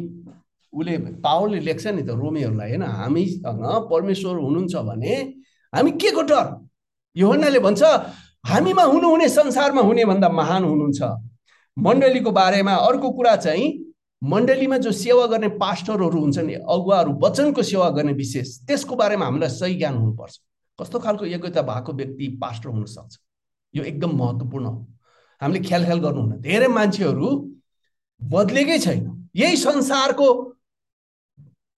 उसले 0.74 0.98
पावरले 1.20 1.60
लेख्छ 1.60 1.88
नि 1.88 2.04
त 2.08 2.16
रोमीहरूलाई 2.16 2.70
होइन 2.70 2.84
हामीसँग 2.84 3.64
परमेश्वर 3.92 4.36
हुनुहुन्छ 4.38 4.76
भने 4.76 5.16
हामी 5.74 5.92
के 5.92 6.12
को 6.12 6.22
डर? 6.24 6.48
योहन्नाले 7.16 7.60
भन्छ 7.60 7.84
हामीमा 8.48 8.84
हुनुहुने 8.84 9.28
संसारमा 9.30 9.82
हुने 9.82 10.06
भन्दा 10.06 10.30
महान 10.30 10.64
हुनुहुन्छ। 10.64 11.02
मण्डलीको 11.78 12.32
बारेमा 12.32 12.74
अर्को 12.88 13.12
कुरा 13.12 13.36
चाहिँ 13.36 13.68
मण्डलीमा 14.22 14.78
जो 14.78 14.92
सेवा 14.92 15.26
गर्ने 15.28 15.48
पास्टरहरू 15.62 16.20
हुन्छन् 16.20 16.50
अगुवाहरू 16.52 17.12
वचनको 17.24 17.64
सेवा 17.64 17.90
गर्ने 17.98 18.14
विशेष 18.14 18.58
त्यसको 18.68 18.96
बारेमा 18.96 19.26
हामीलाई 19.26 19.50
सही 19.50 19.76
ज्ञान 19.76 19.96
हुनुपर्छ। 19.98 20.40
कस्तो 20.80 21.00
खालको 21.00 21.26
योग्यता 21.26 21.62
भएको 21.62 21.94
व्यक्ति 21.94 22.28
पास्टर 22.42 22.70
हुनसक्छ 22.70 23.18
यो 23.74 23.84
एकदम 23.84 24.12
महत्त्वपूर्ण 24.18 24.66
हो। 24.66 24.88
हामीले 25.42 25.60
ख्याल 25.68 25.86
ख्याल 25.86 26.00
गर्नुहुन्न। 26.00 26.42
धेरै 26.42 26.68
मान्छेहरू 26.68 27.30
बदलेकै 28.22 28.78
छैन। 28.80 29.30
यही 29.36 29.58
संसारको 29.58 30.28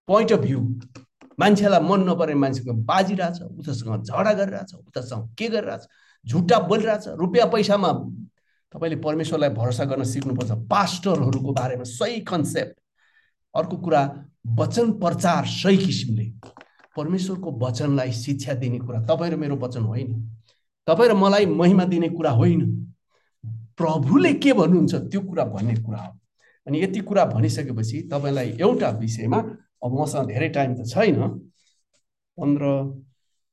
पोइन्ट 0.08 0.32
अफ 0.34 0.40
भ्यू 0.40 0.60
मान्छेलाई 1.40 1.82
मन 1.82 2.00
नपर्ने 2.10 2.36
मान्छेको 2.36 2.74
बाजिरहेछ 2.88 3.42
उतासँग 3.42 4.04
झगडा 4.04 4.34
गरिरहेछ 4.34 4.74
उतासँग 4.74 5.36
के 5.38 5.48
गरिरहेछ 5.48 5.84
झुट्टा 6.26 6.60
बोलिरहेछ 6.68 7.08
रुपियाँ 7.20 7.48
पैसामा 7.52 7.92
तपाईँले 8.74 8.95
परमेश्वरलाई 8.95 9.49
भरोसा 9.49 9.86
गर्न 9.86 10.03
सिक्नुपर्छ। 10.03 10.51
पास्टरहरूको 10.51 11.51
बारेमा 11.53 11.84
सही 11.84 12.20
कन्सेप्ट। 12.22 12.80
अर्को 13.55 13.78
कुरा 13.78 14.01
वचन 14.47 14.91
प्रचार 14.91 15.45
सही 15.45 15.78
किसिमले 15.78 16.26
परमेश्वरको 16.97 17.51
वचनलाई 17.51 18.11
शिक्षा 18.11 18.53
दिने 18.53 18.80
कुरा। 18.80 19.01
तपाईँ 19.01 19.32
र 19.32 19.36
मेरो 19.36 19.55
वचन 19.55 19.82
होइन। 19.82 20.09
तपाईँ 20.88 21.09
र 21.09 21.13
मलाई 21.13 21.45
महिमा 21.45 21.86
दिने 21.86 22.09
कुरा 22.09 22.32
होइन। 22.32 22.61
प्रभुले 23.78 24.34
के 24.34 24.53
भन्नुहुन्छ 24.53 24.95
त्यो 24.95 25.22
कुरा 25.22 25.45
भन्ने 25.45 25.76
कुरा 25.76 25.97
हो। 25.97 26.20
अनि 26.67 26.84
यति 26.84 26.99
कुरा 26.99 27.26
भनिसकेपछि 27.26 28.01
तपाईँलाई 28.11 28.57
एउटा 28.61 28.89
विषयमा 28.89 29.38
अब 29.84 30.01
मसँग 30.01 30.28
धेरै 30.28 30.49
टाइम 30.49 30.76
त 30.76 30.88
छैन। 30.88 31.22
पन्ध्र 32.38 32.65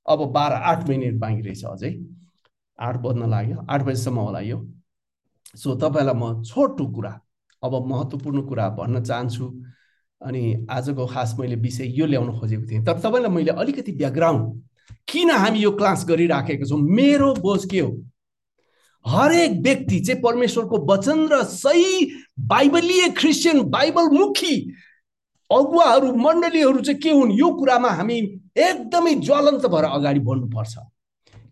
अब 0.08 0.32
बाह्र 0.32 0.52
आठ 0.52 0.88
मिनट 0.88 1.20
बाँकी 1.20 1.42
रहेछ 1.42 1.64
अझै। 1.64 1.92
आठ 2.80 2.96
बज्न 2.96 3.30
लाग्यो। 3.30 3.66
आठ 3.70 3.82
बजीसम्म 3.82 4.18
होला 4.18 4.40
यो। 4.40 4.75
सो 5.54 5.74
तपाईँलाई 5.74 6.14
म 6.14 6.42
छोटो 6.42 6.86
कुरा 6.92 7.20
अब 7.62 7.72
महत्त्वपूर्ण 7.86 8.42
कुरा 8.48 8.68
भन्न 8.78 9.02
चाहन्छु। 9.04 9.46
अनि 10.20 10.66
आजको 10.70 11.06
खास 11.06 11.36
मैले 11.38 11.56
विषय 11.56 11.92
यो 11.98 12.06
ल्याउन 12.06 12.38
खोजेको 12.40 12.66
थिएँ। 12.70 12.84
तर 12.84 12.98
तपाईँलाई 13.00 13.30
मैले 13.30 13.50
अलिकति 13.52 13.92
ब्याकग्राउन्ड 13.92 14.62
किन 15.08 15.30
हामी 15.30 15.58
यो 15.58 15.70
क्लास 15.70 16.04
गरिराखेको 16.08 16.64
छौँ? 16.64 16.78
मेरो 16.78 17.34
बोझ 17.34 17.64
के 17.70 17.80
हो? 17.80 17.90
हरेक 19.06 19.52
व्यक्ति 19.62 19.98
चाहिँ 20.00 20.20
परमेश्वरको 20.22 20.76
वचन 20.86 21.28
र 21.32 21.42
सही 21.44 22.10
बाइबलीय 22.40 23.08
क्रिस्चियन 23.18 23.62
बाइबल 23.70 24.08
मुखी 24.10 24.56
अगुवाहरू 25.50 26.12
मण्डलीहरू 26.14 26.80
चाहिँ 26.80 27.00
के 27.00 27.10
हुन्? 27.10 27.32
यो 27.32 27.50
कुरामा 27.54 27.88
हामी 27.88 28.18
एकदमै 28.58 29.14
ज्वलन्त 29.14 29.66
भएर 29.66 29.84
अगाडि 29.84 30.20
बढ्नुपर्छ। 30.20 30.74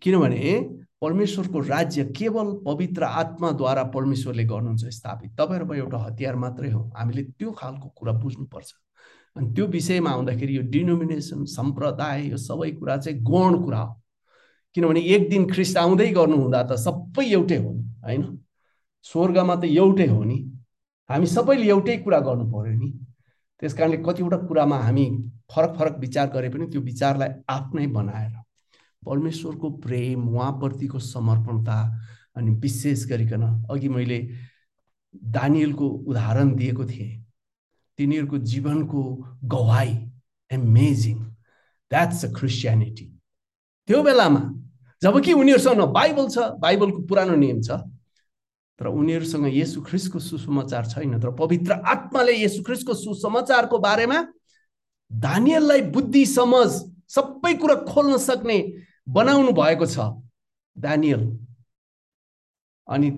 किनभने 0.01 0.84
परमेश्वरको 1.01 1.59
राज्य 1.59 2.03
केवल 2.17 2.53
पवित्र 2.65 3.03
आत्माद्वारा 3.03 3.83
परमेश्वरले 3.83 4.43
गर्नुहुन्छ 4.43 4.85
स्थापित। 4.85 5.31
तपाईँ 5.37 5.59
र 5.59 5.63
म 5.63 5.73
एउटा 5.73 5.97
हतियार 5.97 6.35
मात्रै 6.35 6.71
हो। 6.71 6.81
हामीले 6.95 7.23
त्यो 7.23 7.51
खालको 7.51 7.87
कुरा 7.89 8.13
बुझ्नुपर्छ। 8.13 8.71
अनि 9.35 9.53
त्यो 9.53 9.65
विषयमा 9.67 10.09
आउँदाखेरि 10.09 10.57
यो 10.57 10.61
डिनोमिनेसन 10.61 11.43
सम्प्रदाय 11.45 12.27
यो 12.27 12.37
सबै 12.37 12.71
कुरा 12.71 12.97
चाहिँ 12.97 13.19
गौण 13.23 13.63
कुरा 13.63 13.79
हो। 13.79 14.01
किनभने 14.75 14.99
एक 14.99 15.29
दिन 15.29 15.45
ख्रिस्ट 15.51 15.77
आउँदै 15.77 16.11
गर्नुहुँदा 16.11 16.63
त 16.63 16.71
सबै 16.79 17.25
एउटै 17.25 17.57
हो 17.57 17.71
नि 17.71 17.83
होइन? 18.03 18.23
स्वर्गमा 19.03 19.55
त 19.55 19.63
एउटै 19.65 20.07
हो 20.07 20.23
नि। 20.23 20.37
हामी 21.09 21.27
सबैले 21.27 21.67
एउटै 21.67 21.97
कुरा 21.97 22.19
गर्नु 22.19 22.45
पऱ्यो 22.51 22.75
नि। 22.79 22.89
त्यस 23.59 23.73
कारणले 23.73 23.97
कतिवटा 23.97 24.37
कुरामा 24.37 24.77
हामी 24.77 25.05
फरक 25.51 25.75
फरक 25.77 25.95
विचार 25.99 26.27
गरे 26.29 26.49
पनि 26.49 26.65
त्यो 26.65 26.81
विचारलाई 26.81 27.29
आफ्नै 27.47 27.87
बनाएर 27.87 28.34
परमेश्वरको 29.05 29.69
प्रेम 29.85 30.27
उहाँप्रतिको 30.29 30.99
समर्पणता 30.99 31.77
अनि 32.37 32.51
विशेष 32.61 33.05
गरिकन 33.07 33.43
अघि 33.71 33.89
मैले 33.89 34.19
दानियलको 35.15 35.87
उदाहरण 35.87 36.55
दिएको 36.55 36.85
थिएँ। 36.85 37.11
तिनीहरूको 37.99 38.37
जीवनको 38.51 39.01
गवाई 39.53 39.91
एमेजिङ 40.51 41.17
द्याट्स 41.91 42.25
अ 42.25 42.31
क्रिस्चियनिटी 42.33 43.05
त्यो 43.87 44.01
बेलामा 44.03 44.41
जबकि 45.01 45.33
उनीहरूसँग 45.33 45.81
बाइबल 45.93 46.27
छ 46.29 46.37
बाइबलको 46.59 47.01
पुरानो 47.07 47.35
नियम 47.35 47.61
छ 47.61 47.79
तर 48.79 48.87
उनीहरूसँग 48.87 49.47
यसु 49.55 49.81
ख्रिसको 49.81 50.19
सुसमाचार 50.19 50.85
छैन 50.85 51.19
तर 51.19 51.31
पवित्र 51.35 51.73
आत्माले 51.87 52.33
यसु 52.43 52.63
ख्रिसको 52.63 52.93
सुसमाचारको 52.93 53.77
बारेमा 53.79 54.19
दानियललाई 55.11 55.81
बुद्धि 55.95 56.25
समझ 56.25 56.67
सबै 57.15 57.53
कुरा 57.63 57.75
खोल्न 57.87 58.17
सक्ने 58.19 58.57
बनाउनु 59.07 59.51
भएको 59.51 59.85
छ 59.85 59.97
दानियल। 60.77 61.21
अनि 62.87 63.09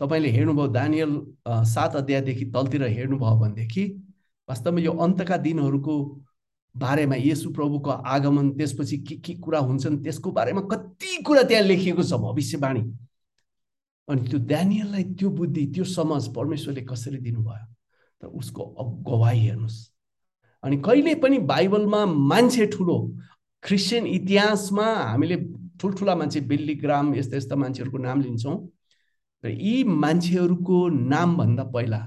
तपाईँले 0.00 0.28
हेर्नुभयो 0.30 0.66
दानियल 0.68 1.12
सात 1.66 1.96
अध्यायदेखि 1.96 2.44
तलतिर 2.54 2.82
हेर्नुभयो 2.86 3.36
भनेदेखि 3.38 3.84
वास्तवमा 4.48 4.80
यो 4.80 4.92
अन्तका 5.04 5.36
दिनहरूको 5.36 5.94
बारेमा 6.74 7.16
येसु 7.16 7.50
प्रभुको 7.52 7.90
आगमन 7.90 8.50
त्यसपछि 8.58 8.96
के 8.98 9.16
के 9.16 9.34
कुरा 9.34 9.58
हुन्छन् 9.58 10.02
त्यसको 10.04 10.30
बारेमा 10.32 10.60
कति 10.72 11.22
कुरा 11.26 11.42
त्यहाँ 11.42 11.64
लेखिएको 11.64 12.02
छ 12.02 12.12
भविष्यवाणी। 12.22 12.82
अनि 14.08 14.28
त्यो 14.28 14.38
दानियललाई 14.38 15.04
त्यो 15.18 15.30
बुद्धि 15.30 15.66
त्यो 15.74 15.84
समाज 15.84 16.28
परमेश्वरले 16.34 16.82
कसरी 16.82 17.18
दिनुभयो? 17.18 17.64
तर 18.22 18.26
उसको 18.26 18.62
गवाई 19.08 19.38
हेर्नुहोस्। 19.38 19.78
अनि 20.62 20.76
कहिले 20.86 21.14
पनि 21.22 21.38
बाइबलमा 21.50 22.04
मान्छे 22.06 22.66
ठुलो 22.66 22.98
क्रिस्चियन 23.62 24.06
इतिहासमा 24.06 24.84
हामीले 24.84 25.36
ठुल्ठुला 25.80 26.14
मान्छे 26.14 26.40
बेल्ली 26.40 26.74
ग्राम 26.74 27.14
यस्ता 27.14 27.36
यस्ता 27.36 27.56
मान्छेहरूको 27.56 27.98
नाम 27.98 28.20
लिन्छौँ। 28.20 28.56
र 29.44 29.48
यी 29.48 29.84
मान्छेहरूको 29.84 30.88
नामभन्दा 30.88 31.64
पहिला 31.64 31.98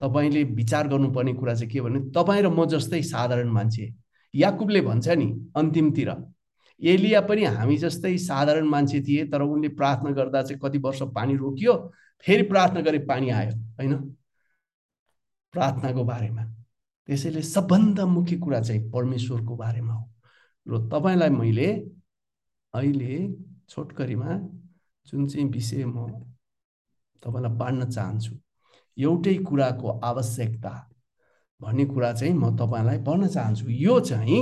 तपाईँले 0.00 0.42
विचार 0.42 0.88
गर्नुपर्ने 0.88 1.32
कुरा 1.32 1.54
चाहिँ 1.54 1.70
के 1.72 1.80
भने 1.80 2.00
तपाईँ 2.10 2.42
र 2.42 2.48
म 2.48 2.66
जस्तै 2.66 3.02
साधारण 3.02 3.48
मान्छे। 3.48 3.94
याकुबले 4.34 4.80
भन्छ 4.80 5.08
नि 5.08 5.26
अन्तिमतिर। 5.56 6.10
एलिया 6.80 7.20
पनि 7.20 7.44
हामी 7.44 7.76
जस्तै 7.76 8.16
साधारण 8.18 8.66
मान्छे 8.66 9.00
थिए 9.00 9.26
तर 9.26 9.42
उनले 9.42 9.68
प्रार्थना 9.68 10.10
गर्दा 10.10 10.42
चाहिँ 10.42 10.60
कति 10.60 10.78
वर्ष 10.78 11.02
पानी 11.02 11.36
रोकियो 11.36 11.74
फेरि 12.24 12.42
प्रार्थना 12.42 12.80
गरे 12.80 12.98
पानी 12.98 13.30
आयो 13.30 13.52
होइन? 13.52 13.94
प्रार्थनाको 15.52 16.04
बारेमा। 16.04 16.44
त्यसैले 17.08 17.42
सबभन्दा 17.42 18.06
मुख्य 18.06 18.36
कुरा 18.36 18.60
चाहिँ 18.60 18.90
परमेश्वरको 18.90 19.56
बारेमा 19.56 19.94
हो। 19.94 20.11
र 20.66 20.78
तपाईँलाई 20.88 21.30
मैले 21.30 21.68
अहिले 22.74 23.16
छोटकरीमा 23.68 24.38
जुन 25.06 25.26
चाहिँ 25.26 25.48
विषय 25.50 25.84
म 25.84 26.06
तपाईँलाई 27.22 27.56
बाँड्न 27.58 27.90
चाहन्छु 27.90 28.34
एउटै 28.96 29.34
कुराको 29.48 29.88
आवश्यकता 30.04 30.72
भन्ने 31.60 31.84
कुरा 31.84 32.12
चाहिँ 32.12 32.34
म 32.34 32.56
तपाईँलाई 32.56 32.98
भन्न 32.98 33.28
चाहन्छु। 33.28 33.66
यो 33.68 33.98
चाहिँ 34.00 34.40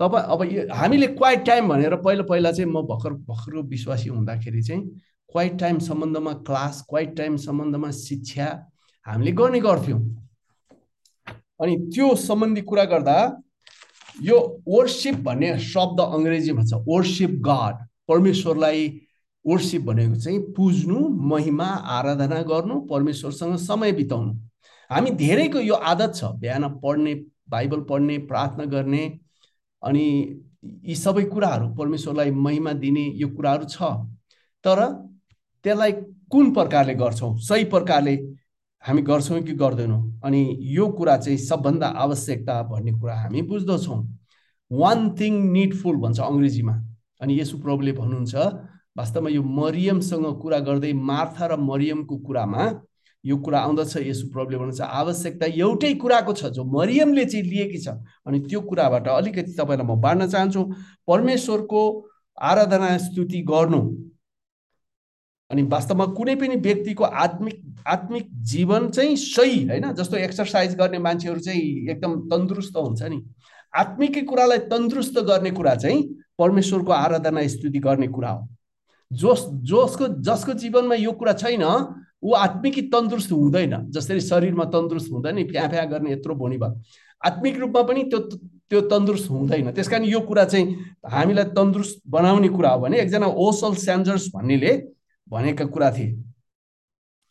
तपाईँ 0.00 0.24
अब 0.24 0.42
यो 0.52 0.62
हामीले 0.74 1.06
क्वाइट 1.06 1.44
टाइम 1.46 1.68
भनेर 1.68 1.96
पहिला 1.96 2.22
पहिला 2.22 2.52
चाहिँ 2.52 2.70
म 2.70 2.82
भर्खर 2.82 3.12
भर्खरको 3.26 3.62
विश्वासी 3.68 4.08
हुँदाखेरि 4.08 4.62
चाहिँ 4.62 4.82
क्वाइट 5.30 5.58
टाइम 5.58 5.78
सम्बन्धमा 5.78 6.32
क्लास 6.46 6.84
क्वाइट 6.88 7.16
टाइम 7.16 7.36
सम्बन्धमा 7.36 7.90
शिक्षा 7.90 8.46
हामीले 9.06 9.32
गर्ने 9.32 9.60
गर्थ्यौँ। 9.60 10.00
अनि 11.60 11.76
त्यो 11.94 12.14
सम्बन्धी 12.16 12.62
कुरा 12.62 12.84
गर्दा 12.84 13.18
यो 14.22 14.38
वर्सिप 14.68 15.14
भन्ने 15.24 15.58
शब्द 15.60 16.00
अङ्ग्रेजीमा 16.00 16.62
छ 16.64 16.80
वर्सिप 16.88 17.30
गड 17.48 17.84
परमेश्वरलाई 18.08 18.88
वर्सिप 19.44 19.82
भनेको 19.82 20.14
चाहिँ 20.16 20.40
पुज्नु 20.56 20.98
महिमा 21.32 21.66
आराधना 21.96 22.40
गर्नु 22.50 22.80
परमेश्वरसँग 22.90 23.56
समय 23.56 23.92
बिताउनु. 23.92 24.32
हामी 24.90 25.10
धेरैको 25.22 25.60
यो 25.60 25.74
आदत 25.92 26.14
छ 26.16 26.30
बिहान 26.40 26.68
पढ्ने 26.82 27.14
बाइबल 27.50 27.80
पढ्ने 27.90 28.18
प्रार्थना 28.28 28.64
गर्ने 28.74 29.02
अनि 29.82 30.04
यी 30.88 30.94
सबै 30.96 31.24
कुराहरू 31.24 31.68
परमेश्वरलाई 31.74 32.30
महिमा 32.46 32.72
दिने 32.82 33.04
यो 33.16 33.28
कुराहरू 33.28 33.64
छ 33.70 33.92
तर 34.64 34.80
त्यसलाई 35.64 35.92
कुन 36.32 36.52
प्रकारले 36.54 36.94
गर्छौँ? 36.94 37.36
सही 37.38 37.64
प्रकारले 37.74 38.16
हामी 38.82 39.02
गर्छौँ 39.02 39.40
कि 39.42 39.52
गर्दैनौँ? 39.52 40.20
अनि 40.24 40.56
यो 40.60 40.86
कुरा 40.88 41.16
चाहिँ 41.16 41.38
सबभन्दा 41.38 41.86
आवश्यकता 41.86 42.62
भन्ने 42.70 42.92
कुरा 42.98 43.14
हामी 43.20 43.42
बुझ्दछौँ। 43.42 44.00
वान 44.70 44.98
थिङ 45.20 45.32
निडफुल 45.52 45.96
भन्छ 45.96 46.20
अङ्ग्रेजीमा। 46.20 46.74
अनि 47.20 47.40
यसो 47.40 47.58
प्रभुले 47.58 47.92
भन्नुहुन्छ 47.92 48.34
वास्तवमा 48.98 49.30
यो 49.30 49.42
मरियमसँग 49.42 50.26
कुरा 50.42 50.58
गर्दै 50.68 50.92
मार्था 50.92 51.46
र 51.46 51.56
मरियमको 51.56 52.16
कुरामा 52.26 52.62
यो 53.24 53.36
कुरा 53.36 53.58
आउँदछ। 53.60 53.96
यसो 53.96 54.28
प्रभुले 54.32 54.56
भन्नुहुन्छ 54.56 54.80
आवश्यकता 54.80 55.46
एउटै 55.46 55.92
कुराको 55.94 56.32
छ 56.32 56.50
जो 56.54 56.64
मरियमले 56.64 57.24
चाहिँ 57.24 57.44
लिएकी 57.44 57.78
छ। 57.78 57.88
अनि 58.26 58.38
त्यो 58.46 58.60
कुराबाट 58.60 59.08
अलिकति 59.08 59.52
तपाईँलाई 59.58 59.86
म 59.86 60.00
बाँड्न 60.00 60.26
चाहन्छु 60.28 60.62
परमेश्वरको 61.08 61.82
आराधना 62.38 62.96
स्तुति 62.98 63.40
गर्नु। 63.42 63.80
अनि 65.50 65.62
वास्तवमा 65.62 66.06
कुनै 66.16 66.34
पनि 66.36 66.56
व्यक्तिको 66.56 67.04
आत्मिक 67.04 67.56
आत्मिक 67.86 68.28
जीवन 68.44 68.88
चाहिँ 68.90 69.16
सही 69.16 69.64
होइन? 69.64 69.92
जस्तो 69.92 70.16
एक्सर्साइज 70.16 70.74
गर्ने 70.76 70.98
मान्छेहरू 70.98 71.40
चाहिँ 71.40 71.88
एकदम 71.90 72.20
तन्दुरुस्त 72.28 72.76
हुन्छ 72.76 73.02
नि। 73.02 73.22
आत्मिकै 73.74 74.20
कुरालाई 74.28 74.58
तन्दुरुस्त 74.68 75.18
गर्ने 75.24 75.50
कुरा 75.50 75.74
चाहिँ 75.74 76.02
परमेश्वरको 76.38 76.92
आराधना 76.92 77.46
स्तुति 77.48 77.78
गर्ने 77.78 78.08
कुरा 78.08 78.30
हो। 78.30 78.48
जोस 79.10 79.46
जसको 79.64 80.08
जसको 80.20 80.52
जीवनमा 80.52 80.94
यो 80.94 81.12
कुरा 81.12 81.32
छैन 81.32 81.64
ऊ 82.22 82.32
आत्मिकी 82.34 82.82
तन्दुरुस्त 82.92 83.32
हुँदैन। 83.32 83.74
जसरी 83.90 84.20
शरीरमा 84.20 84.64
तन्दुरुस्त 84.68 85.12
हुँदैन 85.12 85.44
फ्या 85.48 85.68
फ्या 85.68 85.84
गर्ने 85.84 86.12
यत्रो 86.12 86.34
भोनी 86.34 86.58
भयो। 86.58 86.80
आत्मिक 87.22 87.58
रूपमा 87.58 87.82
पनि 87.82 88.02
त्यो 88.04 88.18
त्यो 88.68 88.80
तन्दुरुस्त 88.92 89.30
हुँदैन। 89.30 89.72
त्यस 89.72 89.88
कारण 89.88 90.04
यो 90.04 90.20
कुरा 90.20 90.44
चाहिँ 90.44 90.76
हामीलाई 91.08 91.44
तन्दुरुस्त 91.56 92.02
बनाउने 92.06 92.48
कुरा 92.48 92.70
हो 92.70 92.80
भने 92.80 93.00
एकजना 93.00 93.26
ओसल 93.26 93.74
स्यान्जर्स 93.80 94.28
भन्नेले 94.36 94.76
भनेका 95.30 95.64
कुरा 95.66 95.90
थिए? 95.90 96.10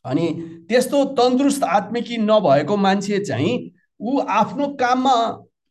अनि 0.05 0.25
त्यस्तो 0.69 1.03
तन्दुरुस्त 1.15 1.63
आत्मिकी 1.63 2.17
नभएको 2.17 2.77
मान्छे 2.77 3.19
चाहिँ 3.19 3.53
ऊ 3.99 4.19
आफ्नो 4.19 4.67
काममा 4.79 5.15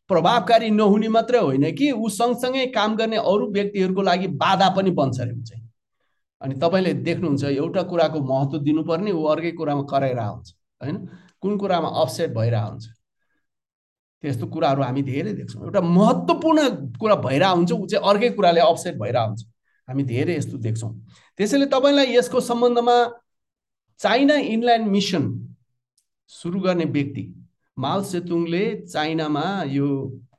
प्रभावकारी 0.09 0.69
नहुने 0.71 1.07
मात्रै 1.09 1.39
होइन 1.39 1.71
कि 1.75 1.91
ऊ 1.91 2.09
सँगसँगै 2.09 2.65
काम 2.75 2.95
गर्ने 2.95 3.17
अरू 3.17 3.51
व्यक्तिहरूको 3.53 4.01
लागि 4.01 4.27
बाधा 4.43 4.69
पनि 4.75 4.91
बन्छ 4.91 5.19
अरे 5.21 5.41
चाहिँ। 5.41 5.63
अनि 6.41 6.55
तपाईँले 6.55 6.93
देख्नुहुन्छ 7.07 7.43
एउटा 7.43 7.81
कुराको 7.83 8.19
महत्त्व 8.23 8.57
दिनुपर्ने 8.63 9.11
ऊ 9.11 9.23
अर्कै 9.25 9.51
कुरामा 9.51 9.83
कराइरहेको 9.89 10.33
हुन्छ 10.33 10.53
होइन? 10.81 10.97
कुन 11.41 11.57
कुरामा 11.57 11.89
अपसेट 12.01 12.33
भइरहेको 12.33 12.69
हुन्छ? 12.69 12.85
त्यस्तो 14.23 14.47
कुराहरू 14.47 14.81
हामी 14.83 15.01
धेरै 15.03 15.33
देख्छौँ। 15.33 15.63
एउटा 15.63 15.81
महत्त्वपूर्ण 15.81 16.69
कुरा 16.99 17.15
भइरहेको 17.25 17.55
हुन्छ 17.55 17.71
ऊ 17.71 17.85
चाहिँ 17.87 18.09
अर्कै 18.09 18.29
कुराले 18.37 18.61
अपसेट 18.61 18.95
भइरहेको 18.97 19.27
हुन्छ। 19.27 19.43
हामी 19.87 20.03
धेरै 20.03 20.35
यस्तो 20.35 20.57
देख्छौँ। 20.57 20.91
त्यसैले 21.39 21.65
तपाईँलाई 21.65 22.15
यसको 22.15 22.39
सम्बन्धमा 22.41 22.97
चाइना 23.99 24.35
इनल्यान्ड 24.53 24.87
मिसन 24.87 25.23
सुरु 26.31 26.59
गर्ने 26.59 26.85
व्यक्ति 26.85 27.23
माल 27.77 28.03
सेतुङले 28.03 28.63
चाइनामा 28.85 29.45
यो 29.71 29.87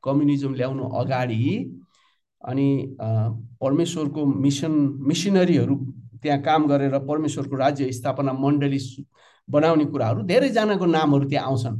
कम्युनिजम 0.05 0.55
ल्याउनु 0.55 0.84
अगाडि 1.01 1.42
अनि 2.42 2.68
परमेश्वरको 3.62 4.24
मिसन 4.26 4.72
मिसनरीहरू 5.09 5.74
त्यहाँ 6.22 6.40
काम 6.42 6.66
गरेर 6.68 6.99
परमेश्वरको 7.09 7.57
राज्य 7.57 7.92
स्थापना 7.92 8.32
मण्डली 8.32 8.78
बनाउने 9.49 9.84
कुराहरू 9.84 10.22
धेरैजनाको 10.28 10.86
नामहरू 10.86 11.28
त्यहाँ 11.28 11.46
आउँछन्। 11.46 11.76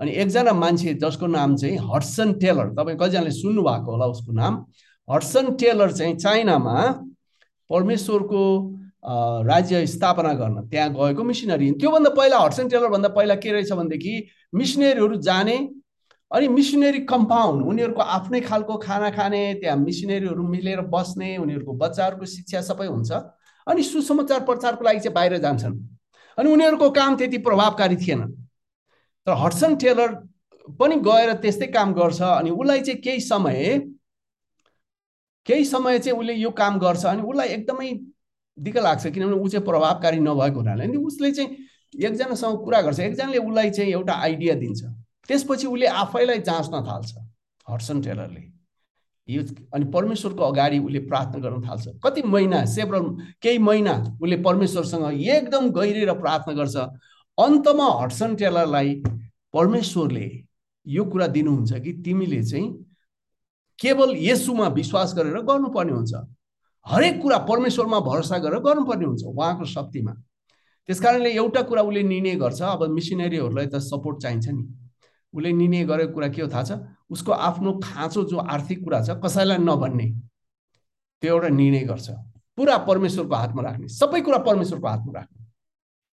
अनि 0.00 0.10
एकजना 0.22 0.52
मान्छे 0.52 0.94
जसको 1.02 1.26
नाम 1.26 1.56
चाहिँ 1.56 1.78
हट्सन 1.94 2.32
टेलर 2.38 2.68
तपाईँ 2.78 2.96
कतिजनाले 2.98 3.30
सुन्नुभएको 3.30 3.90
होला 3.92 4.06
उसको 4.06 4.32
नाम? 4.32 4.64
हट्सन 5.08 5.54
टेलर 5.60 5.92
चाहिँ 5.92 6.16
चाइनामा 6.16 6.76
परमेश्वरको 7.70 8.44
राज्य 9.46 9.86
स्थापना 9.86 10.32
गर्न 10.34 10.68
त्यहाँ 10.68 10.90
गएको 10.94 11.24
मिसनरी 11.24 11.70
त्योभन्दा 11.80 12.10
पहिला 12.10 12.38
हट्सन 12.38 12.68
टेलरभन्दा 12.68 13.08
पहिला 13.16 13.34
के 13.42 13.52
रहेछ 13.52 13.72
भनेदेखि 13.72 14.14
मिसनरीहरू 14.54 15.16
जाने 15.28 15.56
अनि 16.30 16.48
मिसनरी 16.48 17.00
कम्पाउन्ड 17.08 17.66
उनीहरूको 17.66 18.02
आफ्नै 18.16 18.40
खालको 18.40 18.76
खाना 18.78 19.10
खाने 19.10 19.42
त्यहाँ 19.60 19.76
मिसनरीहरू 19.78 20.42
मिलेर 20.48 20.80
बस्ने 20.94 21.36
उनीहरूको 21.36 21.72
बच्चाहरूको 21.72 22.26
शिक्षा 22.26 22.60
सबै 22.62 22.86
हुन्छ। 22.86 23.12
अनि 23.66 23.82
सुसमाचार 23.82 24.40
प्रचारको 24.44 24.84
लागि 24.84 25.00
चाहिँ 25.00 25.14
बाहिर 25.14 25.36
जान्छन्। 25.38 25.74
अनि 26.38 26.52
उनीहरूको 26.52 26.90
काम 26.90 27.16
त्यति 27.16 27.38
प्रभावकारी 27.38 27.96
थिएन। 27.96 28.20
तर 29.26 29.32
हट्सन 29.44 29.76
टेलर 29.76 30.08
पनि 30.80 30.96
गएर 31.00 31.32
त्यस्तै 31.42 31.66
काम 31.72 31.94
गर्छ 31.94 32.20
अनि 32.22 32.50
उसलाई 32.50 32.80
चाहिँ 32.80 33.00
केही 33.00 33.20
समय 33.20 33.78
केही 35.48 35.64
समय 35.64 35.98
चाहिँ 35.98 36.18
उसले 36.18 36.34
यो 36.34 36.50
काम 36.50 36.78
गर्छ 36.78 37.04
अनि 37.06 37.22
उसलाई 37.22 37.48
एकदमै 37.48 37.92
दिक्क 38.58 38.76
लाग्छ 38.78 39.06
किनभने 39.06 39.36
ऊ 39.36 39.48
चाहिँ 39.48 39.64
प्रभावकारी 39.66 40.18
नभएको 40.20 40.58
हुनाले 40.60 40.84
अनि 40.84 40.96
उसले 40.96 41.30
चाहिँ 41.32 41.56
एकजनासँग 42.04 42.64
कुरा 42.64 42.80
गर्छ 42.82 43.00
एकजनाले 43.00 43.38
उसलाई 43.38 43.70
चाहिँ 43.70 43.92
एउटा 43.92 44.12
आइडिया 44.12 44.54
दिन्छ। 44.54 44.82
त्यसपछि 45.28 45.66
उसले 45.66 45.86
आफैलाई 45.86 46.38
जाँच्न 46.40 46.84
थाल्छ 46.86 47.12
हर्सन 47.66 48.00
टेलरले। 48.02 48.42
यो 49.28 49.42
अनि 49.74 49.84
परमेश्वरको 49.92 50.42
अगाडि 50.42 50.78
उसले 50.78 50.98
प्रार्थना 51.08 51.38
गर्न 51.40 51.62
थाल्छ। 51.68 51.88
कति 52.04 52.22
महिना 52.26 52.64
सेभरल 52.64 53.08
केही 53.42 53.58
महिना 53.58 53.94
उसले 54.22 54.36
परमेश्वरसँग 54.42 55.20
एकदम 55.20 55.70
गहिरेर 55.70 56.12
प्रार्थना 56.20 56.54
गर्छ। 56.54 56.76
अन्तमा 57.38 57.88
हर्सन 58.00 58.34
टेलरलाई 58.36 58.94
परमेश्वरले 59.54 60.28
यो 60.86 61.04
कुरा 61.04 61.26
दिनुहुन्छ 61.26 61.72
कि 61.72 61.92
तिमीले 62.04 62.42
चाहिँ 62.42 62.68
केवल 63.78 64.14
यसुमा 64.18 64.66
विश्वास 64.74 65.14
गरेर 65.16 65.38
गर्नुपर्ने 65.42 65.92
हुन्छ। 65.92 66.14
हरेक 66.86 67.20
कुरा 67.22 67.38
परमेश्वरमा 67.50 67.98
भरोसा 68.00 68.38
गरेर 68.38 68.60
गर्नुपर्ने 68.60 69.04
हुन्छ 69.04 69.22
उहाँको 69.24 69.64
शक्तिमा। 69.64 70.12
त्यस 70.88 71.00
कारणले 71.00 71.30
एउटा 71.30 71.62
कुरा 71.62 71.82
उसले 71.82 72.02
निर्णय 72.02 72.34
गर्छ 72.42 72.60
अब 72.62 72.82
मिसिनेरीहरूलाई 72.90 73.66
त 73.66 73.76
सपोर्ट 73.78 74.22
चाहिन्छ 74.22 74.48
नि। 74.48 74.64
उसले 75.34 75.52
निर्णय 75.52 75.84
गरेको 75.84 76.12
कुरा 76.14 76.28
के 76.28 76.42
हो 76.42 76.48
थाहा 76.48 76.62
छ? 76.64 76.72
उसको 77.10 77.32
आफ्नो 77.32 77.72
खाँचो 77.84 78.24
जो 78.24 78.36
आर्थिक 78.36 78.84
कुरा 78.84 79.00
छ 79.04 79.10
कसैलाई 79.24 79.58
नभन्ने 79.58 80.06
त्यो 81.22 81.34
एउटा 81.34 81.48
निर्णय 81.48 81.84
गर्छ। 81.84 82.08
पुरा 82.58 82.76
परमेश्वरको 82.88 83.34
हातमा 83.34 83.62
राख्ने 83.62 83.88
सबै 83.88 84.20
कुरा 84.20 84.38
परमेश्वरको 84.48 84.86
हातमा 84.88 85.12
राख्ने। 85.12 85.38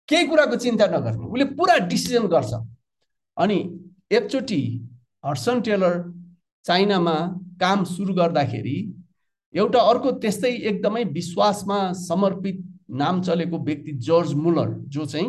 केही 0.08 0.26
कुराको 0.28 0.56
चिन्ता 0.56 0.86
नगर्ने 0.86 1.24
उसले 1.24 1.44
पुरा 1.56 1.76
डिसिजन 1.88 2.26
गर्छ। 2.28 2.52
अनि 3.36 3.58
एकचोटि 4.12 4.60
हर्सन 5.24 5.60
टेलर 5.60 5.94
चाइनामा 6.64 7.16
काम 7.60 7.84
सुरु 7.84 8.14
गर्दाखेरि 8.14 8.76
एउटा 9.54 9.80
अर्को 9.90 10.10
त्यस्तै 10.22 10.52
एकदमै 10.70 11.04
विश्वासमा 11.12 11.80
समर्पित 11.98 12.62
नाम 13.00 13.20
चलेको 13.22 13.58
व्यक्ति 13.64 13.92
जर्ज 14.06 14.32
मुलर 14.44 14.70
जो 14.94 15.04
चाहिँ 15.06 15.28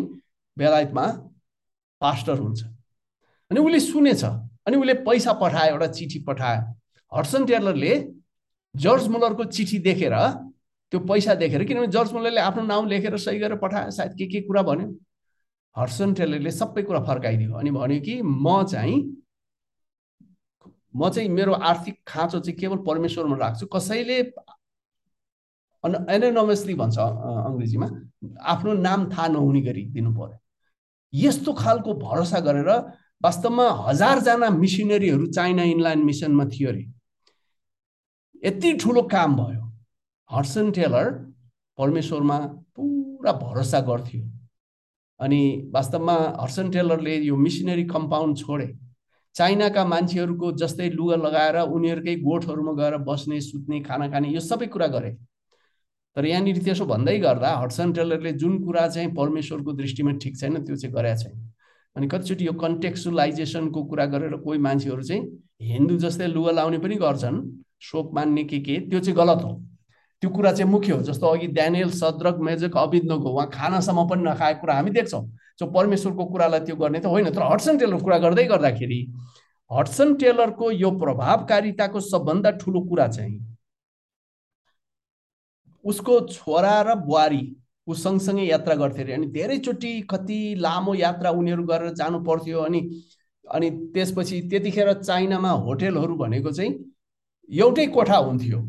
बेलायतमा 0.57 1.05
पास्टर 2.01 2.39
हुन्छ। 2.39 2.63
अनि 3.51 3.59
उसले 3.59 3.79
सुनेछ 3.79 4.23
अनि 4.23 4.77
उसले 4.77 4.93
पैसा 5.05 5.33
पठायो 5.41 5.73
एउटा 5.73 5.87
चिठी 5.97 6.19
पठायो 6.27 6.61
हर्सन 7.11 7.45
टेलरले 7.45 7.93
जर्ज 8.75 9.07
मुलरको 9.07 9.43
चिठी 9.55 9.79
देखेर 9.79 10.15
त्यो 10.91 10.99
पैसा 11.09 11.33
देखेर 11.35 11.63
किनभने 11.63 11.87
जर्ज 11.87 12.13
मुलरले 12.13 12.41
आफ्नो 12.41 12.63
नाउँ 12.65 12.87
लेखेर 12.89 13.17
सही 13.17 13.39
गरेर 13.39 13.57
पठायो 13.57 13.91
सायद 13.91 14.13
के 14.17 14.25
के 14.27 14.41
कुरा 14.47 14.61
भन्यो। 14.69 14.87
हर्सन 15.75 16.13
टेलरले 16.13 16.51
सबै 16.51 16.83
कुरा 16.83 16.99
फर्काइदियो 17.03 17.53
अनि 17.59 17.71
भन्यो 17.71 17.99
कि 18.01 18.21
म 18.23 18.63
चाहिँ 18.71 18.97
म 20.95 21.09
चाहिँ 21.09 21.29
मेरो 21.29 21.53
आर्थिक 21.53 21.95
खाँचो 22.07 22.39
चाहिँ 22.39 22.57
केवल 22.59 22.77
परमेश्वरमा 22.87 23.37
राख्छु। 23.37 23.65
कसैले 23.67 24.19
एनोनमसली 26.15 26.73
भन्छ 26.73 26.97
अङ्ग्रेजीमा 26.97 27.87
आफ्नो 28.51 28.73
नाम 28.73 29.09
थाहा 29.11 29.27
नहुने 29.27 29.61
गरी 29.61 29.83
दिनु 29.95 30.11
पर्यो 30.15 30.37
यस्तो 31.13 31.53
खालको 31.53 31.93
भरोसा 31.99 32.39
गरेर 32.47 32.69
वास्तवमा 33.23 33.65
हजारजना 33.87 34.49
मिसिनरीहरू 34.49 35.25
चाइना 35.31 35.63
इनल्यान्ड 35.73 36.03
मिसनमा 36.05 36.45
थियो 36.53 36.69
अरे। 36.69 36.83
यति 38.45 38.73
ठुलो 38.81 39.01
काम 39.11 39.35
भयो। 39.35 39.63
हर्सन 40.29 40.71
टेलर 40.71 41.05
परमेश्वरमा 41.77 42.37
पुरा 42.75 43.31
भरोसा 43.43 43.79
गर्थ्यो। 43.89 44.23
अनि 45.19 45.41
वास्तवमा 45.73 46.15
हर्सन 46.41 46.69
टेलरले 46.71 47.15
यो 47.21 47.35
मिसिनरी 47.35 47.83
कम्पाउन्ड 47.85 48.37
छोडे। 48.37 48.67
चाइनाका 49.35 49.83
मान्छेहरूको 49.85 50.51
जस्तै 50.59 50.89
लुगा 50.89 51.15
लगाएर 51.17 51.57
उनीहरूकै 51.69 52.15
गोठहरूमा 52.21 52.73
गएर 52.73 52.97
बस्ने 53.07 53.39
सुत्ने 53.41 53.79
खाना 53.81 54.07
खाने 54.09 54.29
यो 54.29 54.39
सबै 54.41 54.67
कुरा 54.67 54.87
गरे। 54.87 55.11
तर 56.15 56.25
यहाँनिर 56.25 56.57
त्यसो 56.63 56.85
भन्दै 56.85 57.17
गर्दा 57.19 57.49
हटसन 57.57 57.91
टेलरले 57.93 58.31
जुन 58.33 58.57
कुरा 58.63 58.87
चाहिँ 58.87 59.13
परमेश्वरको 59.15 59.73
दृष्टिमा 59.73 60.11
ठिक 60.23 60.37
छैन 60.39 60.63
त्यो 60.63 60.75
चाहिँ 60.75 60.95
गरेका 60.95 61.15
छैन। 61.15 61.35
अनि 61.95 62.07
कतिचोटि 62.07 62.47
यो 62.47 62.53
कन्टेक्सुलाइजेसनको 62.63 63.83
कुरा 63.83 64.05
गरेर 64.13 64.35
कोही 64.45 64.59
मान्छेहरू 64.59 65.03
चाहिँ 65.03 65.21
हिन्दू 65.61 65.97
जस्तै 65.97 66.27
लुगा 66.27 66.51
लाउने 66.51 66.77
पनि 66.79 66.95
गर्छन् 66.95 67.39
शोक 67.81 68.13
मान्ने 68.15 68.43
के 68.43 68.59
के 68.59 68.79
त्यो 68.89 68.99
चाहिँ 68.99 69.17
गलत 69.17 69.43
हो। 69.43 69.51
त्यो 70.21 70.29
कुरा 70.29 70.51
चाहिँ 70.51 70.71
मुख्य 70.71 70.93
हो। 70.93 71.01
जस्तो 71.03 71.27
अघि 71.27 71.47
ड्यानियल 71.51 71.89
सद्रक 71.91 72.37
मेजक 72.39 72.77
अविद्नको 72.77 73.29
उहाँ 73.31 73.49
खानासम्म 73.53 74.07
पनि 74.09 74.23
नखाएको 74.23 74.59
कुरा 74.61 74.75
हामी 74.75 74.91
देख्छौँ। 74.91 75.23
जो 75.59 75.65
परमेश्वरको 75.71 76.25
कुरालाई 76.25 76.59
त्यो 76.59 76.75
गर्ने 76.75 76.99
त 76.99 77.05
होइन 77.07 77.29
तर 77.31 77.43
हटसन 77.51 77.77
टेलर 77.77 78.03
कुरा 78.03 78.17
गर्दै 78.19 78.43
गर्दाखेरि 78.47 78.99
हटसन 79.71 80.13
टेलरको 80.15 80.71
यो 80.71 80.91
प्रभावकारिताको 80.99 81.99
सबभन्दा 81.99 82.51
ठुलो 82.61 82.81
कुरा 82.81 83.07
चाहिँ 83.07 83.39
उसको 85.85 86.19
छोरा 86.27 86.81
र 86.81 86.95
बुहारी 86.95 87.41
ऊ 87.87 87.93
सँगसँगै 87.93 88.43
यात्रा 88.43 88.75
गर्थे 88.75 89.01
अरे। 89.01 89.13
अनि 89.13 89.27
धेरैचोटि 89.31 89.91
कति 90.09 90.39
लामो 90.57 90.93
यात्रा 90.95 91.29
उनीहरू 91.31 91.63
गरेर 91.63 91.93
जानु 91.93 92.19
पर्थ्यो 92.23 92.61
अनि 92.61 92.79
अनि 93.45 93.69
त्यसपछि 93.93 94.41
त्यतिखेर 94.49 94.93
चाइनामा 95.01 95.49
होटेलहरू 95.65 96.15
भनेको 96.15 96.51
चाहिँ 96.51 96.71
एउटै 97.49 97.85
कोठा 97.87 98.17
हुन्थ्यो। 98.17 98.59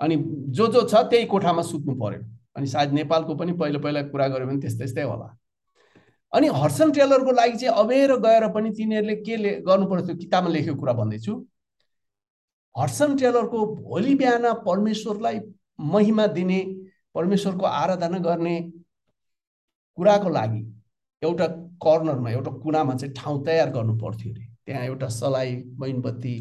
अनि 0.00 0.16
जो 0.50 0.66
जो 0.66 0.82
छ 0.88 0.94
त्यही 1.10 1.26
कोठामा 1.26 1.62
सुत्नु 1.62 1.94
पर्यो। 1.94 2.22
अनि 2.56 2.66
सायद 2.66 2.92
नेपालको 2.92 3.34
पनि 3.34 3.52
पहिला 3.52 3.78
पहिला 3.78 4.02
कुरा 4.02 4.28
गऱ्यो 4.28 4.46
भने 4.46 4.60
त्यस्तै 4.60 4.78
त्यस्तै 4.78 5.02
होला। 5.02 5.28
अनि 6.36 6.46
हर्सन 6.54 6.92
टेलरको 6.92 7.32
लागि 7.32 7.56
चाहिँ 7.58 7.74
अबेर 7.80 8.12
गएर 8.24 8.48
पनि 8.54 8.70
तिनीहरूले 8.76 9.14
के 9.26 9.36
ले 9.36 9.52
गर्नु 9.66 9.86
पर्थ्यो 9.90 10.16
किताबमा 10.16 10.50
लेखेको 10.50 10.76
कुरा 10.80 10.92
भन्दैछु। 10.92 11.34
हर्सन 12.74 13.16
टेलरको 13.16 13.66
भोलि 13.74 14.14
बिहान 14.14 14.52
परमेश्वरलाई 14.66 15.40
महिमा 15.92 16.26
दिने 16.36 16.60
परमेश्वरको 17.14 17.66
आराधना 17.66 18.18
गर्ने 18.26 18.56
कुराको 19.98 20.28
लागि 20.28 20.62
एउटा 21.22 21.46
कर्नरमा 21.84 22.30
एउटा 22.30 22.50
कुनामा 22.62 22.94
चाहिँ 22.94 23.14
ठाउँ 23.16 23.44
तयार 23.46 23.70
गर्नु 23.72 23.96
पर्थ्यो 23.98 24.32
अरे। 24.32 24.44
त्यहाँ 24.66 24.84
एउटा 24.84 25.08
सलाई 25.08 25.56
मैनबत्ती 25.80 26.34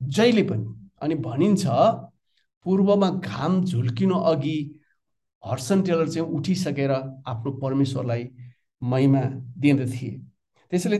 जहिले 0.00 0.42
पनि। 0.50 0.66
अनि 1.02 1.14
भनिन्छ 1.26 1.66
पूर्वमा 2.66 3.08
घाम 3.10 3.64
झुल्किनु 3.64 4.16
अघि 4.30 4.58
हर्सन 5.42 5.82
टेलर 5.82 6.08
चाहिँ 6.08 6.28
उठिसकेर 6.36 6.90
आफ्नो 6.92 7.52
परमेश्वरलाई 7.62 8.24
महिमा 8.82 9.20
दिँदै 9.60 9.86
थिए। 9.86 10.10
त्यसैले 10.72 10.96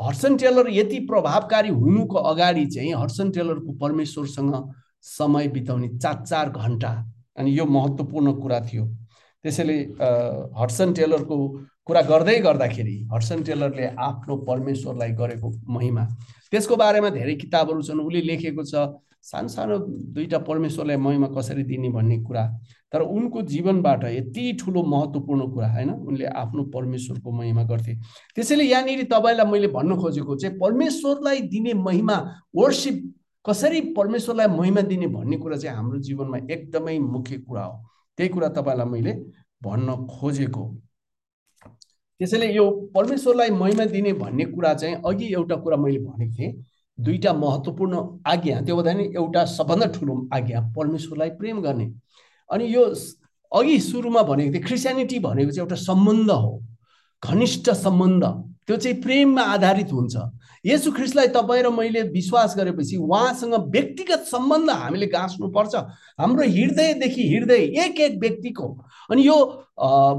हर्सन 0.00 0.36
टेलर 0.36 0.68
यति 0.70 0.98
प्रभावकारी 1.06 1.68
हुनुको 1.70 2.18
अगाडि 2.30 2.66
चाहिँ 2.66 2.92
हर्सन 2.94 3.30
टेलरको 3.30 3.72
परमेश्वरसँग 3.82 4.54
समय 5.02 5.48
बिताउने 5.48 5.88
चार 5.98 6.24
चार 6.24 6.50
घन्टा 6.50 6.90
अनि 7.38 7.58
यो 7.58 7.64
महत्त्वपूर्ण 7.66 8.32
कुरा 8.42 8.60
थियो। 8.60 8.84
त्यसैले 9.44 9.76
हर्सन 10.58 10.92
टेलरको 10.92 11.36
कुरा 11.86 12.02
गर्दै 12.02 12.38
गर्दाखेरि 12.40 12.96
हर्सन 13.12 13.42
टेलरले 13.42 13.86
आफ्नो 13.94 14.36
परमेश्वरलाई 14.48 15.12
गरेको 15.20 15.50
महिमा। 15.68 16.04
त्यसको 16.50 16.76
बारेमा 16.76 17.10
धेरै 17.10 17.34
किताबहरू 17.34 17.82
छन् 17.82 18.00
उसले 18.00 18.20
लेखेको 18.20 18.64
छ 18.64 18.74
सानो 19.22 19.48
सानो 19.48 19.78
दुईवटा 20.14 20.38
परमेश्वरलाई 20.48 20.96
महिमा 20.96 21.28
कसरी 21.36 21.62
दिने 21.62 21.88
भन्ने 21.90 22.18
कुरा। 22.22 22.44
तर 22.92 23.02
उनको 23.02 23.42
जीवनबाट 23.42 24.04
यति 24.04 24.52
ठुलो 24.60 24.82
महत्त्वपूर्ण 24.82 25.50
कुरा 25.52 25.68
होइन? 25.72 25.90
उनले 25.90 26.26
आफ्नो 26.26 26.64
परमेश्वरको 26.74 27.32
महिमा 27.32 27.62
गर्थे। 27.64 27.94
त्यसैले 28.34 28.64
यहाँनिर 28.64 29.02
तपाईँलाई 29.12 29.50
मैले 29.50 29.68
भन्न 29.68 29.96
खोजेको 30.00 30.36
चाहिँ 30.36 30.58
परमेश्वरलाई 30.58 31.40
दिने 31.48 31.74
महिमा 31.74 32.16
वर्सिप 32.56 33.02
कसरी 33.44 33.80
परमेश्वरलाई 33.96 34.46
महिमा 34.46 34.80
दिने 34.80 35.06
भन्ने 35.06 35.36
कुरा 35.36 35.56
चाहिँ 35.56 35.76
हाम्रो 35.76 35.98
जीवनमा 35.98 36.38
एकदमै 36.50 36.98
मुख्य 36.98 37.38
कुरा 37.38 37.64
हो। 37.64 37.82
त्यही 38.18 38.28
कुरा 38.28 38.48
तपाईँलाई 38.48 38.86
मैले 38.86 39.12
भन्न 39.62 39.96
खोजेको। 40.06 40.64
त्यसैले 42.20 42.52
यो 42.54 42.70
परमेश्वरलाई 42.94 43.50
महिमा 43.50 43.84
दिने 43.84 44.12
भन्ने 44.12 44.44
कुरा 44.44 44.74
चाहिँ 44.74 44.96
अघि 45.06 45.32
एउटा 45.34 45.56
कुरा 45.56 45.76
मैले 45.76 45.98
भनेको 45.98 46.34
थिएँ 46.38 46.52
दुईवटा 46.98 47.32
महत्त्वपूर्ण 47.32 47.94
आज्ञा। 48.26 48.60
त्यो 48.60 48.76
भन्दा 48.76 48.92
नि 48.92 49.04
एउटा 49.16 49.44
सबभन्दा 49.44 49.86
ठुलो 49.94 50.28
आज्ञा 50.32 50.60
परमेश्वरलाई 50.76 51.30
प्रेम 51.30 51.60
गर्ने। 51.62 51.86
अनि 52.50 52.74
यो 52.74 52.84
अघि 53.52 53.78
सुरुमा 53.80 54.22
भनेको 54.22 54.52
थिएँ 54.54 54.64
क्रिस्चियनिटी 54.64 55.18
भनेको 55.18 55.50
चाहिँ 55.50 55.66
एउटा 55.66 55.76
सम्बन्ध 55.82 56.30
हो 56.30 56.62
घनिष्ठ 57.22 57.70
सम्बन्ध। 57.70 58.24
त्यो 58.66 58.76
चाहिँ 58.76 59.00
प्रेममा 59.02 59.42
आधारित 59.54 59.92
हुन्छ। 59.92 60.16
यसु 60.66 60.90
ख्रिस्टलाई 60.92 61.28
तपाईँ 61.34 61.62
र 61.62 61.70
मैले 61.70 62.02
विश्वास 62.10 62.56
गरेपछि 62.58 62.96
उहाँसँग 62.96 63.54
व्यक्तिगत 63.70 64.24
सम्बन्ध 64.26 64.70
हामीले 64.70 65.06
गाँच्नुपर्छ 65.06 65.74
हाम्रो 66.20 66.42
हृदयदेखि 66.42 67.22
हृदय 67.28 67.62
एक 67.84 68.00
एक 68.00 68.18
व्यक्तिको। 68.20 68.66
अनि 69.10 69.26
यो 69.26 69.36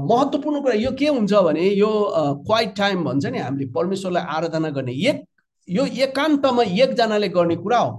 महत्त्वपूर्ण 0.08 0.60
कुरा 0.62 0.74
यो 0.74 0.92
के 0.98 1.08
हुन्छ 1.08 1.32
भने 1.34 1.68
यो 1.68 1.90
क्वाइट 2.46 2.74
टाइम 2.76 3.04
भन्छ 3.04 3.26
नि 3.26 3.38
हामीले 3.38 3.66
परमेश्वरलाई 3.76 4.24
आराधना 4.36 4.70
गर्ने। 4.70 4.92
एक 4.92 5.24
यो 5.68 5.84
एकान्तमा 6.08 6.62
एकजनाले 6.62 7.28
गर्ने 7.28 7.56
कुरा 7.56 7.78
हो। 7.78 7.92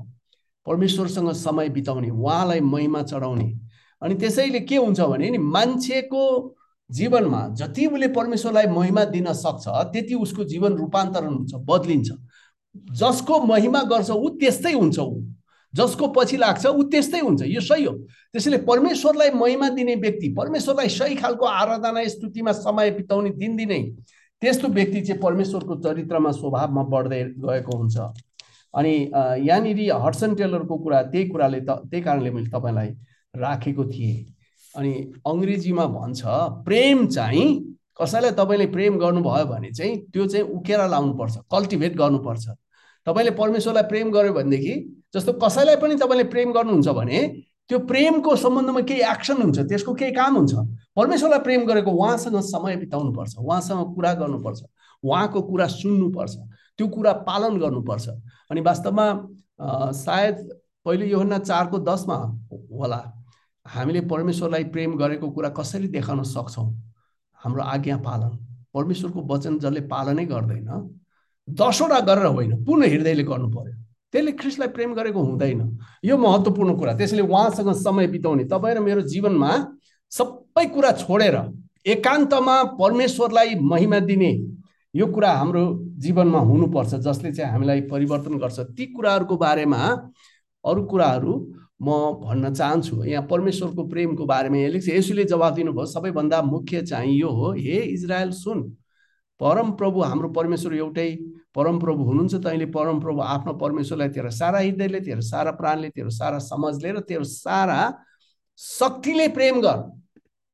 परमेश्वरसँग 0.68 1.32
समय 1.38 1.70
बिताउने 1.70 2.10
उहाँलाई 2.10 2.60
महिमा 2.60 3.02
चढाउने। 3.04 3.54
अनि 4.02 4.16
त्यसैले 4.16 4.60
के 4.60 4.78
हुन्छ 4.78 5.00
भने 5.02 5.30
नि 5.30 5.38
मान्छेको 5.38 6.24
जीवनमा 6.90 7.48
जति 7.58 7.86
उसले 7.86 8.08
परमेश्वरलाई 8.14 8.68
महिमा 8.68 9.04
दिन 9.06 9.32
सक्छ 9.34 9.68
त्यति 9.94 10.16
उसको 10.16 10.44
जीवन 10.44 10.74
रूपान्तरण 10.78 11.34
हुन्छ 11.34 11.54
बदलिन्छ। 11.70 12.10
जसको 13.00 13.40
महिमा 13.46 13.82
गर्छ 13.92 14.10
ऊ 14.12 14.30
त्यस्तै 14.40 14.74
हुन्छ 14.74 15.00
ऊ। 15.00 15.22
जसको 15.74 16.08
पछि 16.08 16.38
लाग्छ 16.38 16.66
ऊ 16.66 16.84
त्यस्तै 16.90 17.20
हुन्छ। 17.20 17.42
यो 17.46 17.62
सही 17.62 17.84
हो। 17.86 17.94
त्यसैले 18.34 18.58
परमेश्वरलाई 18.66 19.32
महिमा 19.32 19.70
दिने 19.70 19.96
व्यक्ति 19.96 20.30
परमेश्वरलाई 20.38 20.90
सही 20.90 21.16
खालको 21.16 21.46
आराधना 21.46 22.04
स्तुतिमा 22.08 22.52
समय 22.52 22.92
बिताउने 22.92 23.30
दिनदिनै 23.38 23.82
त्यस्तो 24.42 24.68
व्यक्ति 24.68 25.02
चाहिँ 25.02 25.22
परमेश्वरको 25.22 25.76
चरित्रमा 25.86 26.32
स्वभावमा 26.32 26.84
बढ्दै 26.90 27.24
गएको 27.38 27.78
हुन्छ। 27.78 27.98
अनि 28.74 28.94
यहाँनिर 29.46 29.80
हर्सन 30.02 30.36
टेलरको 30.36 30.78
कुरा 30.78 31.02
त्यही 31.04 31.28
कुराले 31.30 31.60
त 31.62 31.70
त्यही 31.86 32.02
कारणले 32.04 32.32
मैले 32.32 32.50
तपाईँलाई 32.50 32.90
राखेको 33.36 33.86
थिएँ। 33.86 34.26
अनि 34.76 34.94
अङ्ग्रेजीमा 35.28 35.86
भन्छ 35.86 36.22
प्रेम 36.66 37.06
चाहिँ 37.08 37.48
कसैलाई 38.02 38.32
तपाईँले 38.32 38.66
प्रेम 38.72 38.98
गर्नुभयो 39.00 39.46
भने 39.46 39.72
चाहिँ 39.72 39.98
त्यो 40.14 40.26
चाहिँ 40.26 40.46
उकेर 40.56 40.88
लाउनुपर्छ 40.90 41.38
कल्टिभेट 41.52 41.96
गर्नुपर्छ। 41.98 42.48
तपाईँले 43.08 43.32
परमेश्वरलाई 43.32 43.84
प्रेम 43.90 44.12
गर्यो 44.12 44.34
भनेदेखि 44.34 44.74
जस्तो 45.14 45.34
कसैलाई 45.44 45.76
पनि 45.82 45.96
तपाईँले 45.96 46.24
प्रेम 46.30 46.52
गर्नुहुन्छ 46.54 46.90
भने 47.00 47.20
त्यो 47.70 47.80
प्रेमको 47.86 48.36
सम्बन्धमा 48.36 48.82
केही 48.82 49.02
एक्सन 49.12 49.42
हुन्छ 49.42 49.60
त्यसको 49.60 49.94
केही 49.94 50.12
काम 50.12 50.36
हुन्छ। 50.38 50.54
परमेश्वरलाई 50.96 51.40
प्रेम 51.40 51.66
गरेको 51.66 51.92
उहाँसँग 51.92 52.40
समय 52.42 52.76
बिताउनुपर्छ 52.76 53.36
उहाँसँग 53.38 53.94
कुरा 53.96 54.14
गर्नुपर्छ 54.22 54.62
उहाँको 55.04 55.42
कुरा 55.42 55.68
सुन्नुपर्छ 55.68 56.36
त्यो 56.78 56.88
कुरा 56.88 57.14
पालन 57.28 57.58
गर्नुपर्छ। 57.60 58.08
अनि 58.52 58.62
वास्तवमा 58.62 59.06
सायद 59.94 60.36
पहिले 60.86 61.06
योभन्दा 61.10 61.38
चारको 61.40 61.78
दसमा 61.84 62.16
होला 62.80 63.00
हामीले 63.70 64.02
परमेश्वरलाई 64.02 64.64
प्रेम 64.74 64.98
गरेको 64.98 65.30
कुरा 65.30 65.50
कसरी 65.50 65.88
देखाउन 65.88 66.24
सक्छौँ? 66.26 66.68
हाम्रो 67.40 67.64
आज्ञा 67.64 67.98
पालन। 67.98 68.32
परमेश्वरको 68.74 69.22
वचन 69.30 69.58
जसले 69.60 69.82
पालनै 69.88 70.26
गर्दैन 70.26 70.70
दसवटा 71.48 72.00
गरेर 72.06 72.26
होइन 72.26 72.52
पूर्ण 72.66 72.84
हृदयले 72.86 73.24
गर्नु 73.24 73.48
पर्यो। 73.50 73.74
त्यसले 74.14 74.32
ख्रिस्टलाई 74.32 74.70
प्रेम 74.70 74.94
गरेको 74.94 75.22
हुँदैन। 75.22 75.62
यो 76.06 76.18
महत्त्वपूर्ण 76.18 76.78
कुरा। 76.78 76.94
त्यसैले 76.98 77.22
उहाँसँग 77.22 77.72
समय 77.78 78.08
बिताउने। 78.08 78.44
तपाईँ 78.46 78.76
र 78.76 78.80
मेरो 78.80 79.02
जीवनमा 79.06 79.52
सबै 80.12 80.66
कुरा 80.74 80.92
छोडेर 81.02 81.36
एकान्तमा 81.86 82.56
परमेश्वरलाई 82.78 83.56
महिमा 83.62 84.00
दिने 84.10 84.32
यो 84.94 85.06
कुरा 85.06 85.32
हाम्रो 85.32 85.64
जीवनमा 86.02 86.40
हुनुपर्छ 86.40 86.94
जसले 87.06 87.32
चाहिँ 87.32 87.52
हामीलाई 87.52 87.82
परिवर्तन 87.90 88.38
गर्छ। 88.38 88.60
ती 88.74 88.86
कुराहरूको 88.94 89.36
बारेमा 89.38 89.82
अरू 90.64 90.82
कुराहरू 90.86 91.34
म 91.82 91.92
भन्न 92.24 92.54
चाहन्छु 92.54 93.04
यहाँ 93.06 93.26
परमेश्वरको 93.28 93.88
प्रेमको 93.88 94.26
बारेमा 94.26 94.58
यहाँ 94.58 94.72
लेख्छ 94.72 94.88
यसुले 94.90 95.24
जवाब 95.26 95.54
दिनुभयो 95.56 95.86
सबैभन्दा 95.86 96.42
मुख्य 96.44 96.82
चाहिँ 96.86 97.18
यो 97.20 97.30
हो 97.32 97.52
हे 97.54 97.78
इजरायल 97.94 98.32
सुन 98.36 98.64
परम 99.40 99.72
प्रभु 99.80 100.02
हाम्रो 100.02 100.30
परमेश्वर 100.36 100.74
एउटै 100.76 101.10
परमप्रभु 101.56 102.04
हुनुहुन्छ 102.04 102.36
तैँले 102.44 102.66
परमप्रभु 102.76 103.22
आफ्नो 103.22 103.54
परमेश्वरलाई 103.62 104.10
तेरो 104.10 104.30
सारा 104.32 104.60
हृदयले 104.60 105.00
तेरो 105.02 105.22
सारा 105.22 105.52
प्राणले 105.62 105.90
तेरो 105.96 106.10
सारा 106.12 106.40
समाजले 106.44 106.92
र 106.92 107.00
तेरो 107.08 107.24
सारा 107.24 107.80
शक्तिले 108.60 109.28
प्रेम 109.38 109.62
गर। 109.62 109.78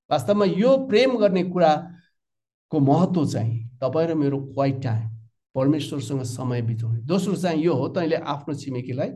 वास्तवमा 0.09 0.45
यो 0.45 0.77
प्रेम 0.87 1.17
गर्ने 1.17 1.43
कुराको 1.43 2.79
महत्त्व 2.79 3.25
चाहिँ 3.25 3.57
तपाईँ 3.81 4.07
र 4.07 4.13
मेरो 4.15 4.39
क्वाइट 4.53 4.81
टाइम 4.83 5.09
परमेश्वरसँग 5.55 6.23
समय 6.29 6.61
बिताउने। 6.61 6.99
दोस्रो 7.01 7.35
चाहिँ 7.35 7.63
यो 7.63 7.73
हो 7.73 7.87
तैँले 7.97 8.15
आफ्नो 8.15 8.53
छिमेकीलाई 8.53 9.09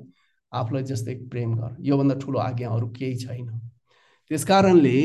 आफूलाई 0.52 0.84
जस्तै 0.84 1.14
प्रेम 1.32 1.56
गर। 1.56 1.76
योभन्दा 1.88 2.16
ठुलो 2.22 2.39
आज्ञाहरू 2.39 2.88
केही 2.97 3.16
छैन। 3.18 3.47
त्यस 4.32 4.43
कारणले 4.45 5.00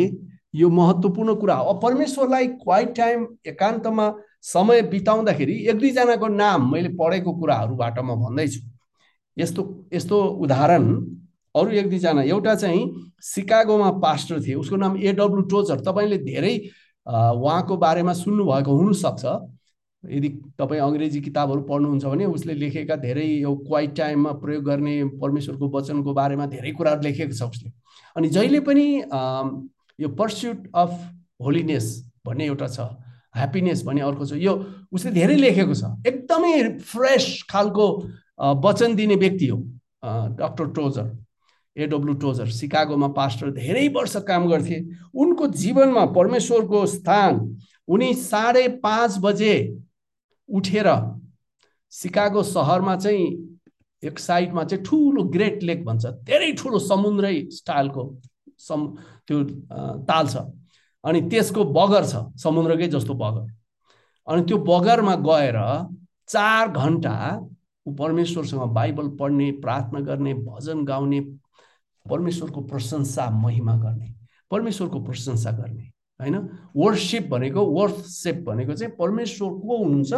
यो 0.55 0.69
महत्त्वपूर्ण 0.71 1.35
कुरा 1.35 1.55
हो। 1.55 1.73
परमेश्वरलाई 1.81 2.47
क्वाइट 2.63 2.95
टाइम 2.97 3.27
एकान्तमा 3.47 4.07
समय 4.43 4.83
बिताउँदाखेरि 4.91 5.57
एक 5.69 5.79
दुईजनाको 5.79 6.29
नाम 6.29 6.71
मैले 6.73 6.89
पढेको 7.01 7.33
कुराहरूबाट 7.41 7.99
म 7.99 8.15
भन्दैछु। 8.23 8.61
यस्तो 9.37 9.63
यस्तो 9.93 10.17
उदाहरण 10.45 10.85
अरू 11.55 11.71
एक 11.71 11.89
दुईजना। 11.91 12.23
एउटा 12.23 12.55
चाहिँ 12.55 12.83
सिकागोमा 13.23 13.91
पास्टर 14.05 14.41
थिए। 14.43 14.55
उसको 14.55 14.77
नाम 14.77 14.97
एडब्लु 14.97 15.43
टोचर 15.51 15.81
तपाईँले 15.87 16.19
धेरै 16.19 16.55
उहाँको 17.07 17.77
बारेमा 17.77 18.13
सुन्नुभएको 18.13 18.77
हुनसक्छ। 18.77 19.25
यदि 20.11 20.29
तपाईँ 20.59 20.81
अङ्ग्रेजी 20.81 21.21
किताबहरू 21.21 21.61
पढ्नुहुन्छ 21.69 22.05
भने 22.05 22.25
उसले 22.37 22.55
लेखेका 22.55 22.97
धेरै 23.05 23.27
यो 23.27 23.55
क्वाइट 23.69 23.95
टाइममा 23.97 24.33
प्रयोग 24.43 24.65
गर्ने 24.65 24.95
परमेश्वरको 25.23 25.69
वचनको 25.77 26.15
बारेमा 26.15 26.47
धेरै 26.47 26.73
कुराहरू 26.73 27.03
लेखेको 27.03 27.35
छ 27.35 27.43
उसले। 27.51 27.71
अनि 28.17 28.29
जहिले 28.29 28.61
पनि 28.69 28.87
यो 29.99 30.09
पर्स्युट 30.19 30.69
अफ 30.75 30.93
होलिनेस 31.43 31.87
भन्ने 32.27 32.45
एउटा 32.47 32.69
छ 32.69 32.81
ह्याप्पिनेस 33.37 33.83
भन्ने 33.85 34.01
अर्को 34.03 34.27
छ 34.27 34.33
यो 34.39 34.55
उसले 34.93 35.11
धेरै 35.13 35.37
लेखेको 35.37 35.75
छ। 35.75 35.83
एकदमै 36.07 36.55
फ्रेस 36.93 37.27
खालको 37.51 37.87
वचन 38.65 38.95
दिने 38.97 39.17
व्यक्ति 39.17 39.47
हो 39.49 39.59
doctor 40.39 40.67
Tozer 40.77 41.07
A W 41.77 42.15
Tozer 42.23 42.49
सिकागोमा 42.55 43.09
pastor 43.15 43.51
धेरै 43.53 43.87
वर्ष 43.95 44.17
काम 44.27 44.47
गर्थे। 44.49 44.79
उनको 45.15 45.47
जीवनमा 45.63 46.05
परमेश्वरको 46.15 46.85
स्थान 46.87 47.41
उनी 47.89 48.13
साढे 48.17 48.67
पाँच 48.85 49.19
बजे 49.23 49.55
उठेर 50.49 50.89
सिकागो 51.93 52.43
सहरमा 52.43 52.97
चाहिँ 52.97 53.27
एक 54.03 54.19
साइडमा 54.19 54.65
चाहिँ 54.65 54.85
ठुलो 54.85 55.23
ग्रेट 55.35 55.63
लेक 55.63 55.85
भन्छ। 55.85 56.07
धेरै 56.25 56.53
ठुलो 56.59 56.79
समुद्रै 56.79 57.37
स्टाइलको 57.53 58.03
सम 58.59 58.87
त्यो 59.27 59.43
ताल 60.09 60.27
छ। 60.29 60.37
अनि 61.05 61.21
त्यसको 61.31 61.65
बगर 61.73 62.05
छ 62.05 62.15
समुद्रकै 62.43 62.89
जस्तो 62.89 63.15
बगर। 63.15 63.47
अनि 64.29 64.43
त्यो 64.49 64.59
बगरमा 64.65 65.15
गएर 65.29 65.59
चार 66.29 66.69
घन्टा 66.69 67.15
ऊ 67.87 67.95
परमेश्वरसँग 67.95 68.73
बाइबल 68.75 69.09
पढ्ने 69.17 69.51
प्रार्थना 69.65 70.01
गर्ने 70.01 70.35
भजन 70.35 70.85
गाउने 70.85 71.21
परमेश्वरको 72.07 72.61
प्रशंसा 72.61 73.31
महिमा 73.31 73.77
गर्ने 73.77 74.15
परमेश्वरको 74.51 75.01
प्रशंसा 75.05 75.51
गर्ने। 75.51 75.91
होइन? 76.21 76.37
वर्सिप 76.77 77.29
भनेको 77.29 77.65
वर्थ 77.67 77.97
भनेको 78.45 78.75
चाहिँ 78.75 78.95
परमेश्वर 78.99 79.51
को 79.61 79.77
हुनुहुन्छ? 79.85 80.13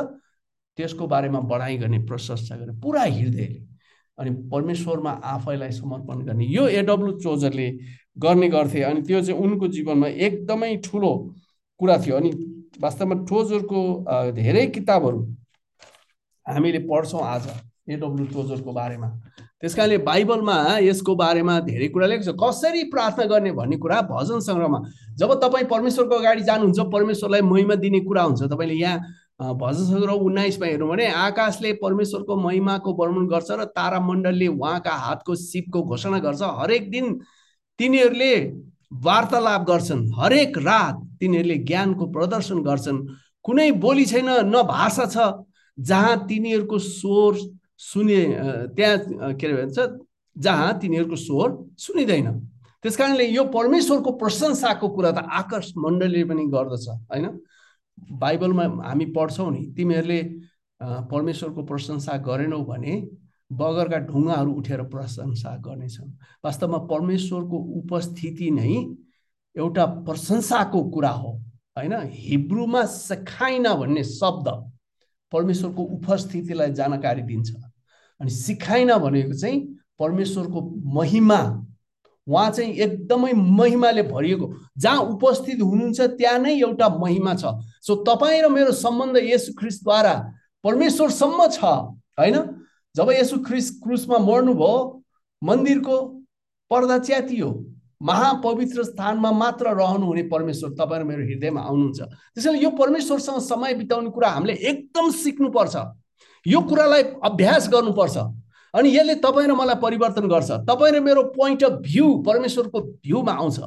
त्यसको 0.77 1.07
बारेमा 1.07 1.41
बढाइ 1.41 1.77
गर्ने 1.79 1.99
प्रशंसा 2.07 2.57
गर्ने 2.57 2.81
पुरा 2.81 3.03
हृदयले। 3.03 3.61
अनि 4.19 4.31
परमेश्वरमा 4.53 5.11
आफैलाई 5.25 5.71
समर्पण 5.73 6.25
गर्ने। 6.27 6.45
यो 6.47 6.67
एडब्लु 6.69 7.13
चोजरले 7.21 7.69
गर्ने 8.19 8.49
गर्थे। 8.49 8.83
अनि 8.83 9.03
त्यो 9.03 9.21
चाहिँ 9.21 9.41
उनको 9.41 9.69
जीवनमा 9.69 10.09
एकदमै 10.09 10.77
ठुलो 10.85 11.13
कुरा 11.81 11.97
थियो। 12.05 12.17
अनि 12.17 12.31
वास्तवमा 12.81 13.15
टोजरको 13.29 13.81
धेरै 14.33 14.67
किताबहरू 14.67 15.21
हामीले 16.47 16.79
पढ्छौँ 16.89 17.23
आज 17.25 17.49
एडब्लु 17.89 18.25
टोजरको 18.27 18.73
बारेमा। 18.73 19.09
त्यस 19.63 19.75
कारणले 19.75 19.97
बाइबलमा 20.05 20.57
यसको 20.85 21.15
बारेमा 21.17 21.59
धेरै 21.67 21.89
कुरा 21.89 22.07
लेख्छ 22.07 22.29
कसरी 22.43 22.83
प्रार्थना 22.93 23.25
गर्ने 23.25 23.53
भन्ने 23.57 23.77
कुरा 23.81 24.01
भजन 24.11 24.41
सङ्ग्रहमा। 24.45 24.79
जब 25.17 25.33
तपाईँ 25.43 25.67
परमेश्वरको 25.67 26.15
अगाडि 26.15 26.43
जानुहुन्छ 26.45 26.81
परमेश्वरलाई 26.93 27.41
महिमा 27.41 27.75
दिने 27.81 28.01
कुरा 28.05 28.23
हुन्छ 28.23 28.43
तपाईँले 28.53 28.75
यहाँ 28.75 29.57
भजन 29.57 29.85
सङ्ग्रह 29.93 30.13
उन्नाइसमा 30.29 30.67
हेर्नु 30.67 30.87
भने 30.89 31.07
आकाशले 31.25 31.73
परमेश्वरको 31.81 32.37
महिमाको 32.37 32.93
वर्णन 33.01 33.27
गर्छ 33.33 33.51
र 33.51 33.65
तारामण्डलले 33.73 34.47
उहाँका 34.49 34.93
हातको 35.07 35.35
सिपको 35.35 35.83
घोषणा 35.83 36.19
गर्छ। 36.21 36.43
हरेक 36.61 36.91
दिन 36.91 37.13
तिनीहरूले 37.81 38.33
वार्तालाप 39.05 39.63
गर्छन्। 39.69 40.09
हरेक 40.21 40.59
रात 40.59 40.97
तिनीहरूले 41.21 41.57
ज्ञानको 41.69 42.07
प्रदर्शन 42.13 42.63
गर्छन्। 42.63 43.05
कुनै 43.45 43.71
बोली 43.85 44.05
छैन 44.05 44.29
न 44.53 44.63
भाषा 44.69 45.07
छ 45.13 45.17
जहाँ 45.79 46.17
तिनीहरूको 46.29 46.79
स्वर 46.79 47.33
सुने 47.81 48.21
त्यहाँ 48.77 49.33
के 49.35 49.47
अरे 49.47 49.55
भन्छ 49.57 49.79
जहाँ 50.37 50.79
तिनीहरूको 50.81 51.17
स्वर 51.17 51.49
सुनिँदैन। 51.79 52.29
त्यस 52.85 52.97
कारणले 52.97 53.25
यो 53.27 53.45
परमेश्वरको 53.51 54.11
प्रशंसाको 54.19 54.89
कुरा 54.89 55.11
त 55.13 55.19
आकर्ष 55.19 55.73
मण्डलीले 55.77 56.25
पनि 56.25 56.45
गर्दछ 56.53 56.89
होइन? 56.89 57.27
बाइबलमा 57.99 58.65
हामी 58.87 59.07
पढ्छौँ 59.17 59.51
नि 59.53 59.63
तिमीहरूले 59.77 60.21
परमेश्वरको 61.11 61.63
प्रशंसा 61.65 62.17
गरेनौ 62.21 62.61
भने 62.65 62.95
बगरका 63.51 63.99
ढुङ्गाहरू 64.07 64.53
उठेर 64.53 64.83
प्रशंसा 64.93 65.57
गर्नेछन्। 65.65 66.11
वास्तवमा 66.45 66.79
परमेश्वरको 66.93 67.57
उपस्थिति 67.81 68.51
नै 68.51 68.73
एउटा 69.57 69.85
प्रशंसाको 70.07 70.83
कुरा 70.91 71.11
हो 71.11 71.31
होइन? 71.77 71.95
हिब्रूमा 72.13 72.85
सखाइन 72.85 73.69
भन्ने 73.75 74.05
शब्द 74.05 74.49
परमेश्वरको 75.33 75.83
उपस्थितिलाई 75.97 76.73
जानकारी 76.73 77.23
दिन्छ। 77.23 77.51
अनि 78.21 78.31
सिखाइन 78.31 78.97
भनेको 78.99 79.33
चाहिँ 79.33 79.61
परमेश्वरको 79.99 80.61
महिमा। 80.95 81.41
उहाँ 82.27 82.51
चाहिँ 82.51 82.73
एकदमै 82.75 83.33
महिमाले 83.33 84.03
भरिएको। 84.03 84.47
जहाँ 84.79 85.01
उपस्थित 85.15 85.61
हुनुहुन्छ 85.63 86.01
त्यहाँ 86.19 86.39
नै 86.39 86.59
एउटा 86.61 86.89
महिमा 86.99 87.35
छ। 87.35 87.55
सो 87.87 87.95
तपाईँ 88.03 88.43
र 88.43 88.49
मेरो 88.49 88.73
सम्बन्ध 88.73 89.17
यसु 89.23 89.53
ख्रिसद्वारा 89.59 90.15
परमेश्वरसम्म 90.65 91.47
छ 91.47 91.65
होइन? 92.19 92.37
जब 92.97 93.11
यसु 93.11 93.39
ख्रिस 93.47 93.71
क्रुसमा 93.83 94.19
मर्नुभयो 94.19 95.03
मन्दिरको 95.43 95.97
पर्दा 96.71 96.99
च्यातियो 96.99 97.49
महापवित्र 98.03 98.85
स्थानमा 98.85 99.31
मात्र 99.33 99.73
रहनुहुने 99.77 100.23
परमेश्वर 100.29 100.71
तपाईँ 100.75 101.01
र 101.01 101.05
मेरो 101.05 101.23
हृदयमा 101.23 101.61
आउनुहुन्छ। 101.61 102.01
त्यसैले 102.35 102.59
यो 102.59 102.71
परमेश्वरसँग 102.71 103.39
समय 103.41 103.75
बिताउने 103.75 104.11
कुरा 104.11 104.29
हामीले 104.29 104.55
एकदम 104.55 105.11
सिक्नुपर्छ। 105.11 105.77
यो 106.47 106.61
कुरालाई 106.61 107.03
अभ्यास 107.25 107.69
गर्नुपर्छ। 107.69 108.17
अनि 108.75 108.89
यसले 108.97 109.15
तपाईँ 109.25 109.49
र 109.49 109.53
मलाई 109.55 109.77
परिवर्तन 109.83 110.29
गर्छ। 110.29 110.51
तपाईँ 110.69 110.93
र 110.93 111.01
मेरो 111.01 111.23
पोइन्ट 111.33 111.65
अफ 111.65 111.73
भ्यू 111.83 112.07
परमेश्वरको 112.27 112.81
भ्यूमा 112.81 113.33
आउँछ। 113.33 113.59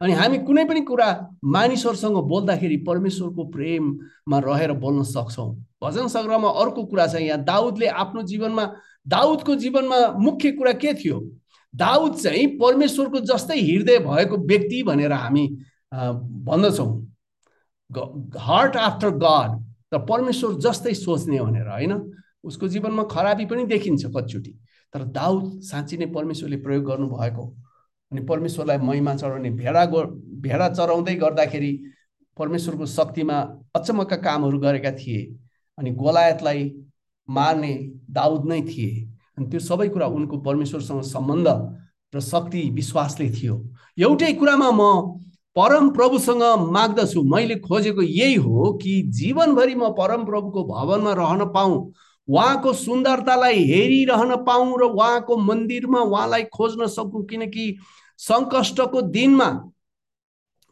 अनि 0.00 0.12
हामी 0.12 0.38
कुनै 0.44 0.64
पनि 0.64 0.80
कुरा 0.80 1.08
मानिसहरूसँग 1.44 2.16
बोल्दाखेरि 2.28 2.76
परमेश्वरको 2.86 3.44
प्रेममा 3.50 4.38
रहेर 4.38 4.72
बोल्न 4.80 5.02
सक्छौँ। 5.04 5.50
भजन 5.82 6.08
सङ्ग्रहमा 6.08 6.48
अर्को 6.60 6.84
कुरा 6.86 7.06
छ 7.06 7.14
यहाँ 7.20 7.44
दाउदले 7.44 7.86
आफ्नो 7.88 8.22
जीवनमा 8.22 8.64
दाउदको 9.08 9.54
जीवनमा 9.56 9.98
मुख्य 10.16 10.50
कुरा 10.52 10.72
के 10.72 10.94
थियो? 10.94 11.20
दाउद 11.74 12.14
चाहिँ 12.16 12.46
परमेश्वरको 12.58 13.20
जस्तै 13.28 13.60
हृदय 13.60 13.98
भएको 14.04 14.36
व्यक्ति 14.36 14.82
भनेर 14.82 15.12
हामी 15.12 15.46
भन्दछौँ। 16.48 16.90
हार्ट 18.38 18.76
आफ्टर 18.76 19.10
गड 19.20 19.50
र 19.94 19.98
परमेश्वर 20.08 20.54
जस्तै 20.60 20.94
सोच्ने 20.94 21.40
भनेर 21.40 21.68
होइन? 21.68 21.92
उसको 22.44 22.68
जीवनमा 22.68 23.02
खराबी 23.10 23.44
पनि 23.46 23.64
देखिन्छ 23.66 24.06
कतिचोटि। 24.06 24.52
तर 24.94 25.04
दाउद 25.10 25.60
साँच्ची 25.62 25.96
नै 25.96 26.06
परमेश्वरले 26.06 26.56
प्रयोग 26.56 26.84
गर्नुभएको 26.84 27.44
अनि 28.12 28.20
परमेश्वरलाई 28.26 28.78
महिमा 28.78 29.14
चढाउने 29.14 29.50
भेडा 29.50 29.84
गो 29.86 30.02
भेडा 30.42 30.68
चराउँदै 30.68 31.14
गर्दाखेरि 31.14 31.72
परमेश्वरको 32.36 32.86
शक्तिमा 32.86 33.36
अचम्मका 33.76 34.16
कामहरू 34.16 34.58
गरेका 34.58 34.92
थिए 34.92 35.22
अनि 35.78 35.90
गोलायतलाई 35.94 36.62
मार्ने 37.28 37.72
दाउद 38.10 38.46
नै 38.48 38.60
थिए। 38.62 38.90
अनि 39.38 39.46
त्यो 39.50 39.60
सबै 39.60 39.88
कुरा 39.88 40.06
उनको 40.08 40.38
परमेश्वरसँग 40.42 41.02
सम्बन्ध 41.06 41.48
र 42.12 42.20
शक्ति 42.20 42.62
विश्वासले 42.74 43.30
थियो। 43.30 43.54
एउटै 43.98 44.32
कुरामा 44.34 44.70
म 44.70 44.82
परम 45.56 45.88
प्रभुसँग 45.90 46.42
माग्दछु। 46.72 47.22
मैले 47.22 47.56
खोजेको 47.60 48.02
यही 48.02 48.34
हो 48.36 48.72
कि 48.82 48.92
जीवनभरि 49.18 49.74
म 49.74 49.90
परम 49.94 50.24
प्रभुको 50.24 50.64
भवनमा 50.64 51.12
रहन 51.14 51.44
पाऊँ 51.54 51.76
उहाँको 52.30 52.72
सुन्दरतालाई 52.72 53.64
हेरिरहन 53.64 54.36
पाऊँ 54.46 54.78
र 54.80 54.84
उहाँको 54.84 55.36
मन्दिरमा 55.36 56.00
उहाँलाई 56.00 56.44
खोज्न 56.54 56.86
सकौँ 56.86 57.24
किनकि 57.26 57.64
सङ्कष्टको 58.18 59.02
दिनमा 59.10 59.48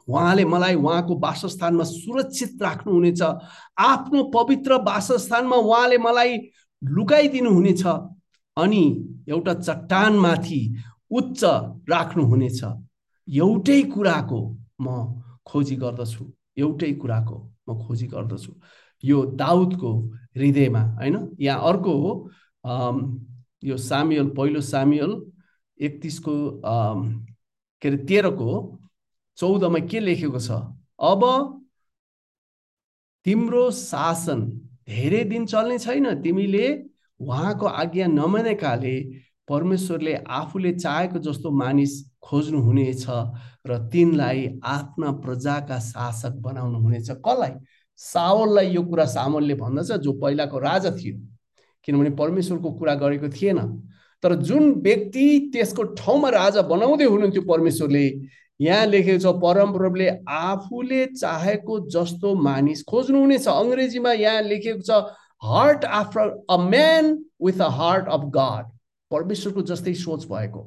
उहाँले 0.08 0.44
मलाई 0.44 0.74
उहाँको 0.74 1.18
वासस्थानमा 1.18 1.84
सुरक्षित 1.84 2.62
राख्नुहुनेछ। 2.62 3.22
आफ्नो 3.78 4.22
पवित्र 4.34 4.74
वासस्थानमा 4.82 5.56
उहाँले 5.56 5.98
मलाई 5.98 6.38
लुकाइदिनुहुनेछ 6.82 7.84
अनि 8.56 8.84
एउटा 9.28 9.54
चट्टानमाथि 9.54 10.60
उच्च 11.10 11.44
राख्नुहुनेछ। 11.90 12.60
एउटै 13.28 13.82
कुराको 13.92 14.40
म 14.80 14.86
खोजी 15.46 15.76
गर्दछु 15.76 16.24
एउटै 16.58 16.92
कुराको 16.92 17.36
म 17.68 17.78
खोजी 17.86 18.06
गर्दछु। 18.06 18.52
यो 19.04 19.24
दाउदको 19.36 19.92
हृदयमा 20.36 20.82
होइन? 20.98 21.16
यहाँ 21.40 21.60
अर्को 21.68 21.92
हो 22.02 22.10
यो 23.64 23.76
सामियल 23.76 24.28
पहिलो 24.36 24.60
सामियल 24.62 25.10
एकतिसको 25.80 26.34
के 27.82 27.88
अरे 27.88 27.96
तेह्रको 28.06 28.50
चौधमा 29.38 29.78
के 29.86 30.00
लेखेको 30.00 30.38
छ? 30.38 30.50
अब 31.00 31.22
तिम्रो 33.26 33.70
शासन 33.70 34.40
धेरै 34.88 35.22
दिन 35.24 35.46
चल्ने 35.46 35.78
छैन। 35.78 36.22
तिमीले 36.22 36.66
उहाँको 37.20 37.66
आज्ञा 37.66 38.06
नमानेकाले 38.08 38.94
परमेश्वरले 39.48 40.14
आफूले 40.14 40.72
चाहेको 40.74 41.18
जस्तो 41.18 41.50
मानिस 41.50 41.92
खोज्नु 42.22 42.58
हुनेछ 42.62 43.04
र 43.66 43.78
तिनलाई 43.92 44.60
आफ्ना 44.64 45.10
प्रजाका 45.24 45.78
शासक 45.80 46.32
बनाउनु 46.40 46.78
हुनेछ। 46.78 47.10
कसलाई? 47.10 47.52
सावललाई 47.98 48.68
यो 48.70 48.82
कुरा 48.82 49.04
सामलले 49.04 49.54
भन्दछ 49.54 49.92
जो 50.02 50.12
पहिलाको 50.22 50.58
राजा 50.58 50.90
थियो। 50.96 51.16
किनभने 51.84 52.10
परमेश्वरको 52.16 52.70
कुरा 52.72 52.94
गरेको 52.94 53.28
थिएन। 53.30 53.58
तर 54.22 54.34
जुन 54.42 54.72
व्यक्ति 54.82 55.50
त्यसको 55.52 55.82
ठाउँमा 55.98 56.28
राजा 56.30 56.62
बनाउँदै 56.62 57.04
हुनुहुन्थ्यो 57.04 57.42
परमेश्वरले 57.48 58.06
यहाँ 58.60 58.86
लेखेको 58.86 59.18
छ 59.22 59.34
परमप्रभुले 59.42 60.08
आफूले 60.28 61.04
चाहेको 61.06 61.78
जस्तो 61.90 62.34
मानिस 62.34 62.82
खोज्नुहुनेछ। 62.90 63.46
अङ्ग्रेजीमा 63.48 64.12
यहाँ 64.12 64.42
लेखेको 64.42 64.82
छ 64.82 64.90
heart 65.44 65.84
after 65.84 66.34
a 66.50 66.56
man 66.58 67.16
with 67.42 67.60
a 67.60 67.68
heart 67.78 68.08
of 68.08 68.24
God 68.36 68.64
परमेश्वरको 69.10 69.62
जस्तै 69.62 69.94
सोच 69.94 70.26
भएको। 70.26 70.62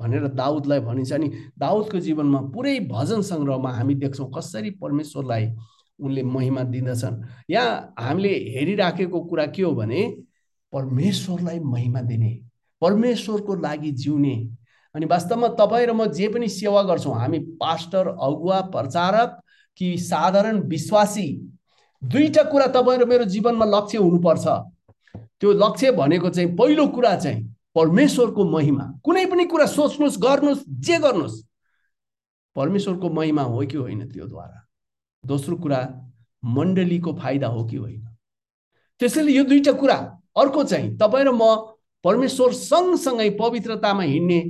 भनेर 0.00 0.26
दाउदलाई 0.34 0.80
भनिन्छ 0.80 1.12
अनि 1.12 1.28
दाउदको 1.58 2.00
जीवनमा 2.00 2.40
पुरै 2.54 2.78
भजन 2.90 3.22
सङ्ग्रहमा 3.22 3.70
हामी 3.72 3.94
देख्छौँ 3.94 4.30
कसरी 4.36 4.70
परमेश्वरलाई 4.80 5.46
उनले 5.98 6.22
महिमा 6.22 6.62
दिँदछन्। 6.62 7.22
यहाँ 7.50 7.94
हामीले 7.98 8.28
हेरिराखेको 8.28 9.20
कुरा 9.20 9.46
के 9.46 9.62
हो 9.62 9.72
भने 9.72 10.02
परमेश्वरलाई 10.72 11.58
महिमा 11.58 12.00
दिने 12.02 12.40
परमेश्वरको 12.82 13.54
लागि 13.54 13.90
जिउने। 13.92 14.34
अनि 14.94 15.06
वास्तवमा 15.06 15.48
तपाईँ 15.48 15.86
र 15.86 15.92
म 15.92 16.06
जे 16.06 16.28
पनि 16.28 16.48
सेवा 16.48 16.82
गर्छौँ 16.82 17.14
हामी 17.14 17.38
पास्टर 17.60 18.08
अगुवा 18.08 18.60
प्रचारक 18.74 19.40
कि 19.76 19.96
साधारण 19.98 20.60
विश्वासी 20.68 21.26
दुईवटा 22.02 22.42
कुरा 22.50 22.66
तपाईँ 22.66 22.98
र 22.98 23.04
मेरो 23.04 23.24
जीवनमा 23.24 23.64
लक्ष्य 23.64 23.98
हुनुपर्छ। 23.98 24.46
त्यो 25.40 25.52
लक्ष्य 25.52 25.92
भनेको 25.92 26.30
चाहिँ 26.30 26.54
पहिलो 26.56 26.86
कुरा 26.88 27.16
चाहिँ 27.16 27.42
परमेश्वरको 27.74 28.44
महिमा। 28.44 28.84
कुनै 29.04 29.24
पनि 29.26 29.44
कुरा 29.44 29.66
सोच्नुहोस् 29.66 30.18
गर्नुहोस् 30.18 30.62
जे 30.68 30.98
गर्नुहोस् 30.98 31.42
परमेश्वरको 32.56 33.10
महिमा 33.10 33.42
हो 33.42 33.66
कि 33.66 33.76
होइन 33.76 34.08
त्योद्वारा? 34.08 34.63
दोस्रो 35.26 35.56
कुरा 35.56 35.80
मण्डलीको 36.42 37.12
फाइदा 37.12 37.46
हो 37.46 37.64
कि 37.64 37.76
होइन? 37.76 38.04
त्यसैले 39.00 39.32
यो 39.32 39.44
दुईवटा 39.44 39.72
कुरा 39.72 39.96
अर्को 40.36 40.64
चाहिँ 40.64 40.96
तपाईँ 40.98 41.24
र 41.24 41.30
म 41.32 41.42
परमेश्वर 42.04 42.52
सँगसँगै 42.52 43.30
पवित्रतामा 43.40 44.02
हिँड्ने 44.02 44.40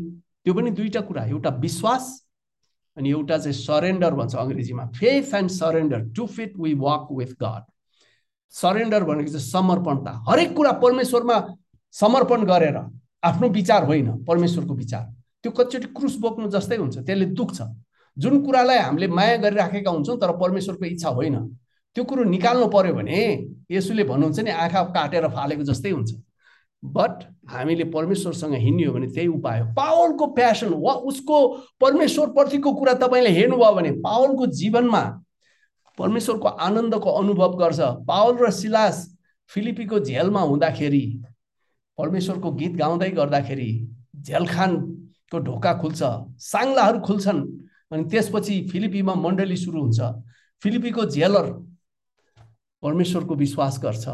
त्यो 0.44 0.54
पनि 0.54 0.70
दुईवटा 0.70 1.00
कुरा 1.00 1.24
एउटा 1.24 1.50
विश्वास 1.62 2.04
अनि 2.96 3.10
एउटा 3.10 3.38
चाहिँ 3.38 3.52
सरेन्डर 3.54 4.14
भन्छ 4.14 4.34
अङ्ग्रेजीमा 4.34 4.84
faith 4.98 5.34
and 5.34 5.50
surrender 5.50 6.00
to 6.16 6.26
fit 6.26 6.52
we 6.58 6.74
walk 6.74 7.08
with 7.12 7.32
God 7.42 7.62
surrender 8.54 9.04
भनेको 9.04 9.30
चाहिँ 9.30 9.46
समर्पणता 9.46 10.10
हरेक 10.28 10.52
कुरा 10.56 10.72
परमेश्वरमा 10.82 11.38
समर्पण 11.94 12.44
गरेर 12.46 12.76
आफ्नो 13.24 13.48
विचार 13.48 13.84
होइन 13.84 14.10
परमेश्वरको 14.24 14.74
विचार। 14.74 15.02
त्यो 15.42 15.50
कतिचोटि 15.52 15.88
क्रुस 15.96 16.16
बोक्नु 16.18 16.50
जस्तै 16.50 16.76
हुन्छ 16.76 16.98
त्यसले 16.98 17.26
दुख्छ। 17.38 17.62
जुन 18.16 18.42
कुरालाई 18.44 18.78
हामीले 18.78 19.06
माया 19.08 19.36
गरिराखेका 19.36 19.90
हुन्छौँ 19.90 20.18
तर 20.18 20.36
परमेश्वरको 20.38 20.84
इच्छा 20.84 21.08
होइन 21.08 21.36
त्यो 21.96 22.04
कुरो 22.04 22.24
निकाल्नु 22.24 22.66
पर्यो 22.68 22.94
भने 22.94 23.22
यसुले 23.70 24.04
भन्नुहुन्छ 24.04 24.40
नि 24.40 24.50
आँखा 24.50 24.82
काटेर 24.94 25.28
फालेको 25.28 25.62
जस्तै 25.62 25.90
हुन्छ। 25.90 26.12
बट 26.82 27.22
हामीले 27.50 27.84
परमेश्वरसँग 27.90 28.54
हिँड्ने 28.54 28.84
हो 28.84 28.92
भने 28.94 29.06
त्यही 29.08 29.28
उपाय 29.28 29.60
हो। 29.60 29.66
पावलको 29.74 30.26
प्यासन 30.34 30.74
वा 30.76 30.92
उसको 31.10 31.36
परमेश्वरप्रतिको 31.80 32.72
कुरा 32.74 32.94
तपाईँले 33.02 33.30
हेर्नुभयो 33.30 33.72
भने 33.74 33.90
पावलको 34.04 34.46
जीवनमा 34.46 35.02
परमेश्वरको 35.98 36.48
आनन्दको 36.48 37.10
अनुभव 37.10 37.56
गर्छ। 37.58 37.80
पावल 38.08 38.36
र 38.44 38.50
सिलास 38.52 38.96
फिलिपीको 39.50 40.00
झेलमा 40.00 40.40
हुँदाखेरि 40.40 41.04
परमेश्वरको 41.98 42.50
गीत 42.52 42.72
गाउँदै 42.76 43.10
गर्दाखेरि 43.10 43.70
झेलखानको 44.20 45.38
ढोका 45.38 45.72
खुल्छ 45.80 46.02
साङ्लाहरू 46.42 47.00
खुल्छन्। 47.00 47.40
अनि 47.92 48.04
त्यसपछि 48.10 48.60
फिलिपीमा 48.72 49.14
मण्डली 49.14 49.56
सुरु 49.56 49.80
हुन्छ। 49.80 50.00
फिलिपीको 50.62 51.04
जेलर 51.04 51.46
परमेश्वरको 52.82 53.34
विश्वास 53.34 53.78
गर्छ। 53.82 54.08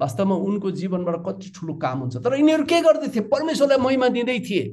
वास्तवमा 0.00 0.34
उनको 0.34 0.70
जीवनबाट 0.70 1.16
कति 1.26 1.52
ठुलो 1.56 1.74
काम 1.74 1.98
हुन्छ। 1.98 2.16
तर 2.16 2.34
यिनीहरू 2.34 2.64
के 2.64 2.80
गर्दै 2.80 3.08
थिए 3.14 3.22
परमेश्वरलाई 3.28 3.78
महिमा 3.78 4.08
दिँदै 4.08 4.38
थिए। 4.40 4.64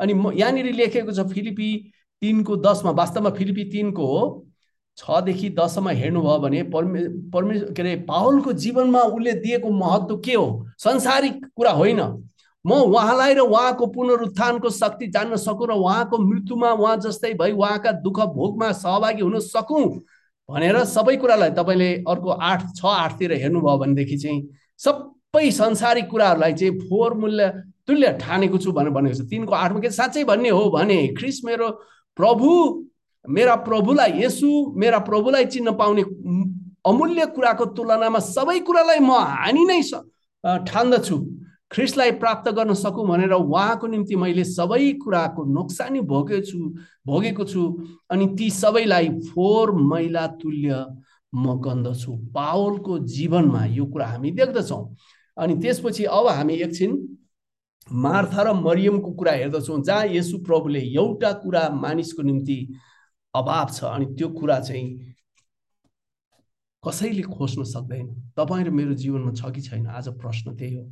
अनि 0.00 0.14
म 0.14 0.32
यहाँनिर 0.32 0.72
लेखेको 0.74 1.12
छ 1.12 1.26
फिलिपी 1.32 1.70
तिनको 2.22 2.56
दसमा। 2.56 2.90
वास्तवमा 2.90 3.30
फिलिपी 3.30 3.64
तिनको 3.70 4.08
छदेखि 4.96 5.48
दसमा 5.58 5.90
हेर्नुभयो 5.90 6.38
भने 6.38 6.62
परमे 6.70 7.00
परमे 7.32 7.58
के 7.72 7.82
अरे 7.82 7.96
पावलको 8.08 8.52
जीवनमा 8.52 9.00
उसले 9.10 9.32
दिएको 9.40 9.70
महत्त्व 9.70 10.16
के 10.20 10.34
हो? 10.34 10.66
संसारिक 10.78 11.44
कुरा 11.56 11.70
होइन। 11.72 12.00
म 12.64 12.72
उहाँलाई 12.72 13.34
र 13.34 13.40
उहाँको 13.42 13.86
पुनरुत्थानको 13.94 14.70
शक्ति 14.70 15.06
जान्न 15.10 15.36
सकौँ 15.38 15.66
र 15.66 15.72
उहाँको 15.74 16.18
मृत्युमा 16.18 16.70
उहाँ 16.72 16.96
जस्तै 17.02 17.32
भई 17.34 17.52
उहाँका 17.52 17.92
दुःख 18.02 18.18
भोगमा 18.34 18.70
सहभागी 18.78 19.22
हुन 19.22 19.38
सकौँ 19.42 19.84
भनेर 20.48 20.84
सबै 20.84 21.16
कुरालाई 21.16 21.50
तपाईँले 21.58 21.90
अर्को 22.06 22.30
आठ 22.30 22.62
छ 22.76 22.84
आठतिर 22.86 23.32
हेर्नुभयो 23.42 23.78
भनेदेखि 23.78 24.16
चाहिँ 24.18 24.40
सबै 24.78 25.50
संसारिक 25.50 26.06
कुराहरूलाई 26.10 26.52
चाहिँ 26.52 26.78
फोहोर 26.80 27.14
मूल्य 27.18 27.50
तुल्य 27.88 28.12
ठानेको 28.20 28.58
छु 28.58 28.72
भनेर 28.72 28.92
भनेको 28.94 29.14
छ। 29.16 29.26
तिनको 29.26 29.54
आठमा 29.54 29.80
के 29.80 29.90
साँच्चै 29.90 30.24
भन्ने 30.24 30.48
हो 30.50 30.70
भने 30.70 30.98
ख्रिस 31.18 31.44
मेरो 31.44 31.68
प्रभु 32.18 32.48
मेरा 33.24 33.54
प्रभुलाई 33.66 34.22
यसु 34.22 34.50
मेरा 34.76 34.98
प्रभुलाई 35.02 35.44
चिन्न 35.46 35.72
पाउने 35.74 36.02
अमूल्य 36.86 37.26
कुराको 37.34 37.64
तुलनामा 37.74 38.18
सबै 38.18 38.58
कुरालाई 38.66 38.98
म 39.00 39.10
हानि 39.10 39.64
नै 39.66 39.80
ठान्दछु। 40.66 41.16
ख्रिस्टलाई 41.72 42.10
प्राप्त 42.22 42.48
गर्न 42.52 42.74
सकौँ 42.74 43.06
भनेर 43.08 43.32
उहाँको 43.32 43.86
निम्ति 43.86 44.16
मैले 44.16 44.44
सबै 44.44 44.92
कुराको 45.04 45.44
नोक्सानी 45.52 46.00
भोगेको 46.04 46.44
छु 46.44 46.58
भोगेको 47.06 47.44
छु 47.44 47.62
अनि 48.10 48.26
ती 48.38 48.50
सबैलाई 48.50 49.08
फोहोर 49.28 49.72
मैला 49.72 50.26
तुल्य 50.42 50.84
म 51.32 51.56
गन्दछु। 51.64 52.16
पावलको 52.34 52.98
जीवनमा 53.08 53.64
यो 53.66 53.84
कुरा 53.86 54.06
हामी 54.06 54.30
देख्दछौँ। 54.30 54.84
अनि 55.36 55.54
त्यसपछि 55.62 56.04
अब 56.04 56.26
हामी 56.28 56.54
एकछिन 56.60 56.92
मार्था 57.88 58.42
र 58.42 58.52
मरियमको 58.52 59.10
कुरा 59.12 59.32
हेर्दछौँ 59.32 59.80
जहाँ 59.82 60.06
यसु 60.06 60.38
प्रभुले 60.44 60.80
एउटा 60.92 61.32
कुरा 61.40 61.68
मानिसको 61.72 62.22
निम्ति 62.22 62.58
अभाव 63.34 63.68
छ 63.72 63.84
अनि 63.84 64.06
त्यो 64.12 64.28
कुरा 64.28 64.60
चाहिँ 64.60 64.86
कसैले 66.84 67.22
खोज्न 67.22 67.64
सक्दैन। 67.64 68.06
तपाईँ 68.36 68.64
र 68.64 68.70
मेरो 68.70 68.94
जीवनमा 68.94 69.32
छ 69.32 69.50
कि 69.54 69.60
छैन? 69.62 69.86
आज 69.86 70.08
प्रश्न 70.20 70.54
त्यही 70.56 70.76
हो। 70.76 70.84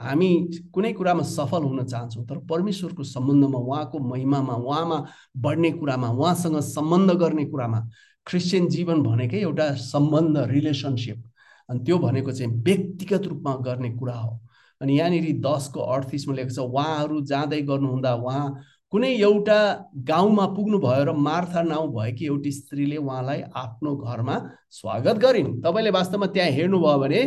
हामी 0.00 0.30
कुनै 0.72 0.92
कुरामा 0.92 1.22
सफल 1.26 1.62
हुन 1.62 1.84
चाहन्छौँ 1.84 2.24
तर 2.26 2.38
परमेश्वरको 2.50 3.02
सम्बन्धमा 3.04 3.58
उहाँको 3.58 3.98
महिमामा 3.98 4.54
उहाँमा 4.54 4.98
बढ्ने 5.36 5.70
कुरामा 5.72 6.08
उहाँसँग 6.08 6.60
सम्बन्ध 6.64 7.12
गर्ने 7.18 7.44
कुरामा 7.44 7.80
क्रिस्चियन 8.26 8.68
जीवन 8.68 9.02
भनेकै 9.02 9.40
एउटा 9.40 9.72
सम्बन्ध 9.82 10.38
रिलेसनसिप 10.50 11.22
अनि 11.68 11.80
त्यो 11.84 11.98
भनेको 11.98 12.32
चाहिँ 12.32 12.52
व्यक्तिगत 12.62 13.26
रूपमा 13.26 13.54
गर्ने 13.64 13.90
कुरा 13.90 14.14
हो। 14.14 14.38
अनि 14.80 14.98
यहाँनिर 14.98 15.40
दसको 15.42 15.80
अडतिसमा 15.94 16.34
लेखेको 16.34 16.54
छ 16.54 16.58
उहाँहरू 16.64 17.20
जाँदै 17.30 17.60
गर्नुहुँदा 17.62 18.14
उहाँ 18.14 18.46
कुनै 18.92 19.10
एउटा 19.18 19.58
गाउँमा 20.06 20.46
पुग्नु 20.56 20.78
भयो 20.78 21.04
र 21.04 21.12
मार्था 21.18 21.62
नाउँ 21.62 21.88
भएकी 21.94 22.24
एउटी 22.26 22.52
स्त्रीले 22.52 22.96
उहाँलाई 22.96 23.42
आफ्नो 23.54 23.96
घरमा 23.96 24.36
स्वागत 24.70 25.18
गरिन्। 25.24 25.60
तपाईँले 25.62 25.90
वास्तवमा 25.90 26.26
त्यहाँ 26.30 26.50
हेर्नुभयो 26.50 26.98
भने 26.98 27.22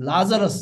लाजरस 0.00 0.58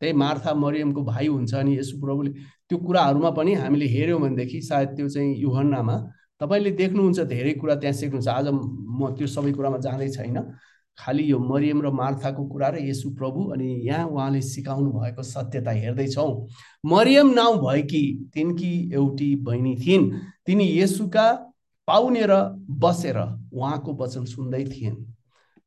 त्यही 0.00 0.12
मार्था 0.12 0.54
मरियमको 0.54 1.02
भाइ 1.02 1.26
हुन्छ 1.26 1.54
अनि 1.54 1.78
यसो 1.78 1.98
प्रभुले। 2.00 2.30
त्यो 2.68 2.78
कुराहरूमा 2.78 3.30
पनि 3.30 3.54
हामीले 3.54 3.86
हेऱ्यौँ 3.86 4.20
भनेदेखि 4.20 4.60
सायद 4.62 4.88
त्यो 4.88 5.08
चाहिँ 5.08 5.34
युहन्नामा। 5.36 5.96
तपाईँले 6.40 6.70
देख्नुहुन्छ 6.70 7.20
धेरै 7.20 7.52
कुरा 7.52 7.74
त्यहाँ 7.74 7.94
सिक्नुहुन्छ। 7.94 8.28
आज 8.28 8.46
म 8.48 9.14
त्यो 9.18 9.26
सबै 9.26 9.52
कुरामा 9.52 9.78
जाँदै 9.78 10.08
छैन। 10.08 10.38
खालि 10.98 11.30
यो 11.30 11.38
मरियम 11.38 11.82
र 11.82 11.90
मार्थाको 11.90 12.42
कुरा 12.46 12.68
र 12.68 12.76
यसु 12.82 13.10
प्रभु 13.10 13.44
अनि 13.54 13.68
यहाँ 13.86 14.06
उहाँले 14.06 14.40
सिकाउनु 14.42 14.90
भएको 14.90 15.22
सत्यता 15.22 15.70
हेर्दैछौँ। 15.70 16.30
मरियम 16.86 17.28
नाउँ 17.34 17.58
भएकी 17.58 18.04
तिनकी 18.34 18.72
एउटी 18.94 19.34
बहिनी 19.36 19.74
थिइन्। 19.76 20.10
तिनी 20.46 20.66
यसुका 20.78 21.26
पाउने 21.88 22.26
र 22.26 22.34
बसेर 22.82 23.18
उहाँको 23.52 23.94
वचन 23.94 24.24
सुन्दै 24.24 24.64
थिइन्। 24.64 24.96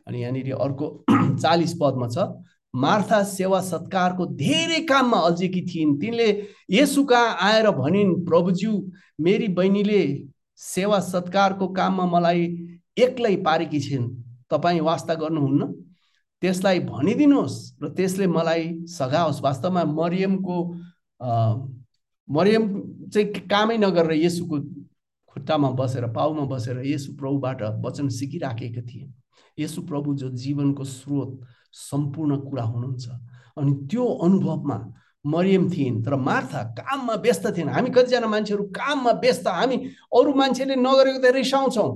अनि 0.07 0.21
यहाँनिर 0.21 0.53
अर्को 0.55 1.05
चालिस 1.43 1.73
पदमा 1.81 2.07
छ। 2.07 2.27
मार्था 2.73 3.21
सेवा 3.23 3.59
सत्कारको 3.61 4.25
धेरै 4.35 4.79
काममा 4.87 5.17
अल्झेकी 5.19 5.61
थिइन्। 5.67 5.99
तिनले 6.01 6.27
यसुका 6.71 7.19
आएर 7.19 7.69
भनिन् 7.71 8.13
प्रभुज्यू 8.25 8.71
मेरी 9.19 9.47
बहिनीले 9.57 10.01
सेवा 10.57 10.99
सत्कारको 11.03 11.67
काममा 11.67 12.05
मलाई 12.05 12.43
एक्लै 12.97 13.35
पारेकी 13.45 13.79
छिन्। 13.79 14.07
तपाईँ 14.51 14.79
वास्ता 14.79 15.13
गर्नुहुन्न। 15.15 15.63
त्यसलाई 16.41 16.79
भनिदिनुहोस् 16.79 17.57
र 17.83 17.89
त्यसले 17.97 18.27
मलाई 18.27 18.63
सघाओस्। 18.87 19.41
वास्तवमा 19.41 19.83
मरियमको 19.83 20.57
मरियम 22.27 22.63
चाहिँ 23.13 23.27
कामै 23.51 23.77
नगरेर 23.77 24.11
यसुको 24.25 24.57
खुट्टामा 25.29 25.69
बसेर 25.79 26.05
पाउमा 26.15 26.45
बसेर 26.47 26.77
यसु 26.85 27.13
प्रभुबाट 27.19 27.61
वचन 27.85 28.07
सिकिराखेका 28.09 28.81
थिए 28.81 29.07
यसु 29.57 29.81
प्रभु 29.83 30.15
जो 30.15 30.29
जीवनको 30.33 30.83
स्रोत 30.83 31.31
सम्पूर्ण 31.73 32.37
कुरा 32.49 32.63
हुनुहुन्छ। 32.63 33.07
अनि 33.57 33.71
त्यो 33.89 34.05
अनुभवमा 34.25 34.77
मरियम 35.25 35.69
थिइन् 35.71 36.03
तर 36.05 36.15
मार्था 36.17 36.61
काममा 36.77 37.15
व्यस्त 37.23 37.45
थिइन्। 37.57 37.69
हामी 37.69 37.89
कतिजना 37.89 38.27
मान्छेहरू 38.27 38.63
काममा 38.73 39.11
व्यस्त 39.21 39.47
हामी 39.47 39.77
अरू 40.17 40.33
मान्छेले 40.33 40.75
नगरेको 40.75 41.19
त 41.21 41.33
रिसाउँछौँ। 41.35 41.91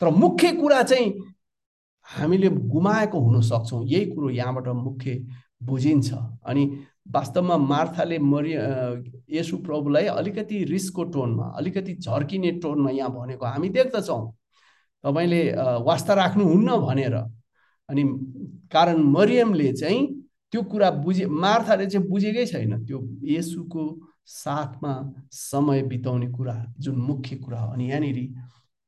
तर 0.00 0.08
मुख्य 0.12 0.52
कुरा 0.52 0.82
चाहिँ 0.82 1.08
हामीले 2.06 2.48
गुमाएको 2.48 3.18
हुन 3.18 3.40
सक्छौँ। 3.42 3.84
यही 3.84 4.06
कुरो 4.10 4.30
यहाँबाट 4.30 4.68
मुख्य 4.68 5.10
बुझिन्छ। 5.62 6.12
अनि 6.46 6.64
वास्तवमा 7.14 7.56
मार्थाले 7.56 8.18
मरि 8.18 8.52
यसु 9.30 9.56
प्रभुलाई 9.66 10.06
अलिकति 10.10 10.64
रिसको 10.64 11.04
टोनमा 11.14 11.44
अलिकति 11.56 11.94
झर्किने 11.96 12.50
टोनमा 12.62 12.90
यहाँ 12.90 13.10
भनेको 13.12 13.46
हामी 13.46 13.68
देख्दछौँ। 13.68 14.22
तपाईँले 15.04 15.40
वास्ता 15.86 16.14
राख्नुहुन्न 16.14 16.76
भनेर। 16.82 17.14
अनि 17.88 18.02
कारण 18.72 19.02
मरियमले 19.02 19.72
चाहिँ 19.72 20.06
त्यो 20.52 20.62
कुरा 20.62 20.90
बुझे 20.90 21.26
मार्थाले 21.26 21.86
चाहिँ 21.86 22.08
बुझेकै 22.08 22.46
छैन। 22.46 22.84
त्यो 22.86 22.98
यसुको 23.24 23.84
साथमा 24.26 24.92
समय 25.30 25.82
बिताउने 25.82 26.26
कुरा 26.28 26.54
जुन 26.78 26.96
मुख्य 26.96 27.36
कुरा 27.36 27.60
हो। 27.60 27.72
अनि 27.72 27.88
यहाँनिर 27.90 28.18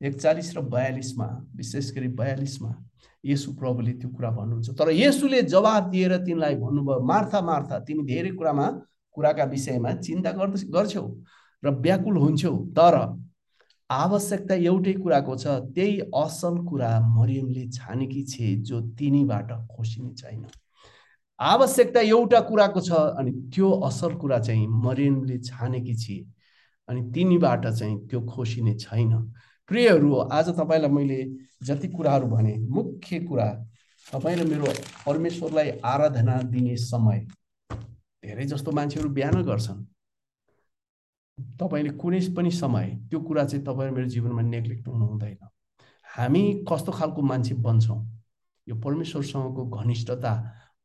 एकचालिस 0.01 0.57
र 0.57 0.61
बयालिसमा 0.61 1.27
विशेष 1.57 1.91
गरी 1.95 2.09
बयालिसमा 2.09 2.75
यसु 3.25 3.53
प्रभुले 3.53 3.93
त्यो 3.93 4.11
कुरा 4.11 4.31
भन्नुहुन्छ। 4.31 4.71
तर 4.79 4.91
यसुले 4.91 5.43
जवाब 5.43 5.91
दिएर 5.91 6.17
तिमीलाई 6.25 6.55
भन्नुभयो 6.55 7.01
मार्था 7.03 7.41
मार्था 7.41 7.79
तिमी 7.83 8.03
धेरै 8.07 8.31
कुरामा 8.31 8.67
कुराका 9.13 9.45
विषयमा 9.45 9.93
चिन्ता 10.07 10.31
गर्छौ 10.71 11.07
र 11.63 11.71
व्याकुल 11.71 12.17
हुन्छौ। 12.17 12.55
तर 12.79 12.95
आवश्यकता 13.91 14.55
एउटै 14.55 14.93
कुराको 14.93 15.35
छ 15.37 15.53
त्यही 15.75 16.01
असल 16.15 16.57
कुरा 16.69 16.89
मरियमले 17.09 17.69
छानेकी 17.73 18.23
छे 18.25 18.55
जो 18.63 18.81
तिनीबाट 18.99 19.53
खोसिने 19.73 20.13
छैन। 20.15 20.45
आवश्यकता 21.41 22.01
एउटा 22.01 22.41
कुराको 22.41 22.81
छ 22.81 22.93
अनि 22.93 23.33
त्यो 23.55 23.71
असल 23.89 24.15
कुरा 24.21 24.39
चाहिँ 24.39 24.67
मरियमले 24.85 25.39
छानेकी 25.41 25.95
छिए 25.95 26.25
अनि 26.89 27.01
तिनीबाट 27.15 27.67
चाहिँ 27.69 27.97
त्यो 28.09 28.21
खोसिने 28.29 28.75
छैन। 28.77 29.13
प्रियहरू 29.71 30.15
आज 30.33 30.49
तपाईँलाई 30.59 30.91
मैले 30.91 31.21
जति 31.65 31.89
कुराहरू 31.89 32.27
भने 32.27 32.57
मुख्य 32.69 33.21
कुरा 33.21 33.49
तपाईँ 34.07 34.37
र 34.37 34.45
मेरो 34.49 34.73
परमेश्वरलाई 35.07 35.71
आराधना 35.85 36.41
दिने 36.53 36.77
समय। 36.77 37.27
धेरै 38.23 38.45
जस्तो 38.47 38.71
मान्छेहरू 38.73 39.09
बिहान 39.11 39.43
गर्छन्। 39.43 39.87
तपाईँले 41.61 41.91
कुनै 41.91 42.21
पनि 42.37 42.51
समय 42.51 42.87
त्यो 43.11 43.21
कुरा 43.21 43.45
चाहिँ 43.45 43.65
तपाईँ 43.65 43.91
मेरो 43.91 44.09
जीवनमा 44.09 44.43
नेग्लेक्ट 44.43 44.89
हुनु 44.89 45.07
हुँदैन 45.07 45.39
हामी 46.07 46.65
कस्तो 46.69 46.93
खालको 46.93 47.23
मान्छे 47.23 47.55
बन्छौँ? 47.55 48.01
यो 48.67 48.75
परमेश्वरसँगको 48.75 49.65
घनिष्ठता 49.67 50.33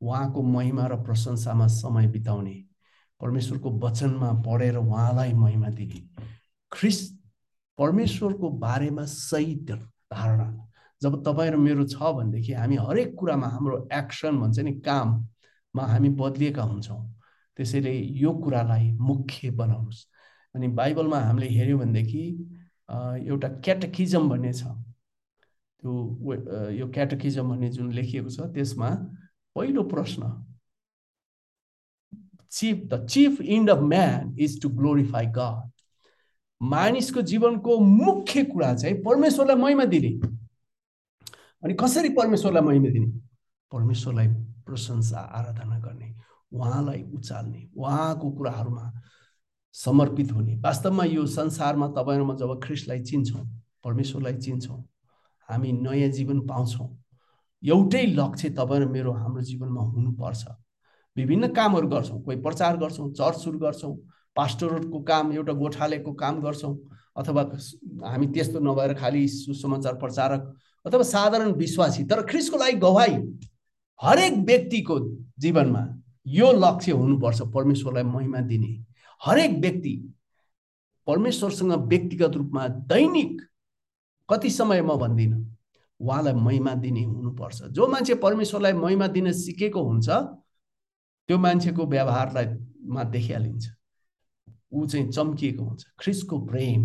उहाँको 0.01 0.41
महिमा 0.41 0.87
र 0.87 0.95
प्रशंसामा 1.03 1.67
समय 1.67 2.07
बिताउने 2.07 2.55
परमेश्वरको 3.21 3.71
वचनमा 3.79 4.31
पढेर 4.45 4.77
उहाँलाई 4.77 5.33
महिमा 5.33 5.69
दिने। 5.69 5.99
ख्रिस 6.71 6.99
परमेश्वरको 7.77 8.49
बारेमा 8.49 9.05
सही 9.05 9.55
धारणा। 9.65 10.47
जब 11.01 11.23
तपाईँ 11.23 11.51
र 11.51 11.57
मेरो 11.57 11.87
छ 11.87 11.95
भनेदेखि 11.95 12.53
हामी 12.53 12.75
हरेक 12.75 13.15
कुरामा 13.19 13.47
हाम्रो 13.47 13.87
एक्सन 13.93 14.39
भन्छ 14.39 14.59
नि 14.59 14.73
काममा 14.81 15.83
हामी 15.83 16.09
बदलिएका 16.09 16.63
हुन्छौँ। 16.63 17.01
त्यसैले 17.57 17.93
यो 18.21 18.33
कुरालाई 18.33 18.91
मुख्य 18.99 19.51
बनाउनुहोस्। 19.51 20.07
अनि 20.55 20.67
बाइबलमा 20.77 21.19
हामीले 21.19 21.47
हेऱ्यौँ 21.49 21.79
भनेदेखि 21.79 22.23
एउटा 23.29 23.47
क्याटकिजम 23.65 24.29
भन्ने 24.29 24.53
छ। 24.53 24.63
त्यो 25.83 25.91
यो 26.71 26.87
क्याटकिजम 26.93 27.49
भन्ने 27.49 27.69
जुन 27.69 27.91
लेखिएको 27.93 28.29
छ 28.29 28.47
त्यसमा 28.53 28.89
पहिलो 29.55 29.83
प्रश्न 29.89 30.21
chief 32.51 32.77
the 32.91 33.05
chief 33.07 33.41
end 33.41 33.69
of 33.69 33.79
man 33.83 34.35
is 34.39 34.61
to 34.61 34.69
glorify 34.69 35.25
God 35.37 35.71
मानिसको 36.61 37.21
जीवनको 37.21 37.79
मुख्य 37.79 38.43
कुरा 38.45 38.73
चाहिँ 38.75 39.01
परमेश्वरलाई 39.03 39.55
महिमा 39.55 39.85
दिने। 39.85 40.09
अनि 41.63 41.73
कसरी 41.79 42.09
परमेश्वरलाई 42.15 42.63
महिमा 42.63 42.89
दिने? 42.89 43.09
परमेश्वरलाई 43.71 44.27
प्रशंसा 44.67 45.19
आराधना 45.19 45.79
गर्ने 45.79 46.13
उहाँलाई 46.53 47.01
उचाल्ने 47.13 47.67
उहाँको 47.75 48.31
कुराहरूमा 48.31 48.85
समर्पित 49.73 50.31
हुने। 50.31 50.55
वास्तवमा 50.61 51.03
यो 51.05 51.25
संसारमा 51.27 51.87
तपाईँहरूमा 51.89 52.35
जब 52.35 52.59
ख्रिस्टलाई 52.63 52.99
चिन्छौँ 53.01 53.45
परमेश्वरलाई 53.83 54.37
चिन्छौँ 54.37 54.83
हामी 55.49 55.71
नयाँ 55.73 56.09
जीवन 56.09 56.39
पाउँछौँ 56.47 56.89
एउटै 57.63 58.05
लक्ष्य 58.07 58.49
तपाईँ 58.49 58.81
र 58.81 58.87
मेरो 58.87 59.11
हाम्रो 59.13 59.41
जीवनमा 59.41 59.81
हुनुपर्छ। 59.83 60.45
विभिन्न 61.15 61.47
कामहरू 61.53 61.87
गर्छौँ 61.87 62.21
कोही 62.23 62.37
प्रचार 62.41 62.77
गर्छौँ 62.77 63.11
चर्च 63.13 63.37
सुरु 63.39 63.59
गर्छौँ 63.59 63.95
पास्टरको 64.35 64.99
काम 65.01 65.33
एउटा 65.33 65.53
गोठालेको 65.53 66.13
काम 66.13 66.41
गर्छौँ 66.41 66.75
अथवा 67.17 67.41
हामी 68.03 68.27
त्यस्तो 68.27 68.59
नभएर 68.59 68.93
खालि 68.93 69.27
सुसमाचार 69.27 69.95
प्रचारक 69.95 70.41
अथवा 70.85 71.03
साधारण 71.03 71.51
विश्वासी। 71.53 72.03
तर 72.03 72.21
ख्रिसको 72.25 72.57
लागि 72.57 72.77
गवाई 72.77 73.13
हरेक 74.01 74.33
व्यक्तिको 74.45 74.99
जीवनमा 75.39 75.83
यो 76.27 76.51
लक्ष्य 76.51 76.91
हुनुपर्छ 76.91 77.41
परमेश्वरलाई 77.53 78.03
महिमा 78.03 78.39
दिने। 78.49 78.73
हरेक 79.25 79.51
व्यक्ति 79.61 79.95
परमेश्वरसँग 81.07 81.71
व्यक्तिगत 81.71 82.35
रूपमा 82.35 82.67
दैनिक 82.67 83.41
कति 84.29 84.49
समय 84.49 84.81
म 84.81 84.95
भन्दिनँ? 84.97 85.39
उहाँलाई 85.99 86.33
महिमा 86.33 86.73
दिने 86.75 87.03
हुनुपर्छ। 87.03 87.61
जो 87.63 87.87
मान्छे 87.87 88.15
परमेश्वरलाई 88.15 88.73
महिमा 88.73 89.07
दिन 89.07 89.31
सिकेको 89.31 89.83
हुन्छ 89.83 90.09
त्यो 90.09 91.37
मान्छेको 91.37 91.85
व्यवहारलाई 91.85 92.45
मा 92.87 93.03
देखिहालिन्छ। 93.03 93.67
ऊ 94.73 94.85
चाहिँ 94.87 95.11
चम्किएको 95.11 95.63
हुन्छ। 95.63 95.85
ख्रिसको 95.99 96.39
प्रेम 96.45 96.81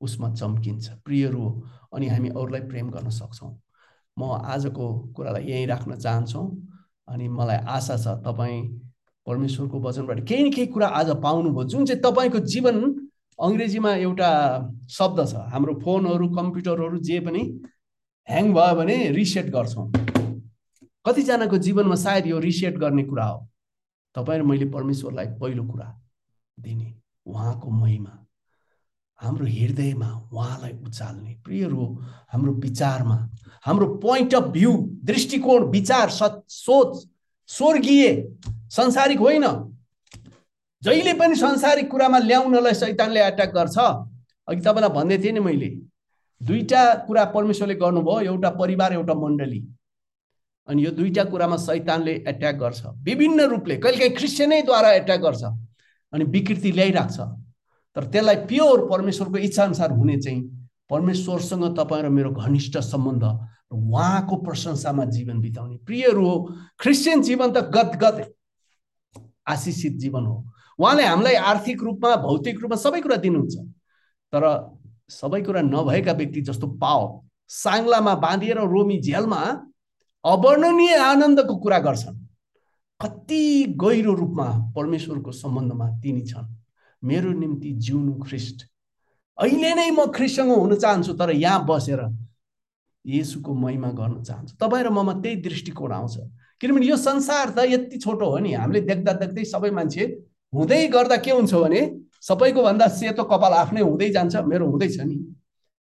उसमा 0.00 0.32
चम्किन्छ। 0.34 0.88
प्रियहरू 1.04 1.44
अनि 1.94 2.08
हामी 2.08 2.28
अरूलाई 2.28 2.60
प्रेम 2.60 2.90
गर्न 2.90 3.10
सक्छौँ। 3.10 3.52
म 4.18 4.22
आजको 4.44 4.86
कुरालाई 5.14 5.44
यहीँ 5.44 5.66
राख्न 5.66 5.96
चाहन्छौँ 5.96 6.46
अनि 7.08 7.28
मलाई 7.28 7.56
आशा 7.56 7.96
छ 7.96 8.18
तपाईँ 8.24 8.85
परमेश्वरको 9.26 9.80
वचनबाट 9.80 10.20
केही 10.28 10.42
न 10.44 10.50
केही 10.54 10.66
कुरा 10.66 10.86
आज 10.88 11.10
पाउनुभयो। 11.22 11.64
जुन 11.68 11.84
चाहिँ 11.86 12.02
तपाईँको 12.02 12.38
जीवन 12.52 12.76
अङ्ग्रेजीमा 13.38 13.94
एउटा 13.96 14.30
शब्द 14.90 15.18
छ 15.28 15.34
हाम्रो 15.52 15.74
फोनहरू 15.84 16.28
कम्प्युटरहरू 16.34 16.98
जे 16.98 17.20
पनि 17.20 17.42
ह्याङ 18.28 18.52
भयो 18.54 18.74
भने 18.76 18.96
रिसेट 19.12 19.50
गर्छौँ। 19.50 19.86
कतिजनाको 21.06 21.56
जीवनमा 21.58 21.94
सायद 21.94 22.26
यो 22.26 22.38
रिसेट 22.38 22.78
गर्ने 22.78 23.02
कुरा 23.04 23.24
हो। 23.24 23.38
तपाईँ 24.14 24.38
र 24.40 24.42
मैले 24.42 24.66
परमेश्वरलाई 24.70 25.26
पहिलो 25.40 25.64
कुरा 25.64 25.88
दिने 26.58 26.88
उहाँको 27.26 27.70
महिमा 27.70 28.12
हाम्रो 29.20 29.46
हृदयमा 29.46 30.08
उहाँलाई 30.32 30.72
उचाल्ने। 30.86 31.32
प्रियहरू 31.44 31.84
हाम्रो 32.32 32.52
विचारमा 32.64 33.16
हाम्रो 33.66 33.86
पोइन्ट 34.02 34.34
अफ 34.34 34.44
भ्यू 34.56 34.72
दृष्टिकोण 35.04 35.64
विचार 35.70 36.10
सोच 36.10 37.06
स्वर्गीय 37.48 38.04
संसारिक 38.70 39.18
होइन। 39.18 39.44
जहिले 40.82 41.12
पनि 41.14 41.34
संसारिक 41.36 41.90
कुरामा 41.90 42.18
ल्याउनलाई 42.18 42.74
सैतानले 42.74 43.20
एट्याक 43.22 43.50
गर्छ। 43.54 43.78
अघि 44.48 44.60
तपाईँलाई 44.60 44.90
भन्दै 44.94 45.18
थिएँ 45.18 45.32
नि 45.32 45.40
मैले 45.40 45.68
दुईवटा 46.40 46.82
कुरा 47.06 47.24
परमेश्वरले 47.34 47.74
गर्नुभयो 47.74 48.20
एउटा 48.20 48.50
परिवार 48.60 48.92
एउटा 48.92 49.14
मण्डली। 49.14 49.60
अनि 50.68 50.84
यो 50.84 50.90
दुईवटा 50.90 51.24
कुरामा 51.24 51.56
सैतानले 51.56 52.12
एट्याक 52.28 52.54
गर्छ। 52.56 52.82
विभिन्न 53.02 53.40
रूपले 53.48 53.76
कहिलेकाहीँ 53.76 54.16
क्रिस्चियनैद्वारा 54.16 54.92
एट्याक 54.92 55.20
गर्छ 55.20 55.42
अनि 56.12 56.24
विकृति 56.24 56.72
ल्याइराख्छ। 56.72 57.18
तर 57.96 58.04
त्यसलाई 58.12 58.36
प्योर 58.46 58.86
परमेश्वरको 58.88 59.38
इच्छाअनुसार 59.38 59.90
हुने 59.90 60.16
चाहिँ 60.20 60.40
परमेश्वरसँग 60.90 61.64
तपाईँ 61.76 62.02
र 62.02 62.08
मेरो 62.08 62.30
घनिष्ठ 62.30 62.78
सम्बन्ध 62.84 63.24
उहाँको 63.72 64.36
प्रशंसामा 64.36 65.04
जीवन 65.06 65.40
बिताउने। 65.40 65.76
प्रियहरू 65.86 66.26
हो 66.26 66.36
क्रिस्चियन 66.78 67.22
जीवन 67.22 67.52
त 67.52 67.58
गदगद 67.74 68.16
आशिषित 69.46 69.92
जीवन 69.96 70.26
हो। 70.26 70.44
उहाँले 70.78 71.04
हामीलाई 71.04 71.34
आर्थिक 71.34 71.82
रूपमा 71.82 72.16
भौतिक 72.16 72.60
रूपमा 72.60 72.76
सबै 72.76 73.00
कुरा 73.00 73.16
दिनुहुन्छ। 73.16 73.56
तर 74.32 74.44
सबै 75.10 75.40
कुरा 75.42 75.62
नभएका 75.62 76.12
व्यक्ति 76.12 76.40
जस्तो 76.42 76.66
पाओ 76.82 77.02
साङ्लामा 77.48 78.14
बाँधिएर 78.14 78.58
रोमी 78.58 79.00
झेलमा 79.00 79.40
अवर्णनीय 80.24 80.94
आनन्दको 80.94 81.56
कुरा 81.56 81.78
गर्छन्। 81.78 82.16
कति 83.00 83.42
गहिरो 83.78 84.12
रूपमा 84.14 84.48
परमेश्वरको 84.76 85.32
सम्बन्धमा 85.32 85.86
तिनी 86.02 86.22
छन्। 86.26 86.48
मेरो 87.02 87.32
निम्ति 87.32 87.72
जिउनु 87.72 88.14
ख्रिस्ट। 88.24 88.66
अहिले 89.38 89.74
नै 89.74 89.90
म 89.90 90.06
ख्रिस्टसँग 90.10 90.50
हुन 90.50 90.74
चाहन्छु 90.74 91.12
तर 91.12 91.30
यहाँ 91.30 91.64
बसेर 91.66 92.00
येसुको 93.04 93.54
महिमा 93.54 93.90
गर्न 93.92 94.22
चाहन्छु। 94.22 94.56
तपाईँ 94.56 94.84
र 94.84 94.90
ममा 94.90 95.12
त्यही 95.22 95.36
दृष्टिकोण 95.36 95.92
आउँछ। 95.92 96.16
किनभने 96.60 96.86
यो 96.86 96.96
संसार 96.96 97.50
त 97.50 97.64
यति 97.68 97.98
छोटो 97.98 98.26
हो 98.30 98.38
नि। 98.38 98.52
हामीले 98.52 98.80
देख्दा 98.80 99.12
देख्दै 99.12 99.44
सबै 99.44 99.70
मान्छे 99.70 100.04
हुँदै 100.52 100.86
गर्दा 100.88 101.16
के 101.20 101.30
हुन्छ 101.30 101.54
भने 101.54 101.80
सबैको 102.22 102.62
भन्दा 102.62 102.86
सेतो 102.88 103.24
कपाल 103.24 103.52
आफ्नै 103.52 103.82
हुँदै 103.82 104.08
जान्छ। 104.10 104.36
मेरो 104.50 104.66
हुँदैछ 104.66 105.00
नि। 105.00 105.16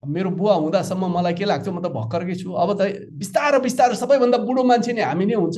मेरो 0.04 0.30
बुवा 0.32 0.54
हुँदासम्म 0.54 1.06
मलाई 1.18 1.34
के 1.34 1.46
लाग्छ? 1.46 1.68
म 1.70 1.82
त 1.82 1.90
भर्खरकै 1.94 2.36
छु। 2.36 2.52
अब 2.54 2.70
त 2.78 3.10
बिस्तारो 3.22 3.60
बिस्तारो 3.60 3.96
सबैभन्दा 3.96 4.38
बुढो 4.38 4.64
मान्छे 4.64 4.94
नै 4.94 5.02
हामी 5.02 5.26
नै 5.26 5.36
हुन्छ। 5.38 5.58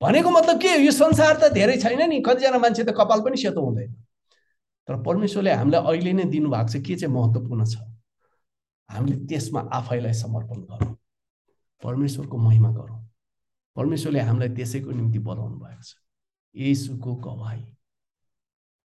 भनेको 0.00 0.30
मतलब 0.30 0.58
के 0.58 0.70
यो 0.82 0.90
संसार 0.90 1.34
त 1.42 1.52
धेरै 1.52 1.76
छैन 1.78 2.02
नि। 2.10 2.20
कतिजना 2.22 2.58
मान्छे 2.58 2.82
त 2.84 2.90
कपाल 2.94 3.20
पनि 3.22 3.36
सेतो 3.36 3.60
हुँदैन। 3.62 3.90
तर 4.88 5.02
परमेश्वरले 5.02 5.50
हामीलाई 5.50 5.82
अहिले 5.82 6.12
नै 6.12 6.24
दिनुभएको 6.30 6.68
छ 6.70 6.76
के 6.82 6.94
चाहिँ 6.94 7.14
महत्त्वपूर्ण 7.14 7.64
छ? 7.66 7.74
हामीले 8.90 9.16
त्यसमा 9.26 9.60
आफैलाई 9.72 10.14
समर्पण 10.14 10.58
गरौँ। 10.70 10.94
परमेश्वरको 11.82 12.36
महिमा 12.38 12.70
गरौँ। 12.70 13.01
परमेश्वरले 13.76 14.20
हामीलाई 14.20 14.48
त्यसैको 14.48 14.90
निम्ति 14.90 15.18
बोलाउनु 15.18 15.58
भएको 15.58 15.82
छ। 15.82 15.96
यसुको 16.54 17.14
गवाई 17.14 17.64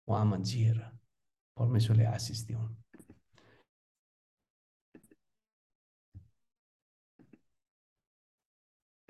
उहाँमा 0.07 0.37
जिएर 0.37 0.79
परमेश्वरले 1.57 2.05
आशिष 2.05 2.39
दिउन्। 2.41 2.80